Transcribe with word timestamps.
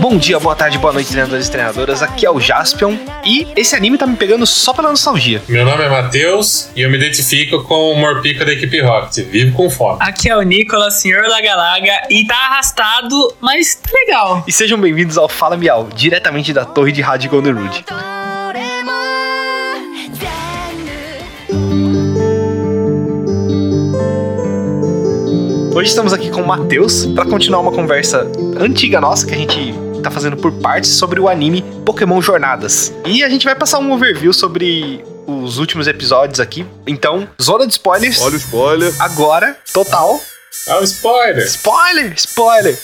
Bom 0.00 0.18
dia, 0.18 0.38
boa 0.38 0.54
tarde, 0.54 0.78
boa 0.78 0.92
noite, 0.92 1.10
treinadores 1.10 1.46
e 1.46 1.50
treinadoras. 1.50 2.02
Aqui 2.02 2.26
é 2.26 2.30
o 2.30 2.40
Jaspion 2.40 2.96
e 3.24 3.46
esse 3.56 3.74
anime 3.74 3.96
tá 3.96 4.06
me 4.06 4.16
pegando 4.16 4.46
só 4.46 4.72
pela 4.72 4.90
nostalgia. 4.90 5.42
Meu 5.48 5.64
nome 5.64 5.82
é 5.84 5.88
Matheus 5.88 6.68
e 6.74 6.82
eu 6.82 6.90
me 6.90 6.96
identifico 6.96 7.62
com 7.64 7.92
o 7.92 7.96
Morpica 7.96 8.44
da 8.44 8.52
equipe 8.52 8.80
Rocket. 8.80 9.24
Vivo 9.26 9.56
com 9.56 9.70
fome. 9.70 9.98
Aqui 10.00 10.28
é 10.28 10.36
o 10.36 10.42
Nicolas, 10.42 10.94
senhor 10.94 11.26
Laga-Laga, 11.26 12.08
e 12.10 12.26
tá 12.26 12.36
arrastado, 12.36 13.34
mas 13.40 13.74
tá 13.76 13.90
legal. 13.92 14.44
E 14.46 14.52
sejam 14.52 14.78
bem-vindos 14.78 15.16
ao 15.16 15.28
Fala 15.28 15.56
Miau, 15.56 15.88
diretamente 15.94 16.52
da 16.52 16.64
torre 16.64 16.92
de 16.92 17.00
rádio 17.00 17.30
Golden 17.30 17.54
Hoje 25.74 25.88
estamos 25.88 26.12
aqui 26.12 26.30
com 26.30 26.42
o 26.42 26.46
Matheus 26.46 27.06
para 27.06 27.24
continuar 27.24 27.60
uma 27.60 27.72
conversa 27.72 28.30
antiga 28.60 29.00
nossa 29.00 29.26
que 29.26 29.32
a 29.34 29.36
gente 29.38 29.72
tá 30.02 30.10
fazendo 30.10 30.36
por 30.36 30.52
partes 30.52 30.90
sobre 30.90 31.18
o 31.18 31.28
anime 31.28 31.62
Pokémon 31.84 32.20
Jornadas. 32.20 32.92
E 33.06 33.24
a 33.24 33.28
gente 33.30 33.46
vai 33.46 33.54
passar 33.54 33.78
um 33.78 33.90
overview 33.90 34.34
sobre 34.34 35.02
os 35.26 35.56
últimos 35.56 35.86
episódios 35.86 36.40
aqui. 36.40 36.66
Então, 36.86 37.26
zona 37.40 37.66
de 37.66 37.72
spoilers. 37.72 38.20
Olha 38.20 38.34
o 38.34 38.36
spoiler. 38.36 38.94
Agora, 38.98 39.56
total. 39.72 40.20
Ah, 40.68 40.78
o 40.78 40.84
spoiler! 40.84 41.46
Spoiler! 41.46 42.12
Spoiler! 42.14 42.78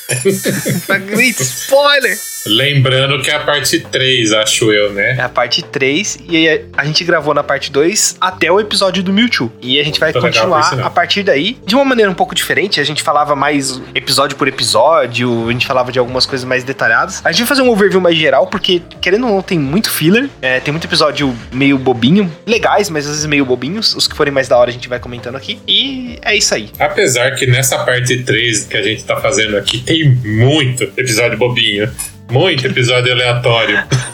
Grita, 1.07 1.43
spoiler! 1.43 2.19
Lembrando 2.49 3.21
que 3.23 3.31
é 3.31 3.35
a 3.35 3.41
parte 3.41 3.81
3, 3.81 4.33
acho 4.33 4.73
eu, 4.73 4.93
né? 4.93 5.17
É 5.17 5.23
a 5.23 5.29
parte 5.29 5.63
3 5.63 6.19
e 6.29 6.37
aí 6.37 6.65
a 6.77 6.85
gente 6.85 7.05
gravou 7.05 7.35
na 7.35 7.43
parte 7.43 7.71
2 7.71 8.17
até 8.21 8.51
o 8.51 8.59
episódio 8.61 9.03
do 9.03 9.13
Mewtwo. 9.13 9.53
E 9.61 9.79
a 9.79 9.85
gente 9.85 10.01
vai 10.01 10.13
Tô 10.13 10.21
continuar 10.21 10.61
isso, 10.61 10.81
a 10.81 10.91
partir 10.91 11.23
daí 11.23 11.59
de 11.65 11.75
uma 11.75 11.85
maneira 11.85 12.11
um 12.11 12.15
pouco 12.15 12.35
diferente. 12.35 12.81
A 12.81 12.85
gente 12.85 13.03
falava 13.03 13.35
mais 13.37 13.81
episódio 13.95 14.37
por 14.37 14.49
episódio, 14.49 15.49
a 15.49 15.53
gente 15.53 15.67
falava 15.67 15.93
de 15.93 15.99
algumas 15.99 16.27
coisas 16.27 16.47
mais 16.47 16.65
detalhadas. 16.65 17.21
A 17.25 17.31
gente 17.31 17.41
vai 17.41 17.49
fazer 17.49 17.63
um 17.63 17.71
overview 17.71 18.01
mais 18.01 18.17
geral, 18.17 18.47
porque 18.47 18.83
querendo 19.01 19.27
ou 19.27 19.35
não, 19.35 19.43
tem 19.43 19.59
muito 19.59 19.91
filler. 19.91 20.29
É, 20.41 20.61
tem 20.61 20.73
muito 20.73 20.87
episódio 20.87 21.35
meio 21.53 21.79
bobinho, 21.79 22.31
legais, 22.47 22.91
mas 22.91 23.05
às 23.05 23.13
vezes 23.13 23.27
meio 23.27 23.45
bobinhos. 23.45 23.95
Os 23.95 24.09
que 24.09 24.17
forem 24.17 24.33
mais 24.33 24.49
da 24.49 24.57
hora 24.57 24.71
a 24.71 24.73
gente 24.73 24.89
vai 24.89 24.99
comentando 24.99 25.37
aqui. 25.37 25.61
E 25.67 26.19
é 26.23 26.37
isso 26.37 26.55
aí. 26.55 26.71
Apesar 26.79 27.35
que 27.35 27.47
nessa 27.47 27.79
parte 27.85 28.23
3 28.23 28.65
que 28.65 28.77
a 28.77 28.83
gente 28.83 29.05
tá 29.05 29.17
fazendo 29.17 29.57
aqui 29.57 29.79
tem 29.79 30.09
muito 30.09 30.85
episódio 30.97 31.37
bobinho. 31.39 31.91
Muito 32.31 32.67
episódio 32.67 33.13
aleatório. 33.13 33.83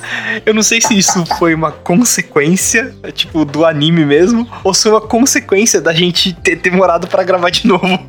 Eu 0.44 0.52
não 0.54 0.62
sei 0.62 0.80
se 0.80 0.96
isso 0.96 1.24
foi 1.38 1.54
uma 1.54 1.70
consequência, 1.70 2.94
tipo, 3.14 3.44
do 3.44 3.64
anime 3.64 4.04
mesmo, 4.04 4.48
ou 4.62 4.74
se 4.74 4.82
foi 4.82 4.92
uma 4.92 5.00
consequência 5.00 5.80
da 5.80 5.92
gente 5.92 6.32
ter 6.32 6.56
demorado 6.56 7.06
pra 7.06 7.22
gravar 7.22 7.50
de 7.50 7.66
novo. 7.66 7.86
Não, 7.86 8.00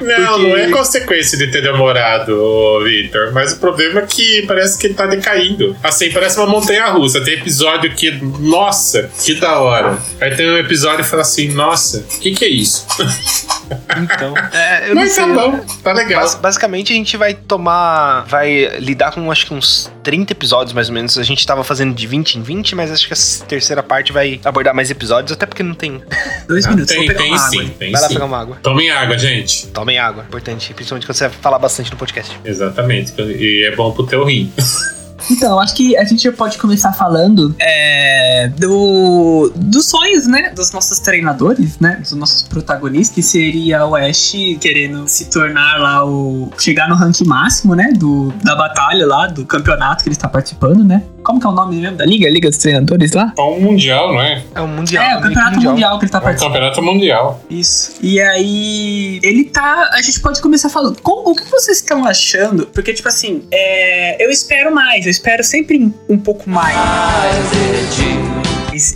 Porque- 0.00 0.48
não 0.48 0.56
é 0.56 0.68
consequência 0.70 1.36
de 1.38 1.48
ter 1.48 1.62
demorado, 1.62 2.80
Victor. 2.84 3.32
Mas 3.32 3.52
o 3.52 3.56
problema 3.58 4.00
é 4.00 4.06
que 4.06 4.42
parece 4.46 4.78
que 4.78 4.88
tá 4.90 5.06
decaindo. 5.06 5.76
Assim, 5.82 6.10
parece 6.10 6.38
uma 6.38 6.46
montanha 6.46 6.86
russa. 6.86 7.20
Tem 7.20 7.34
episódio 7.34 7.92
que, 7.94 8.10
nossa, 8.40 9.10
que 9.24 9.34
da 9.34 9.58
hora. 9.58 9.98
Aí 10.20 10.34
tem 10.34 10.48
um 10.50 10.56
episódio 10.58 11.00
e 11.00 11.04
fala 11.04 11.22
assim, 11.22 11.48
nossa, 11.48 11.98
o 11.98 12.18
que, 12.20 12.32
que 12.32 12.44
é 12.44 12.48
isso? 12.48 12.86
Então, 13.96 14.34
é, 14.52 14.90
eu 14.90 14.94
não 14.94 15.02
Mas 15.02 15.12
sei. 15.12 15.24
tá 15.24 15.32
bom, 15.32 15.58
tá 15.82 15.92
legal. 15.92 16.20
Bas- 16.22 16.34
basicamente, 16.34 16.92
a 16.92 16.96
gente 16.96 17.16
vai 17.16 17.34
tomar. 17.34 18.24
Vai 18.26 18.78
lidar 18.78 19.12
com 19.12 19.30
acho 19.30 19.46
que 19.46 19.54
uns 19.54 19.90
30 20.02 20.32
episódios 20.32 20.72
mais 20.72 20.88
ou 20.88 20.94
menos. 20.94 21.18
A 21.18 21.22
gente 21.22 21.46
tava 21.46 21.62
fazendo 21.64 21.94
de 21.94 22.06
20 22.06 22.36
em 22.36 22.42
20, 22.42 22.74
mas 22.74 22.90
acho 22.90 23.06
que 23.06 23.14
a 23.14 23.46
terceira 23.46 23.82
parte 23.82 24.12
vai 24.12 24.40
abordar 24.44 24.74
mais 24.74 24.90
episódios, 24.90 25.32
até 25.32 25.46
porque 25.46 25.62
não 25.62 25.74
tem. 25.74 26.02
Dois 26.48 26.66
minutos, 26.66 26.94
tem, 26.94 27.06
pegar 27.06 27.20
tem 27.20 27.28
uma 27.30 27.38
sim, 27.38 27.60
água. 27.60 27.74
tem 27.78 27.92
vai 27.92 28.00
lá 28.00 28.08
sim. 28.08 28.14
pegar 28.14 28.26
uma 28.26 28.38
água. 28.40 28.58
Tomem 28.62 28.90
água, 28.90 29.18
gente. 29.18 29.66
Tomem 29.68 29.98
água, 29.98 30.24
importante. 30.24 30.72
Principalmente 30.74 31.06
quando 31.06 31.16
você 31.16 31.28
vai 31.28 31.36
falar 31.40 31.58
bastante 31.58 31.90
no 31.90 31.96
podcast. 31.96 32.38
Exatamente. 32.44 33.12
E 33.20 33.64
é 33.70 33.74
bom 33.76 33.92
pro 33.92 34.06
teu 34.06 34.24
rim. 34.24 34.52
Então, 35.30 35.58
acho 35.58 35.74
que 35.74 35.96
a 35.96 36.04
gente 36.04 36.30
pode 36.32 36.58
começar 36.58 36.92
falando 36.92 37.54
é, 37.58 38.48
do, 38.58 39.52
dos 39.54 39.86
sonhos, 39.86 40.26
né? 40.26 40.50
Dos 40.50 40.72
nossos 40.72 40.98
treinadores, 40.98 41.78
né? 41.78 41.96
Dos 41.96 42.12
nossos 42.12 42.42
protagonistas, 42.42 43.14
que 43.14 43.22
seria 43.22 43.86
o 43.86 43.94
Ash 43.94 44.32
querendo 44.60 45.06
se 45.08 45.26
tornar 45.26 45.78
lá 45.78 46.04
o. 46.04 46.50
chegar 46.58 46.88
no 46.88 46.94
ranking 46.94 47.24
máximo, 47.24 47.74
né? 47.74 47.92
Do, 47.96 48.32
da 48.42 48.56
batalha 48.56 49.06
lá, 49.06 49.26
do 49.26 49.44
campeonato 49.46 50.02
que 50.02 50.08
ele 50.08 50.16
está 50.16 50.28
participando, 50.28 50.84
né? 50.84 51.02
Como 51.22 51.40
que 51.40 51.46
é 51.46 51.50
o 51.50 51.52
nome 51.52 51.76
mesmo 51.76 51.96
da 51.96 52.04
liga? 52.04 52.28
Liga 52.28 52.48
dos 52.48 52.58
treinadores 52.58 53.12
lá? 53.12 53.32
É 53.38 53.40
um 53.42 53.60
mundial, 53.60 54.12
não 54.12 54.20
é? 54.22 54.42
É 54.54 54.60
o 54.60 54.66
Mundial. 54.68 55.02
é, 55.04 55.06
o 55.16 55.20
meio 55.20 55.22
que 55.22 55.34
campeonato 55.34 55.70
mundial. 55.70 55.98
que 55.98 56.04
ele 56.04 56.12
tá 56.12 56.18
É 56.18 56.20
um 56.20 56.24
participando. 56.24 56.52
campeonato 56.52 56.82
mundial. 56.82 57.42
Isso. 57.50 57.92
E 58.02 58.20
aí, 58.20 59.20
ele 59.22 59.44
tá. 59.44 59.90
A 59.92 60.02
gente 60.02 60.20
pode 60.20 60.40
começar 60.40 60.68
falando. 60.68 61.00
com- 61.00 61.30
o 61.30 61.34
que 61.34 61.48
vocês 61.50 61.78
estão 61.78 62.04
achando? 62.04 62.66
Porque, 62.66 62.92
tipo 62.92 63.08
assim, 63.08 63.44
é, 63.50 64.24
eu 64.24 64.30
espero 64.30 64.74
mais, 64.74 65.04
eu 65.06 65.10
espero 65.10 65.42
sempre 65.44 65.92
um 66.08 66.18
pouco 66.18 66.48
mais. 66.50 66.76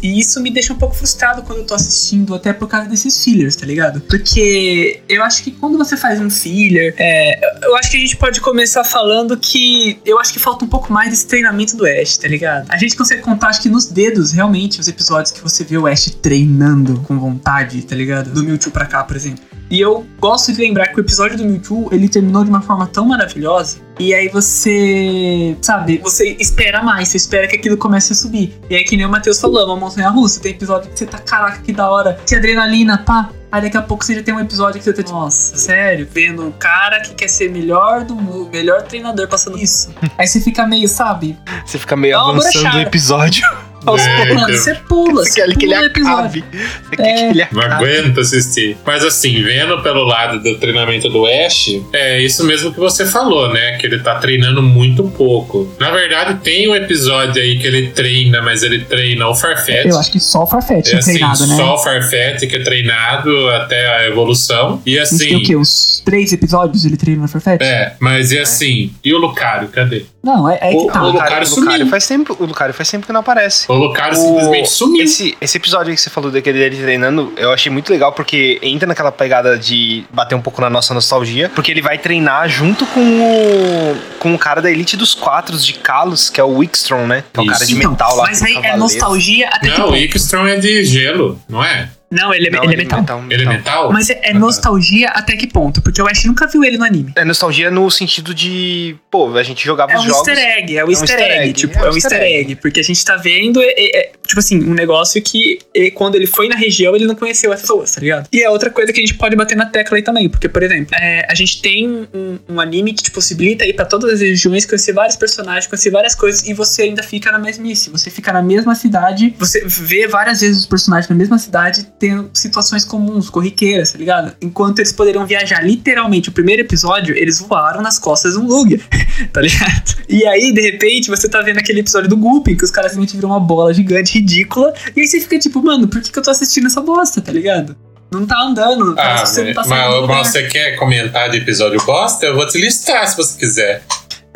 E 0.03 0.19
isso 0.19 0.41
me 0.41 0.51
deixa 0.51 0.73
um 0.73 0.77
pouco 0.77 0.95
frustrado 0.95 1.43
quando 1.43 1.61
eu 1.61 1.67
tô 1.67 1.75
assistindo, 1.75 2.35
até 2.35 2.53
por 2.53 2.69
causa 2.69 2.89
desses 2.89 3.23
fillers, 3.23 3.57
tá 3.57 3.67
ligado? 3.67 4.01
Porque 4.01 5.01
eu 5.09 5.23
acho 5.23 5.43
que 5.43 5.51
quando 5.51 5.77
você 5.79 5.97
faz 5.97 6.21
um 6.21 6.31
filler, 6.31 6.95
é, 6.99 7.67
eu 7.67 7.77
acho 7.77 7.91
que 7.91 7.97
a 7.97 8.01
gente 8.01 8.17
pode 8.17 8.41
começar 8.41 8.85
falando 8.85 9.37
que 9.37 9.99
eu 10.05 10.19
acho 10.19 10.33
que 10.33 10.39
falta 10.39 10.65
um 10.65 10.69
pouco 10.69 10.93
mais 10.93 11.11
desse 11.11 11.27
treinamento 11.27 11.77
do 11.77 11.87
Ash, 11.87 12.17
tá 12.17 12.29
ligado? 12.29 12.67
A 12.71 12.77
gente 12.77 12.97
consegue 12.97 13.23
contar, 13.23 13.49
acho 13.49 13.63
que 13.63 13.69
nos 13.69 13.87
dedos, 13.87 14.33
realmente, 14.33 14.81
os 14.81 14.89
episódios 14.89 15.31
que 15.33 15.41
você 15.41 15.65
vê 15.65 15.77
o 15.77 15.87
Ash 15.87 16.11
treinando 16.21 17.01
com 17.01 17.19
vontade, 17.19 17.83
tá 17.83 17.95
ligado? 17.95 18.31
Do 18.31 18.43
Mewtwo 18.43 18.71
pra 18.71 18.87
cá, 18.87 19.05
por 19.05 19.17
exemplo. 19.17 19.45
E 19.71 19.81
eu 19.81 20.07
gosto 20.21 20.53
de 20.53 20.61
lembrar 20.61 20.89
que 20.89 20.99
o 20.99 21.01
episódio 21.01 21.37
do 21.37 21.45
Mewtwo, 21.45 21.89
ele 21.93 22.09
terminou 22.09 22.45
de 22.45 22.51
uma 22.51 22.61
forma 22.61 22.87
tão 22.87 23.07
maravilhosa. 23.07 23.79
E 23.99 24.15
aí 24.15 24.29
você, 24.29 25.57
sabe, 25.61 25.99
você 25.99 26.37
espera 26.39 26.83
mais, 26.83 27.09
você 27.09 27.17
espera 27.17 27.49
que 27.49 27.57
aquilo 27.57 27.77
comece 27.77 28.13
a 28.13 28.17
subir. 28.17 28.55
E 28.69 28.77
aí, 28.77 28.85
que 28.85 28.97
nem 28.97 29.07
o 29.07 29.09
Matheus 29.09 29.41
falou, 29.41 29.61
é 29.61 29.65
uma 29.65 29.77
montanha 29.77 30.11
russa. 30.11 30.39
Tem 30.39 30.53
episódio 30.53 30.91
que 30.91 30.99
você 30.99 31.07
tá, 31.07 31.19
caraca, 31.19 31.63
que 31.63 31.73
da 31.73 31.91
hora. 31.91 32.19
Que 32.27 32.37
adrenalina, 32.37 32.99
pá. 32.99 33.31
Aí 33.51 33.63
daqui 33.63 33.77
a 33.77 33.83
pouco 33.83 34.05
você 34.05 34.15
já 34.15 34.23
tem 34.23 34.35
um 34.35 34.41
episódio 34.41 34.79
que 34.79 34.85
você 34.85 34.93
tá 34.93 35.03
tipo, 35.03 35.17
nossa, 35.17 35.57
sério, 35.57 36.07
vendo 36.11 36.45
um 36.45 36.53
cara 36.53 37.01
que 37.01 37.15
quer 37.15 37.29
ser 37.29 37.51
melhor 37.51 38.05
do 38.05 38.15
mundo, 38.15 38.51
melhor 38.53 38.83
treinador 38.83 39.29
passando 39.29 39.57
isso. 39.59 39.95
aí 40.19 40.27
você 40.27 40.41
fica 40.41 40.67
meio, 40.67 40.89
sabe? 40.89 41.39
Você 41.65 41.79
fica 41.79 41.97
meio 41.97 42.15
É 42.15 42.19
avançando 42.19 42.75
o 42.75 42.81
episódio. 42.81 43.43
Aos 43.85 44.01
É, 44.01 44.17
poucos. 44.17 44.35
Mano, 44.35 44.55
você 44.57 44.75
pula, 44.75 45.23
Você 45.25 45.31
você 45.31 45.41
quer 45.47 45.57
que 45.57 45.65
ele 45.67 45.75
pula 45.75 45.83
o 45.83 45.87
episódio. 45.87 46.45
acabe. 46.45 46.45
Você 46.83 46.97
quer 46.97 47.03
que 47.03 47.03
É. 47.03 47.31
ele 47.31 47.47
Não 47.53 47.63
acabe. 47.63 47.85
aguento 47.85 48.21
assistir. 48.21 48.77
Mas 48.85 49.05
assim, 49.05 49.43
vendo 49.43 49.81
pelo 49.83 50.03
lado 50.05 50.41
do 50.43 50.57
treinamento 50.59 51.09
do 51.09 51.25
Ash, 51.27 51.81
é 51.93 52.21
isso 52.21 52.43
mesmo 52.45 52.73
que 52.73 52.81
você 52.81 53.07
falou, 53.07 53.53
né? 53.53 53.77
Que 53.79 53.87
ele 53.87 53.99
tá 54.01 54.17
treinando 54.17 54.61
muito 54.63 55.05
pouco. 55.11 55.73
Na 55.79 55.91
verdade, 55.91 56.41
tem 56.43 56.69
um 56.69 56.75
episódio 56.75 57.41
aí 57.41 57.59
que 57.59 57.67
ele 57.67 57.89
treina, 57.91 58.43
mas 58.43 58.63
ele 58.63 58.81
treina 58.85 59.29
o 59.29 59.35
Farfetch. 59.35 59.87
Eu 59.87 59.99
acho 59.99 60.11
que 60.11 60.19
só 60.21 60.43
o 60.43 60.47
Farfetch 60.47 60.89
É 60.89 60.97
é 60.97 60.99
assim, 60.99 61.13
treinado, 61.13 61.47
né? 61.47 61.57
só 61.57 61.75
o 61.75 61.79
Farfetch 61.79 62.41
que 62.49 62.57
é 62.57 62.63
treinado 62.63 63.49
até 63.51 63.87
a 63.99 64.07
evolução. 64.09 64.83
E 64.85 64.99
A 64.99 65.05
gente 65.05 65.19
tem 65.19 65.29
assim. 65.29 65.37
o 65.37 65.43
quê? 65.47 65.57
Uns 65.57 66.03
três 66.05 66.33
episódios 66.33 66.85
ele 66.85 66.97
treina 66.97 67.23
no 67.23 67.29
Farfetch? 67.29 67.61
É, 67.63 67.95
mas 68.01 68.33
e 68.33 68.39
assim, 68.39 68.93
e 69.05 69.13
o 69.15 69.19
Lucario, 69.19 69.69
cadê? 69.69 70.05
Não, 70.25 70.51
é, 70.51 70.59
é 70.61 70.71
O- 70.75 70.87
que 70.89 70.93
tá. 70.93 71.03
o 71.03 71.05
O 71.05 71.13
Lucario, 71.13 71.13
Lucario 71.13 71.47
o 71.47 71.51
Lucario 71.61 71.77
sumiu. 71.79 71.87
faz 71.89 72.07
tempo, 72.09 72.37
o 72.41 72.45
Lucario 72.47 72.75
faz 72.75 72.91
tempo 72.91 73.07
que 73.07 73.13
não 73.13 73.21
aparece. 73.21 73.66
O 73.69 73.75
Lucario 73.75 74.17
O- 74.19 74.21
simplesmente 74.21 74.71
sumiu. 74.71 75.03
Esse, 75.05 75.37
esse 75.41 75.57
episódio 75.57 75.91
aí 75.91 75.95
que 75.97 76.01
você 76.01 76.11
falou 76.11 76.31
daquele 76.31 76.59
dele 76.59 76.77
treinando, 76.77 77.33
eu 77.37 77.53
achei 77.53 77.71
muito 77.71 77.91
legal 77.91 78.13
porque 78.13 78.59
entra 78.63 78.87
naquela 78.87 79.11
pegada 79.13 79.59
de 79.59 80.05
bater 80.13 80.35
um 80.35 80.41
pouco 80.43 80.61
na 80.61 80.71
nossa 80.71 80.95
nostalgia, 80.95 81.49
porque 81.55 81.71
ele 81.71 81.83
vai 81.83 81.99
treinar 81.99 82.49
junto 82.49 82.87
com 82.87 83.01
o, 83.01 83.97
com 84.19 84.35
o 84.35 84.39
cara 84.39 84.61
da 84.63 84.71
Elite 84.71 84.97
dos 84.97 85.15
Quatro 85.15 85.57
de 85.59 85.73
Kalos, 85.75 86.31
que 86.31 86.41
é 86.41 86.45
o 86.45 86.59
Wickstrom, 86.59 87.07
né? 87.07 87.25
Que 87.33 87.41
é 87.41 87.43
o 87.43 87.47
cara 87.47 87.65
de 87.67 87.75
Então, 87.77 87.91
metal 87.91 88.17
lá. 88.17 88.25
Mas 88.27 88.43
aí 88.43 88.57
é 88.57 88.77
nostalgia 88.77 89.49
até 89.49 89.69
que 89.71 89.79
Não, 89.79 89.87
o 89.87 89.89
ponto? 89.91 89.99
Ickstrom 89.99 90.47
é 90.47 90.57
de 90.57 90.85
gelo, 90.85 91.41
não 91.49 91.63
é? 91.65 91.91
Não, 92.11 92.33
ele, 92.33 92.47
é- 92.49 92.51
Não, 92.51 92.65
ele 92.65 92.75
é 92.75 92.77
metal. 92.77 93.25
Ele 93.29 93.43
é 93.43 93.47
metal? 93.47 93.93
Mas 93.93 94.11
é, 94.11 94.21
é 94.23 94.33
nostalgia 94.35 95.09
até 95.09 95.37
que 95.37 95.47
ponto? 95.47 95.83
Porque 95.83 96.01
o 96.01 96.07
Ash 96.07 96.25
nunca 96.25 96.47
viu 96.47 96.65
ele 96.65 96.79
no 96.79 96.85
anime. 96.85 97.13
É 97.17 97.25
nostalgia 97.25 97.71
no 97.71 97.91
sentido 97.91 98.33
de, 98.35 98.97
pô, 99.11 99.35
a 99.37 99.43
gente 99.43 99.65
jogava 99.65 99.93
É 99.93 99.97
os 99.99 100.05
um 100.05 100.09
jogos. 100.09 100.29
easter 100.29 100.57
egg, 100.59 100.77
é 100.79 100.85
o 100.85 100.91
easter, 100.91 101.19
egg, 101.21 101.53
tipo, 101.53 101.79
é, 101.79 101.91
um 101.91 101.95
easter 101.95 102.21
egg. 102.23 102.55
Porque 102.57 102.81
a 102.81 102.83
gente 102.83 103.05
tá 103.05 103.17
vendo, 103.17 103.61
é- 103.61 103.75
é- 103.77 103.99
é, 103.99 104.13
tipo 104.27 104.39
assim, 104.39 104.63
um 104.63 104.75
negócio 104.75 105.21
que 105.23 105.59
é, 105.75 105.91
quando 105.91 106.15
ele 106.15 106.27
foi 106.27 106.49
na 106.49 106.57
região, 106.57 106.95
ele 106.95 107.07
não 107.07 107.15
conheceu 107.15 107.53
as 107.53 107.61
pessoas, 107.61 107.91
tá 107.93 108.01
ligado? 108.01 108.29
E 108.33 108.43
é 108.43 108.49
outra 108.49 108.71
coisa 108.71 108.93
que 108.93 109.01
a 109.01 109.03
gente 109.03 109.15
pode 109.15 109.35
bater 109.35 109.57
na 109.57 109.67
tecla 109.67 109.97
aí 109.97 110.03
também, 110.03 110.29
porque, 110.29 110.49
por 110.49 110.63
exemplo, 110.63 110.95
é, 111.01 111.27
a 111.29 111.35
gente 111.35 111.61
tem 111.61 111.89
um, 112.15 112.39
um 112.49 112.61
anime 112.61 112.93
que 112.95 113.03
te 113.03 113.11
possibilita 113.11 113.67
ir 113.67 113.73
pra 113.75 113.85
todas 113.85 114.13
as 114.13 114.21
regiões, 114.21 114.65
conhecer 114.65 114.93
vários 114.93 115.17
personagens, 115.17 115.67
conhecer 115.67 115.91
várias 115.91 116.15
coisas, 116.15 116.47
e 116.47 116.55
você 116.55 116.83
ainda 116.83 117.03
fica 117.03 117.33
na 117.33 117.39
mesmice. 117.39 117.91
Você 117.91 118.11
fica 118.11 118.33
na 118.33 118.43
mesma 118.43 118.75
cidade, 118.75 119.35
você 119.39 119.63
vê 119.67 120.07
várias 120.07 120.41
vezes 120.41 120.61
os 120.61 120.67
personagens 120.67 121.09
na 121.09 121.17
mesma 121.17 121.39
cidade, 121.39 121.87
tendo 121.99 122.31
situações 122.35 122.85
comuns, 122.85 123.31
corriqueiras, 123.31 123.93
tá 123.93 123.99
ligado? 123.99 124.37
Enquanto 124.41 124.81
eles 124.81 124.93
poderiam 124.93 125.27
viajar 125.27 125.65
literalmente. 125.65 126.29
O 126.29 126.33
primeiro 126.33 126.63
episódio, 126.63 127.17
eles 127.17 127.41
voaram 127.41 127.81
nas 127.81 127.99
costas 127.99 128.35
de 128.35 128.39
um 128.39 128.47
Lugia, 128.47 128.81
tá 129.33 129.41
ligado? 129.41 129.97
E 130.09 130.27
aí, 130.27 130.53
de 130.53 130.61
repente, 130.61 131.09
você 131.09 131.29
tá 131.29 131.41
vendo 131.43 131.59
aquele 131.59 131.81
episódio 131.81 132.09
do 132.09 132.17
Gulpin, 132.17 132.57
que 132.57 132.65
os 132.65 132.71
caras 132.71 132.93
simplesmente 132.93 133.17
viram 133.17 133.31
uma 133.31 133.41
bola 133.41 133.73
gigante, 133.73 134.15
ridícula, 134.19 134.73
e 134.95 135.01
aí 135.01 135.07
você 135.07 135.21
fica 135.21 135.39
tipo, 135.39 135.63
mano, 135.63 135.89
por 135.89 136.01
que, 136.01 136.13
que 136.13 136.19
eu 136.19 136.23
tô 136.23 136.31
assistindo 136.31 136.67
essa 136.67 136.81
bosta, 136.81 137.21
tá 137.21 137.33
ligado? 137.33 137.77
Não 138.13 138.25
tá 138.25 138.41
andando. 138.41 138.95
Ah, 138.97 139.25
você 139.25 139.43
não 139.43 139.55
tá 139.55 139.65
mas, 139.67 140.07
mas 140.07 140.29
você 140.29 140.45
quer 140.45 140.77
comentar 140.77 141.29
de 141.29 141.39
episódio 141.39 141.83
bosta? 141.85 142.27
Eu 142.27 142.37
vou 142.37 142.47
te 142.47 142.59
listar 142.59 143.07
se 143.09 143.17
você 143.17 143.37
quiser. 143.37 143.83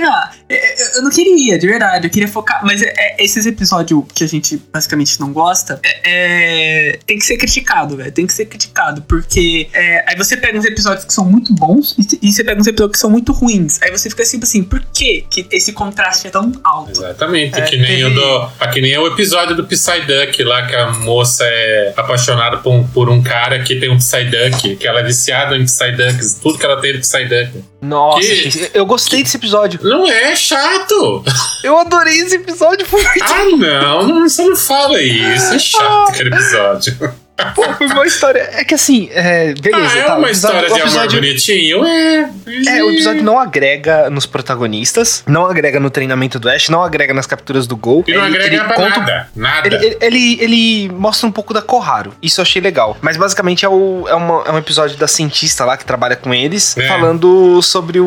Ah, 0.09 0.31
é, 0.49 0.55
é, 0.55 0.99
eu 0.99 1.03
não 1.03 1.11
queria, 1.11 1.59
de 1.59 1.67
verdade. 1.67 2.07
Eu 2.07 2.11
queria 2.11 2.29
focar. 2.29 2.65
Mas 2.65 2.83
é- 2.83 2.93
é- 2.97 3.17
esses 3.25 3.47
episódios 3.47 4.03
que 4.15 4.25
a 4.25 4.27
gente 4.29 4.57
basicamente 4.73 5.19
não 5.21 5.33
gosta, 5.33 5.81
é, 5.83 6.93
é- 6.95 6.99
tem 7.07 7.19
que 7.19 7.25
ser 7.25 7.37
criticado, 7.37 7.97
velho. 7.97 8.13
Tem 8.13 8.27
que 8.27 8.33
ser 8.33 8.47
criticado. 8.47 9.03
Porque 9.03 9.69
é, 9.73 10.05
aí 10.09 10.17
você 10.17 10.37
pega 10.37 10.59
uns 10.59 10.65
episódios 10.65 11.05
que 11.05 11.13
são 11.13 11.25
muito 11.25 11.55
bons 11.55 11.95
e, 11.99 12.29
e 12.29 12.33
você 12.33 12.43
pega 12.45 12.61
uns 12.61 12.67
episódios 12.67 12.97
que 12.97 13.01
são 13.01 13.11
muito 13.11 13.33
ruins. 13.33 13.81
Aí 13.83 13.91
você 13.91 14.09
fica 14.11 14.23
assim, 14.23 14.41
assim, 14.43 14.63
por 14.63 14.81
que, 14.93 15.25
que 15.31 15.47
esse 15.51 15.73
contraste 15.73 16.27
é 16.27 16.31
tão 16.31 16.53
alto? 16.65 16.91
Exatamente. 17.01 17.59
É, 17.59 17.63
que, 17.63 17.77
nem 17.77 18.05
o 18.05 18.15
do, 18.15 18.49
ah, 18.59 18.69
que 18.69 18.81
nem 18.81 18.97
o 18.99 19.07
episódio 19.07 19.55
do 19.57 19.67
Psyduck 19.67 20.43
lá, 20.45 20.67
que 20.67 20.75
a 20.77 20.91
moça 20.93 21.45
é 21.45 21.93
apaixonada 21.97 22.59
por 22.59 22.73
um, 22.73 22.87
por 22.89 23.09
um 23.09 23.23
cara 23.23 23.63
que 23.63 23.77
tem 23.77 23.91
um 23.91 23.99
Psyduck, 23.99 24.77
que 24.77 24.87
ela 24.87 25.01
é 25.01 25.03
viciada 25.05 25.57
em 25.57 25.65
Psyducks, 25.65 26.35
tudo 26.43 26.59
que 26.59 26.65
ela 26.65 26.81
tem 26.81 26.93
de 26.93 26.99
Psyduck. 27.01 27.63
Nossa, 27.81 28.21
Que- 28.21 28.51
gente, 28.51 28.71
eu 28.75 28.85
gostei 28.87 29.23
desse 29.23 29.37
episódio. 29.37 29.81
Não 29.91 30.07
é 30.07 30.37
chato! 30.37 31.25
Eu 31.65 31.77
adorei 31.77 32.21
esse 32.21 32.37
episódio, 32.37 32.87
foi 32.87 33.03
muito 33.03 33.25
Ah, 33.25 33.45
não, 33.45 34.07
não, 34.07 34.29
você 34.29 34.45
não 34.45 34.55
fala 34.55 35.03
isso. 35.03 35.53
É 35.53 35.59
chato 35.59 36.11
aquele 36.11 36.33
episódio. 36.33 37.13
Pô, 37.55 37.63
foi 37.75 37.87
uma 37.87 38.07
história. 38.07 38.49
É 38.53 38.65
que 38.65 38.75
assim, 38.75 39.09
é, 39.13 39.53
beleza. 39.55 39.95
ah, 39.95 39.99
é 39.99 40.03
tá, 40.03 40.17
uma 40.17 40.27
o 40.27 40.31
episódio- 40.31 40.61
história 40.67 41.09
de 41.09 41.17
amor 41.17 41.27
bonitinho? 41.29 41.85
É. 41.87 42.31
É, 42.67 42.83
o 42.85 42.91
episódio 42.91 43.23
não 43.23 43.39
agrega 43.39 44.11
nos 44.11 44.27
protagonistas, 44.27 45.23
não 45.27 45.47
agrega 45.47 45.81
no 45.81 45.91
treinamento 45.91 46.39
do 46.39 46.49
Ash, 46.49 46.69
não 46.69 46.83
agrega 46.83 47.15
nas 47.15 47.27
capturas 47.27 47.67
do 47.67 47.77
Gol. 47.77 48.05
E 48.07 48.13
não 48.13 48.25
Ele- 48.27 48.37
agrega 48.37 48.57
ele 48.57 48.65
pra 48.65 48.75
conta- 48.75 49.01
nada. 49.01 49.29
Nada. 49.35 49.69
Ele, 49.69 49.97
ele, 50.01 50.39
ele, 50.41 50.89
mostra 50.93 51.27
um 51.27 51.33
pouco 51.33 51.55
da 51.55 51.63
Koharu. 51.63 52.13
Isso 52.23 52.41
eu 52.41 52.43
achei 52.43 52.61
legal. 52.61 52.97
Mas 53.01 53.17
basicamente 53.17 53.65
é, 53.65 53.69
o, 53.69 54.05
é, 54.09 54.15
uma- 54.15 54.45
é 54.47 54.53
um 54.53 54.59
episódio 54.59 54.97
da 54.97 55.07
cientista 55.09 55.65
lá 55.65 55.77
que 55.77 55.85
trabalha 55.85 56.17
com 56.17 56.33
eles, 56.35 56.77
É. 56.77 56.87
falando 56.87 57.61
sobre 57.63 58.01
o- 58.01 58.07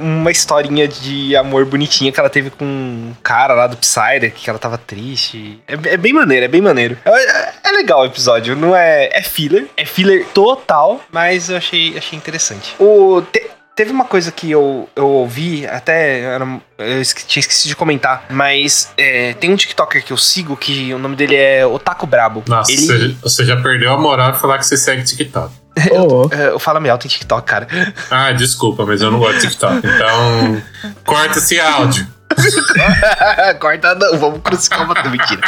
uma 0.00 0.30
historinha 0.30 0.86
de 0.88 1.36
amor 1.36 1.64
bonitinha 1.64 2.10
que 2.12 2.18
ela 2.20 2.30
teve 2.30 2.50
com 2.50 2.64
um 2.64 3.12
cara 3.22 3.54
lá 3.54 3.66
do 3.66 3.76
Psyder, 3.76 4.32
que 4.34 4.48
ela 4.50 4.58
tava 4.58 4.78
triste. 4.78 5.60
É, 5.66 5.94
é 5.94 5.96
bem 5.96 6.12
maneiro, 6.12 6.44
é 6.44 6.48
bem 6.48 6.60
maneiro. 6.60 6.96
É, 7.04 7.10
é- 7.10 7.52
é 7.64 7.72
legal 7.72 8.02
o 8.02 8.06
episódio, 8.06 8.56
não 8.56 8.65
é. 8.74 9.08
É 9.12 9.22
filler. 9.22 9.66
É 9.76 9.84
filler 9.84 10.26
total, 10.34 11.00
mas 11.12 11.50
eu 11.50 11.56
achei, 11.56 11.96
achei 11.96 12.16
interessante. 12.16 12.74
O. 12.78 13.22
te- 13.30 13.50
Teve 13.76 13.90
uma 13.92 14.06
coisa 14.06 14.32
que 14.32 14.50
eu, 14.50 14.88
eu 14.96 15.06
ouvi, 15.06 15.66
até 15.66 16.20
era- 16.20 16.48
eu 16.78 16.98
esque- 17.02 17.26
tinha 17.26 17.42
esquecido 17.42 17.68
de 17.68 17.76
comentar, 17.76 18.24
mas 18.30 18.90
é, 18.96 19.34
tem 19.34 19.52
um 19.52 19.56
TikToker 19.56 20.02
que 20.02 20.14
eu 20.14 20.16
sigo 20.16 20.56
que 20.56 20.94
o 20.94 20.98
nome 20.98 21.14
dele 21.14 21.36
é 21.36 21.66
Otaku 21.66 22.06
Brabo. 22.06 22.42
Nossa, 22.48 22.72
ele, 22.72 22.80
você, 22.86 23.08
você 23.20 23.44
já 23.44 23.54
perdeu 23.60 23.92
a 23.92 23.98
moral 23.98 24.32
de 24.32 24.38
falar 24.38 24.56
que 24.56 24.64
você 24.64 24.78
segue 24.78 25.02
TikTok. 25.04 25.52
Ô, 25.92 26.26
é, 26.34 26.48
eu 26.48 26.58
falo 26.58 26.80
meio 26.80 26.92
alto 26.92 27.06
em 27.06 27.10
TikTok, 27.10 27.46
cara. 27.46 27.68
Ah, 28.10 28.32
desculpa, 28.32 28.86
mas 28.86 29.02
eu 29.02 29.10
não 29.10 29.18
gosto 29.18 29.40
de 29.40 29.48
TikTok. 29.48 29.76
Então, 29.86 30.62
corta 31.04 31.38
esse 31.38 31.60
áudio. 31.60 32.06
Corta, 33.60 33.94
não, 33.94 34.18
vamos 34.18 34.40
crucificar 34.42 34.84
uma 34.84 34.94
mentira. 35.10 35.40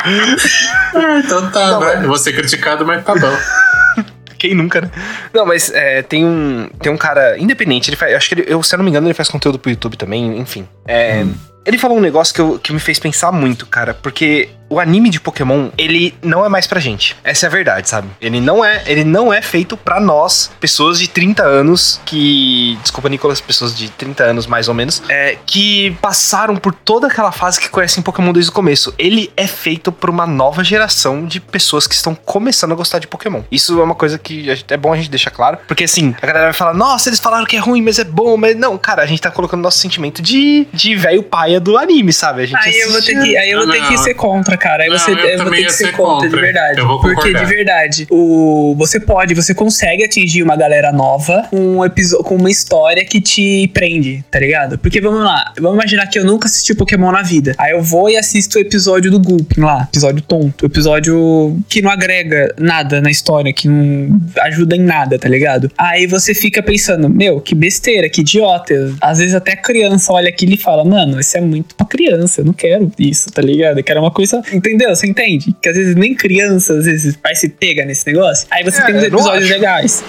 Ah, 0.94 1.20
então 1.24 1.50
tá, 1.50 1.70
Não, 1.72 1.80
mas- 1.80 2.06
Vou 2.06 2.16
ser 2.16 2.32
criticado, 2.32 2.86
mas 2.86 3.04
tá 3.04 3.14
bom. 3.14 3.36
Quem 4.38 4.54
nunca, 4.54 4.80
né? 4.80 4.90
Não, 5.34 5.44
mas 5.44 5.68
é, 5.72 6.00
tem 6.02 6.24
um 6.24 6.70
tem 6.80 6.92
um 6.92 6.96
cara 6.96 7.36
independente, 7.38 7.90
ele 7.90 7.96
faz, 7.96 8.14
acho 8.14 8.28
que 8.28 8.34
ele, 8.36 8.44
eu, 8.46 8.62
se 8.62 8.72
eu 8.72 8.76
não 8.78 8.84
me 8.84 8.90
engano, 8.90 9.08
ele 9.08 9.14
faz 9.14 9.28
conteúdo 9.28 9.58
pro 9.58 9.70
YouTube 9.70 9.96
também, 9.96 10.38
enfim. 10.38 10.68
É, 10.86 11.24
Ele 11.66 11.76
falou 11.76 11.98
um 11.98 12.00
negócio 12.00 12.32
que, 12.32 12.40
eu- 12.40 12.58
que 12.58 12.72
me 12.72 12.78
fez 12.78 13.00
pensar 13.00 13.32
muito, 13.32 13.66
cara, 13.66 13.92
porque 13.94 14.48
o 14.68 14.78
anime 14.80 15.10
de 15.10 15.20
Pokémon, 15.20 15.70
ele 15.78 16.14
não 16.22 16.44
é 16.44 16.48
mais 16.48 16.66
pra 16.66 16.80
gente. 16.80 17.16
Essa 17.24 17.46
é 17.46 17.48
a 17.48 17.50
verdade, 17.50 17.88
sabe? 17.88 18.08
Ele 18.20 18.40
não 18.40 18.64
é, 18.64 18.82
ele 18.86 19.04
não 19.04 19.32
é 19.32 19.40
feito 19.40 19.76
pra 19.76 19.98
nós, 20.00 20.50
pessoas 20.60 20.98
de 20.98 21.08
30 21.08 21.42
anos 21.42 22.00
que, 22.04 22.78
desculpa, 22.82 23.08
Nicolas, 23.08 23.40
pessoas 23.40 23.74
de 23.76 23.88
30 23.90 24.24
anos 24.24 24.46
mais 24.46 24.68
ou 24.68 24.74
menos, 24.74 25.02
é, 25.08 25.36
que 25.46 25.96
passaram 26.02 26.56
por 26.56 26.74
toda 26.74 27.06
aquela 27.06 27.32
fase 27.32 27.60
que 27.60 27.68
conhecem 27.68 28.02
Pokémon 28.02 28.32
desde 28.32 28.50
o 28.50 28.54
começo. 28.54 28.94
Ele 28.98 29.30
é 29.36 29.46
feito 29.46 29.90
por 29.90 30.10
uma 30.10 30.26
nova 30.26 30.62
geração 30.64 31.24
de 31.26 31.40
pessoas 31.40 31.86
que 31.86 31.94
estão 31.94 32.14
começando 32.14 32.72
a 32.72 32.74
gostar 32.74 32.98
de 32.98 33.06
Pokémon. 33.06 33.42
Isso 33.50 33.80
é 33.80 33.82
uma 33.84 33.94
coisa 33.94 34.18
que 34.18 34.44
gente- 34.44 34.64
é 34.72 34.76
bom 34.76 34.92
a 34.92 34.96
gente 34.96 35.10
deixar 35.10 35.30
claro, 35.30 35.58
porque 35.66 35.84
assim, 35.84 36.14
a 36.20 36.26
galera 36.26 36.44
vai 36.46 36.52
falar: 36.52 36.74
"Nossa, 36.74 37.08
eles 37.08 37.18
falaram 37.20 37.44
que 37.46 37.56
é 37.56 37.60
ruim, 37.60 37.80
mas 37.82 37.98
é 37.98 38.04
bom", 38.04 38.36
mas 38.36 38.56
não, 38.56 38.76
cara, 38.76 39.02
a 39.02 39.06
gente 39.06 39.20
tá 39.22 39.30
colocando 39.30 39.62
nosso 39.62 39.78
sentimento 39.78 40.20
de 40.20 40.66
de 40.72 40.94
velho 40.94 41.22
paia 41.22 41.58
do 41.60 41.78
anime, 41.78 42.12
sabe? 42.12 42.42
A 42.42 42.46
gente 42.46 42.58
Aí 42.68 42.78
eu 42.80 42.90
vou 42.92 43.00
ter 43.02 43.14
que, 43.22 43.36
aí 43.36 43.50
eu 43.50 43.58
vou 43.64 43.70
ter 43.72 43.80
Não, 43.80 43.88
que 43.88 43.96
ser 43.98 44.14
contra, 44.14 44.56
cara. 44.58 44.84
Aí 44.84 44.90
Não, 44.90 44.98
você, 44.98 45.12
eu 45.12 45.16
eu, 45.16 45.38
vou 45.38 45.50
ter 45.50 45.64
que 45.64 45.70
ser 45.72 45.86
ser 45.86 45.92
contra, 45.92 46.28
de 46.28 46.34
contra. 46.34 46.40
verdade. 46.40 46.78
Eu 46.78 46.86
vou 46.86 47.00
Porque 47.00 47.32
de 47.32 47.44
verdade, 47.44 48.06
o 48.10 48.74
você 48.76 49.00
pode, 49.00 49.34
você 49.34 49.54
consegue 49.54 50.04
atingir 50.04 50.42
uma 50.42 50.56
galera 50.56 50.92
nova 50.92 51.46
com 51.50 51.78
um 51.78 51.84
episódio, 51.84 52.24
com 52.24 52.36
uma 52.36 52.50
história 52.50 53.04
que 53.04 53.20
te 53.20 53.68
prende, 53.72 54.24
tá 54.30 54.38
ligado? 54.38 54.78
Porque 54.78 55.00
vamos 55.00 55.20
lá, 55.22 55.52
vamos 55.58 55.76
imaginar 55.78 56.06
que 56.06 56.18
eu 56.18 56.24
nunca 56.24 56.46
assisti 56.46 56.74
Pokémon 56.74 57.10
na 57.12 57.22
vida. 57.22 57.54
Aí 57.58 57.72
eu 57.72 57.82
vou 57.82 58.10
e 58.10 58.16
assisto 58.16 58.58
o 58.58 58.60
episódio 58.60 59.10
do 59.10 59.18
Gulpin 59.18 59.60
lá, 59.60 59.86
episódio 59.88 60.22
tonto, 60.22 60.66
episódio 60.66 61.58
que 61.68 61.80
não 61.80 61.90
agrega 61.90 62.54
nada 62.58 63.00
na 63.00 63.10
história, 63.10 63.52
que 63.52 63.68
não 63.68 64.20
ajuda 64.42 64.76
em 64.76 64.80
nada, 64.80 65.18
tá 65.18 65.28
ligado? 65.28 65.70
Aí 65.78 66.06
você 66.06 66.34
fica 66.34 66.62
pensando, 66.62 67.08
meu, 67.08 67.40
que 67.40 67.54
besteira, 67.54 68.08
que 68.08 68.20
idiota. 68.20 68.94
Às 69.00 69.18
vezes 69.18 69.34
até 69.34 69.52
a 69.52 69.56
criança 69.56 70.12
olha 70.12 70.28
aquilo 70.28 70.54
e 70.54 70.56
fala, 70.56 70.84
mano, 70.84 71.18
isso 71.20 71.36
é 71.36 71.40
muito 71.40 71.74
pra 71.74 71.86
criança, 71.86 72.40
eu 72.40 72.44
não 72.44 72.52
quero 72.52 72.90
isso, 72.98 73.30
tá 73.30 73.42
ligado? 73.42 73.78
Eu 73.78 73.84
quero 73.84 74.00
uma 74.00 74.10
coisa. 74.10 74.42
Entendeu? 74.52 74.94
Você 74.94 75.06
entende? 75.06 75.54
Que 75.60 75.68
às 75.68 75.76
vezes 75.76 75.94
nem 75.94 76.14
criança, 76.14 76.74
às 76.74 76.84
vezes, 76.84 77.16
vai 77.22 77.34
se 77.34 77.48
pega 77.48 77.84
nesse 77.84 78.06
negócio. 78.06 78.46
Aí 78.50 78.64
você 78.64 78.80
É, 78.80 78.86
tem 78.86 78.96
uns 78.96 79.02
episódios 79.04 79.44
acho. 79.44 79.52
legais. 79.52 80.04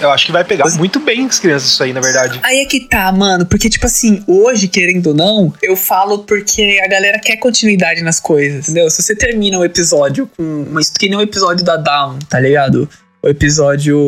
Eu 0.00 0.10
acho 0.12 0.26
que 0.26 0.30
vai 0.32 0.44
pegar 0.44 0.64
muito 0.76 1.00
bem 1.00 1.26
as 1.26 1.40
crianças 1.40 1.70
isso 1.72 1.82
aí, 1.82 1.92
na 1.92 2.00
verdade. 2.00 2.38
Aí 2.44 2.60
é 2.60 2.64
que 2.66 2.78
tá, 2.86 3.10
mano, 3.10 3.44
porque, 3.44 3.68
tipo 3.68 3.84
assim, 3.84 4.22
hoje, 4.28 4.68
querendo 4.68 5.08
ou 5.08 5.14
não, 5.14 5.52
eu 5.60 5.74
falo 5.74 6.20
porque 6.20 6.80
a 6.84 6.86
galera 6.88 7.18
quer 7.18 7.36
continuidade 7.38 8.00
nas 8.02 8.20
coisas, 8.20 8.68
entendeu? 8.68 8.88
Se 8.90 9.02
você 9.02 9.16
termina 9.16 9.58
um 9.58 9.64
episódio 9.64 10.30
com 10.36 10.42
uma. 10.70 10.80
Que 10.96 11.08
nem 11.08 11.18
o 11.18 11.20
episódio 11.22 11.64
da 11.64 11.76
Down, 11.76 12.16
tá 12.28 12.38
ligado? 12.38 12.88
O 13.20 13.28
episódio. 13.28 13.98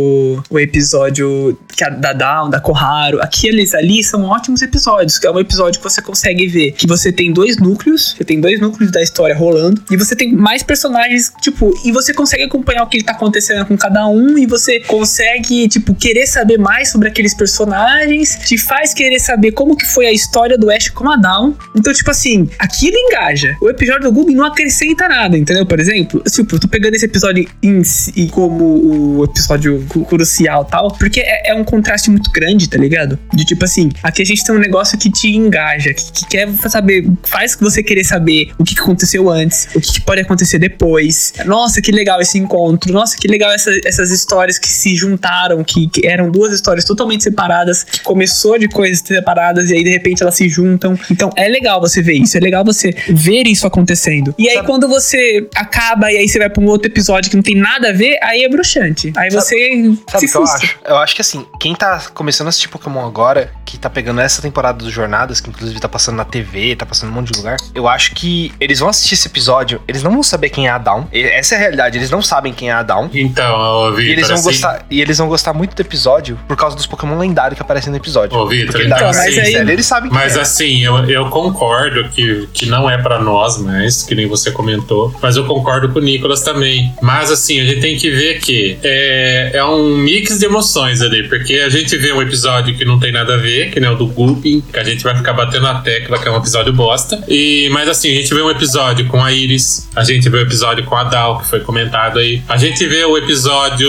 O 0.49 0.59
episódio 0.59 1.59
que 1.77 1.83
a, 1.83 1.89
da 1.89 2.13
Down, 2.13 2.49
da 2.49 2.61
Koharu. 2.61 3.21
Aqueles 3.21 3.75
ali 3.75 4.05
são 4.05 4.23
ótimos 4.25 4.63
episódios. 4.63 5.19
Que 5.19 5.27
é 5.27 5.31
um 5.31 5.41
episódio 5.41 5.81
que 5.81 5.85
você 5.85 6.01
consegue 6.01 6.47
ver 6.47 6.73
que 6.73 6.87
você 6.87 7.11
tem 7.11 7.33
dois 7.33 7.57
núcleos. 7.59 8.15
Você 8.17 8.25
tem 8.25 8.41
dois 8.41 8.61
núcleos 8.61 8.93
da 8.93 9.03
história 9.03 9.37
rolando. 9.37 9.83
E 9.91 9.97
você 9.97 10.15
tem 10.15 10.33
mais 10.33 10.63
personagens, 10.63 11.33
tipo, 11.41 11.75
e 11.85 11.91
você 11.91 12.15
consegue 12.15 12.45
acompanhar 12.45 12.85
o 12.85 12.87
que 12.87 13.03
tá 13.03 13.13
acontecendo 13.13 13.67
com 13.67 13.77
cada 13.77 14.07
um. 14.07 14.39
E 14.39 14.47
você 14.47 14.79
consegue, 14.81 15.69
tipo, 15.69 15.93
querer 15.95 16.27
saber 16.27 16.59
mais 16.59 16.91
sobre 16.91 17.09
aqueles 17.09 17.35
personagens. 17.35 18.39
Te 18.45 18.57
faz 18.57 18.95
querer 18.95 19.19
saber 19.19 19.53
como 19.53 19.77
que 19.77 19.87
foi 19.87 20.07
a 20.07 20.13
história 20.13 20.57
do 20.57 20.71
Ash 20.71 20.89
com 20.89 21.11
a 21.11 21.17
Down. 21.17 21.57
Então, 21.75 21.93
tipo 21.93 22.11
assim, 22.13 22.49
aquilo 22.61 22.97
engaja. 22.97 23.57
O 23.61 23.69
episódio 23.69 24.03
do 24.03 24.13
Google 24.13 24.37
não 24.37 24.45
acrescenta 24.45 25.09
nada, 25.09 25.37
entendeu? 25.37 25.67
Por 25.67 25.81
exemplo, 25.81 26.23
tipo, 26.31 26.55
eu 26.55 26.61
tô 26.61 26.69
pegando 26.69 26.95
esse 26.95 27.07
episódio 27.07 27.49
em 27.61 27.83
si 27.83 28.29
como 28.33 28.65
o 28.65 29.00
episódio 29.25 29.85
crucial 30.09 30.65
e 30.67 30.71
tal, 30.71 30.91
porque 30.93 31.21
é, 31.21 31.51
é 31.51 31.55
um 31.55 31.65
contraste 31.65 32.11
muito 32.11 32.31
grande, 32.31 32.69
tá 32.69 32.79
ligado? 32.79 33.19
De 33.33 33.45
tipo 33.45 33.65
assim, 33.65 33.91
aqui 34.03 34.23
a 34.23 34.25
gente 34.25 34.45
tem 34.45 34.55
um 34.55 34.59
negócio 34.59 34.99
que 34.99 35.11
te 35.11 35.29
engaja, 35.37 35.93
que, 35.95 36.13
que 36.13 36.27
quer 36.29 36.49
saber, 36.69 37.07
faz 37.25 37.57
você 37.61 37.83
querer 37.83 38.05
saber 38.05 38.53
o 38.59 38.65
que 38.65 38.79
aconteceu 38.79 39.29
antes, 39.31 39.69
o 39.75 39.81
que, 39.81 39.93
que 39.95 40.01
pode 40.01 40.21
acontecer 40.21 40.59
depois. 40.59 41.33
Nossa, 41.45 41.81
que 41.83 41.93
legal 41.93 42.21
esse 42.21 42.39
encontro. 42.39 42.93
Nossa, 42.93 43.17
que 43.17 43.29
legal 43.29 43.51
essa- 43.53 43.71
essas 43.85 44.11
histórias 44.11 44.59
que 44.59 44.69
se 44.69 44.95
juntaram, 44.97 45.63
que, 45.65 45.89
que 45.89 46.07
eram 46.07 46.31
duas 46.31 46.53
histórias 46.53 46.85
totalmente 46.85 47.25
separadas, 47.25 47.85
que 47.85 48.01
começou 48.03 48.59
de 48.59 48.69
coisas 48.69 49.03
separadas 49.07 49.71
e 49.71 49.75
aí 49.75 49.85
de 49.85 49.91
repente 49.91 50.23
elas 50.23 50.35
se 50.35 50.49
juntam. 50.49 50.99
Então 51.11 51.31
é 51.37 51.49
legal 51.49 51.81
você 51.81 52.03
ver 52.03 52.15
isso, 52.15 52.37
é 52.37 52.41
legal 52.41 52.65
você 52.65 52.95
ver 53.09 53.47
isso 53.47 53.67
acontecendo. 53.67 54.35
E 54.39 54.49
aí 54.49 54.57
Sabe- 54.57 54.67
quando 54.67 54.89
você 54.89 55.49
acaba 55.55 56.11
e 56.13 56.17
aí 56.19 56.29
você 56.29 56.39
vai 56.39 56.49
pra 56.51 56.63
um 56.63 56.67
outro 56.67 56.91
episódio 56.91 57.31
que 57.31 57.37
não 57.37 57.43
tem 57.43 57.55
nada 57.57 57.91
a 57.91 57.93
ver, 57.93 58.19
aí 58.23 58.43
é 58.45 58.49
bruxante. 58.49 58.90
Aí 59.17 59.31
Sabe- 59.31 59.31
você 59.31 59.83
Sabe 59.83 59.93
se 59.93 60.17
o 60.17 60.19
que 60.19 60.25
eu 60.25 60.31
frustra. 60.31 60.57
acho? 60.67 60.79
Eu 60.85 60.97
acho 60.99 61.15
que 61.15 61.21
assim, 61.21 61.47
quem 61.61 61.75
tá 61.75 62.03
começando 62.15 62.47
a 62.47 62.51
assistir 62.51 62.69
Pokémon 62.69 63.07
agora, 63.07 63.53
que 63.65 63.79
tá 63.79 63.89
pegando 63.89 64.21
essa 64.21 64.43
temporada 64.43 64.79
dos 64.79 64.93
Jornadas, 64.93 65.41
que 65.41 65.49
inclusive 65.51 65.79
tá 65.81 65.89
passando 65.89 66.17
na 66.17 66.25
TV, 66.25 66.75
tá 66.77 66.85
passando 66.87 67.09
em 67.11 67.13
um 67.13 67.15
monte 67.17 67.33
de 67.33 67.39
lugar, 67.39 67.57
eu 67.75 67.87
acho 67.89 68.13
que 68.15 68.53
eles 68.61 68.79
vão 68.81 68.89
assistir 68.89 69.15
esse 69.15 69.29
episódio, 69.29 69.81
eles 69.87 70.03
não 70.03 70.11
vão 70.13 70.23
saber 70.23 70.51
quem 70.51 70.67
é 70.67 70.71
a 70.71 70.79
Dawn. 70.79 71.05
Essa 71.13 71.55
é 71.55 71.59
a 71.59 71.61
realidade, 71.61 71.99
eles 71.99 72.11
não 72.11 72.21
sabem 72.23 72.53
quem 72.53 72.71
é 72.71 72.73
a 72.73 72.83
Dawn. 72.83 73.09
Então, 73.13 73.59
ô, 73.93 74.01
E 74.01 74.11
eles, 74.11 74.27
vão 74.27 74.35
assim, 74.37 74.45
gostar, 74.45 74.87
e 74.91 75.01
eles 75.01 75.19
vão 75.19 75.29
gostar 75.29 75.53
muito 75.53 75.75
do 75.75 75.81
episódio 75.81 76.39
por 76.49 76.57
causa 76.57 76.75
dos 76.77 76.87
Pokémon 76.87 77.19
lendários 77.19 77.57
que 77.57 77.63
aparecem 77.63 77.91
no 77.91 77.97
episódio. 77.97 78.37
Ô, 78.37 78.47
Vitor, 78.49 78.81
então, 78.81 78.99
mas 79.07 79.17
série, 79.17 79.41
aí- 79.57 79.71
eles 79.71 79.87
sabem 79.87 80.11
quem 80.11 80.19
Mas 80.19 80.37
é. 80.37 80.41
assim, 80.41 80.81
eu, 80.85 81.09
eu 81.09 81.29
concordo 81.31 82.09
que, 82.11 82.49
que 82.53 82.67
não 82.67 82.89
é 82.91 82.99
pra 82.99 83.19
nós 83.21 83.59
mais, 83.59 84.03
que 84.03 84.15
nem 84.15 84.27
você 84.27 84.51
comentou. 84.51 85.15
Mas 85.23 85.37
eu 85.37 85.47
concordo 85.47 85.89
com 85.91 85.99
o 85.99 86.03
Nicolas 86.03 86.43
também. 86.43 86.93
Mas 87.03 87.31
assim, 87.31 87.61
a 87.61 87.65
gente 87.65 87.81
tem 87.81 87.97
que 87.97 88.11
ver 88.11 88.41
que 88.41 88.79
é, 88.83 89.51
é 89.55 89.65
um 89.65 89.97
mix 89.97 90.39
de 90.39 90.47
emoções 90.47 91.01
ali, 91.01 91.29
porque 91.29 91.55
a 91.55 91.69
gente 91.69 91.97
vê 91.97 92.13
um 92.13 92.23
episódio 92.23 92.75
que 92.77 92.85
não 92.85 92.99
tem 92.99 93.13
nada 93.13 93.35
a 93.35 93.37
ver, 93.37 93.71
que 93.71 93.81
nem 93.81 93.91
o 93.91 93.97
do 93.97 94.07
Gulpin, 94.07 94.61
que 94.61 94.79
a 94.79 94.85
gente 94.85 95.03
vai 95.03 95.17
ficar 95.17 95.33
batendo 95.33 95.67
a 95.67 95.75
tecla, 95.75 96.19
que 96.19 96.29
é 96.29 96.31
um 96.31 96.37
episódio 96.37 96.73
bosta. 96.73 97.23
E, 97.29 97.69
mas 97.73 97.89
assim, 97.89 98.11
a 98.11 98.15
gente 98.15 98.33
vê 98.33 98.43
um 98.43 98.51
episódio 98.51 99.07
com 99.07 99.23
a 99.23 99.33
Iris, 99.33 99.89
a 99.95 100.05
gente 100.05 100.29
vê 100.29 100.39
o 100.39 100.41
um 100.41 100.43
episódio 100.43 100.85
com 100.85 100.97
a 100.97 101.05
Dal, 101.05 101.41
que 101.41 101.49
foi 101.49 101.61
comentado 101.61 102.19
aí. 102.19 102.43
A 102.49 102.57
gente 102.57 102.87
vê 102.87 103.05
o 103.05 103.17
episódio 103.17 103.89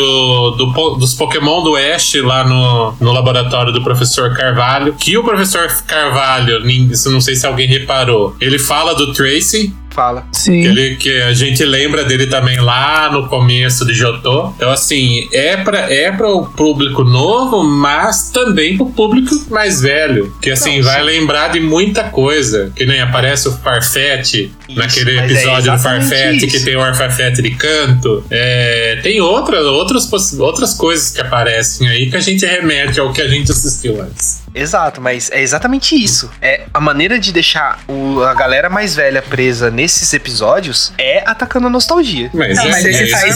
do, 0.58 0.96
dos 0.98 1.14
Pokémon 1.14 1.64
do 1.64 1.76
Ash 1.76 2.16
lá 2.16 2.44
no, 2.44 2.94
no 3.00 3.12
laboratório 3.12 3.72
do 3.72 3.84
professor 3.84 4.36
Carvalho, 4.36 4.94
que 4.94 5.18
o 5.18 5.24
professor 5.24 5.68
Carvalho, 5.86 6.70
isso 6.70 7.10
não 7.12 7.22
sei 7.22 7.36
se 7.36 7.46
alguém 7.46 7.68
reparou, 7.68 8.36
ele 8.40 8.60
fala 8.60 8.94
do 8.96 9.14
Tracy, 9.14 9.74
Fala. 9.92 10.26
Sim. 10.32 10.64
Ele, 10.64 10.96
que 10.96 11.22
a 11.22 11.34
gente 11.34 11.64
lembra 11.64 12.04
dele 12.04 12.28
também 12.28 12.60
lá 12.60 13.12
no 13.12 13.28
começo 13.28 13.86
de 13.86 13.94
Jotô. 13.94 14.54
Então, 14.56 14.72
assim, 14.72 15.28
é 15.32 15.58
para 15.58 15.94
é 15.94 16.12
o 16.12 16.46
público 16.46 17.04
novo, 17.04 17.64
mas 17.64 18.30
também 18.32 18.78
pro 18.78 18.88
público 18.88 19.36
mais 19.50 19.82
velho. 19.82 20.34
Que, 20.42 20.52
assim, 20.52 20.78
Não, 20.78 20.86
vai 20.86 21.00
sim. 21.00 21.06
lembrar 21.06 21.50
de 21.50 21.60
muita 21.60 22.06
coisa. 22.06 22.72
Que 22.76 22.86
nem 22.86 23.02
aparece 23.02 23.48
o 23.48 23.52
Farfetch 23.52 24.50
naquele 24.70 25.18
é 25.18 25.26
episódio 25.26 25.72
é 25.72 25.76
do 25.76 25.82
Farfetch, 25.82 26.50
que 26.50 26.60
tem 26.62 26.76
o 26.76 26.94
Farfetch 26.94 27.38
de 27.38 27.52
canto. 27.52 28.24
É, 28.30 29.00
tem 29.04 29.20
outra, 29.20 29.62
outras, 29.62 30.10
outras 30.40 30.74
coisas 30.74 31.12
que 31.12 31.22
aparecem 31.22 31.88
aí 31.88 32.10
que 32.10 32.16
a 32.16 32.22
gente 32.22 32.46
remete 32.46 33.00
ao 33.00 33.12
que 33.12 33.22
a 33.22 33.28
gente 33.28 33.52
assistiu 33.52 34.02
antes. 34.02 34.41
Exato, 34.54 35.02
mas 35.02 35.32
é 35.32 35.42
exatamente 35.42 35.96
isso. 35.96 36.30
É 36.42 36.66
a 36.74 36.80
maneira 36.80 37.18
de 37.20 37.32
deixar 37.32 37.80
o, 37.88 38.22
a 38.22 38.34
galera 38.34 38.70
mais 38.70 38.96
velha 38.96 39.22
presa 39.22 39.72
nesses 39.72 40.14
episódios 40.14 40.92
é 40.98 41.24
atacando 41.26 41.68
a 41.68 41.70
nostalgia. 41.70 42.30
Mas, 42.34 42.56
não, 42.56 42.70
mas 42.70 42.86
é, 42.86 42.92
você 42.92 43.08
faz 43.08 43.36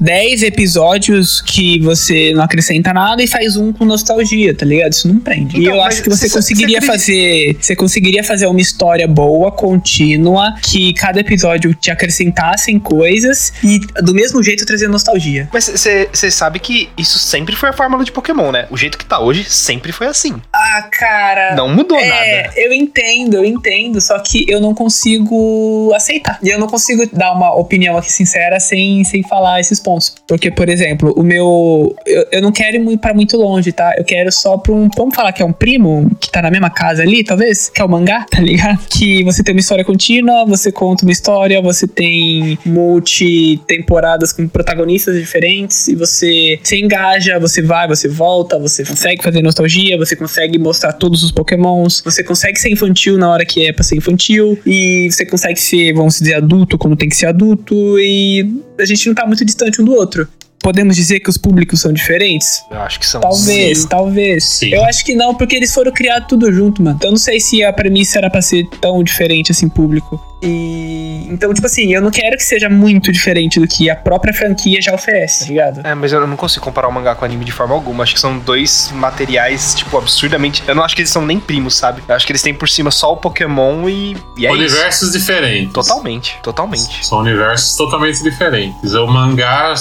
10 0.00 0.42
epi 0.42 0.60
episódios 0.60 1.40
que 1.40 1.80
você 1.80 2.32
não 2.34 2.42
acrescenta 2.42 2.92
nada 2.92 3.22
e 3.22 3.26
faz 3.26 3.56
um 3.56 3.72
com 3.72 3.84
nostalgia, 3.84 4.54
tá 4.54 4.66
ligado? 4.66 4.92
Isso 4.92 5.08
não 5.08 5.18
prende. 5.18 5.58
Então, 5.58 5.72
e 5.72 5.76
eu 5.76 5.82
acho 5.82 6.02
que 6.02 6.10
você, 6.10 6.28
conseguiria 6.28 6.82
fazer. 6.82 7.56
Você 7.60 7.74
conseguiria 7.74 8.22
fazer 8.22 8.46
uma 8.46 8.60
história 8.60 9.08
boa, 9.08 9.50
contínua, 9.50 10.54
que 10.62 10.92
cada 10.94 11.20
episódio 11.20 11.74
te 11.74 11.90
acrescentassem 11.90 12.78
coisas 12.78 13.52
e 13.64 13.80
do 14.02 14.14
mesmo 14.14 14.42
jeito 14.42 14.66
trazer 14.66 14.88
nostalgia. 14.88 15.48
Mas 15.52 15.68
você 15.68 16.30
sabe 16.30 16.58
que 16.58 16.90
isso 16.96 17.18
sempre 17.18 17.56
foi 17.56 17.70
a 17.70 17.72
fórmula 17.72 18.04
de 18.04 18.12
Pokémon, 18.12 18.52
né? 18.52 18.66
O 18.70 18.76
jeito 18.76 18.98
que 18.98 19.04
tá 19.04 19.18
hoje 19.18 19.44
sempre 19.48 19.92
foi 19.92 20.06
assim. 20.06 20.19
Ah, 20.52 20.88
cara. 20.90 21.54
Não 21.54 21.68
mudou 21.68 21.98
é, 21.98 22.08
nada. 22.08 22.54
Eu 22.56 22.72
entendo, 22.72 23.34
eu 23.34 23.44
entendo, 23.44 24.00
só 24.00 24.18
que 24.18 24.44
eu 24.48 24.60
não 24.60 24.74
consigo 24.74 25.92
aceitar. 25.94 26.38
E 26.42 26.48
eu 26.48 26.58
não 26.58 26.66
consigo 26.66 27.08
dar 27.12 27.32
uma 27.32 27.54
opinião 27.54 27.96
aqui 27.96 28.12
sincera 28.12 28.60
sem, 28.60 29.04
sem 29.04 29.22
falar 29.22 29.60
esses 29.60 29.80
pontos. 29.80 30.14
Porque, 30.26 30.50
por 30.50 30.68
exemplo, 30.68 31.14
o 31.16 31.22
meu. 31.22 31.94
Eu, 32.06 32.26
eu 32.32 32.42
não 32.42 32.52
quero 32.52 32.90
ir 32.90 32.98
para 32.98 33.14
muito 33.14 33.36
longe, 33.36 33.72
tá? 33.72 33.94
Eu 33.96 34.04
quero 34.04 34.30
só 34.32 34.58
pra 34.58 34.72
um. 34.72 34.88
Vamos 34.96 35.14
falar 35.14 35.32
que 35.32 35.42
é 35.42 35.44
um 35.44 35.52
primo 35.52 36.10
que 36.20 36.30
tá 36.30 36.42
na 36.42 36.50
mesma 36.50 36.70
casa 36.70 37.02
ali, 37.02 37.24
talvez? 37.24 37.68
Que 37.68 37.80
é 37.80 37.84
o 37.84 37.88
mangá, 37.88 38.26
tá 38.30 38.40
ligado? 38.40 38.80
Que 38.88 39.22
você 39.24 39.42
tem 39.42 39.54
uma 39.54 39.60
história 39.60 39.84
contínua, 39.84 40.44
você 40.46 40.70
conta 40.72 41.04
uma 41.04 41.12
história, 41.12 41.60
você 41.60 41.86
tem 41.86 42.58
multi-temporadas 42.64 44.32
com 44.32 44.48
protagonistas 44.48 45.18
diferentes 45.18 45.88
e 45.88 45.94
você 45.94 46.58
se 46.62 46.80
engaja, 46.80 47.38
você 47.38 47.62
vai, 47.62 47.86
você 47.88 48.08
volta, 48.08 48.58
você 48.58 48.84
consegue 48.84 49.22
fazer 49.22 49.42
nostalgia, 49.42 49.96
você 49.96 50.09
consegue 50.16 50.58
mostrar 50.58 50.92
todos 50.92 51.22
os 51.22 51.30
pokémons, 51.30 52.02
você 52.04 52.22
consegue 52.22 52.58
ser 52.58 52.70
infantil 52.70 53.18
na 53.18 53.30
hora 53.30 53.44
que 53.44 53.66
é 53.66 53.72
pra 53.72 53.82
ser 53.82 53.96
infantil, 53.96 54.58
e 54.66 55.08
você 55.10 55.24
consegue 55.26 55.60
ser, 55.60 55.92
vamos 55.92 56.18
dizer, 56.18 56.34
adulto 56.34 56.78
quando 56.78 56.96
tem 56.96 57.08
que 57.08 57.16
ser 57.16 57.26
adulto, 57.26 57.98
e 57.98 58.62
a 58.78 58.84
gente 58.84 59.06
não 59.06 59.14
tá 59.14 59.26
muito 59.26 59.44
distante 59.44 59.80
um 59.80 59.84
do 59.84 59.92
outro 59.92 60.28
podemos 60.62 60.94
dizer 60.94 61.20
que 61.20 61.30
os 61.30 61.36
públicos 61.36 61.80
são 61.80 61.92
diferentes? 61.92 62.62
Eu 62.70 62.80
acho 62.80 63.00
que 63.00 63.06
são. 63.06 63.20
Talvez, 63.20 63.78
sim. 63.78 63.88
talvez. 63.88 64.44
Sim. 64.44 64.68
Eu 64.68 64.84
acho 64.84 65.04
que 65.04 65.14
não, 65.14 65.34
porque 65.34 65.56
eles 65.56 65.72
foram 65.72 65.92
criados 65.92 66.28
tudo 66.28 66.52
junto, 66.52 66.82
mano. 66.82 66.96
Então 66.96 67.08
eu 67.08 67.12
não 67.12 67.18
sei 67.18 67.40
se 67.40 67.64
a 67.64 67.72
premissa 67.72 68.18
era 68.18 68.30
pra 68.30 68.42
ser 68.42 68.68
tão 68.80 69.02
diferente 69.02 69.50
assim, 69.50 69.68
público. 69.68 70.29
E 70.42 71.26
então, 71.30 71.54
tipo 71.54 71.66
assim, 71.66 71.92
eu 71.94 72.02
não 72.02 72.10
quero 72.10 72.36
que 72.36 72.42
seja 72.42 72.68
muito 72.68 73.12
diferente 73.12 73.60
do 73.60 73.66
que 73.66 73.88
a 73.88 73.94
própria 73.94 74.34
franquia 74.34 74.82
já 74.82 74.92
oferece, 74.92 75.44
tá 75.44 75.46
ligado? 75.46 75.86
É, 75.86 75.94
mas 75.94 76.12
eu 76.12 76.26
não 76.26 76.36
consigo 76.36 76.64
comparar 76.64 76.88
o 76.88 76.92
mangá 76.92 77.14
com 77.14 77.22
o 77.22 77.24
anime 77.24 77.44
de 77.44 77.52
forma 77.52 77.74
alguma. 77.74 78.02
Acho 78.02 78.14
que 78.14 78.20
são 78.20 78.38
dois 78.38 78.90
materiais, 78.92 79.74
tipo, 79.74 79.96
absurdamente. 79.96 80.62
Eu 80.66 80.74
não 80.74 80.82
acho 80.82 80.94
que 80.94 81.02
eles 81.02 81.10
são 81.10 81.24
nem 81.24 81.38
primos, 81.38 81.76
sabe? 81.76 82.02
Eu 82.08 82.14
acho 82.14 82.26
que 82.26 82.32
eles 82.32 82.42
têm 82.42 82.52
por 82.52 82.68
cima 82.68 82.90
só 82.90 83.12
o 83.12 83.16
Pokémon 83.16 83.88
e, 83.88 84.16
e 84.36 84.46
é 84.46 84.50
Universos 84.50 85.10
isso. 85.10 85.18
diferentes. 85.18 85.72
Totalmente, 85.72 86.36
totalmente. 86.42 87.06
São 87.06 87.18
universos 87.20 87.76
totalmente 87.76 88.22
diferentes. 88.22 88.92
O 88.94 89.06
mangá, 89.06 89.72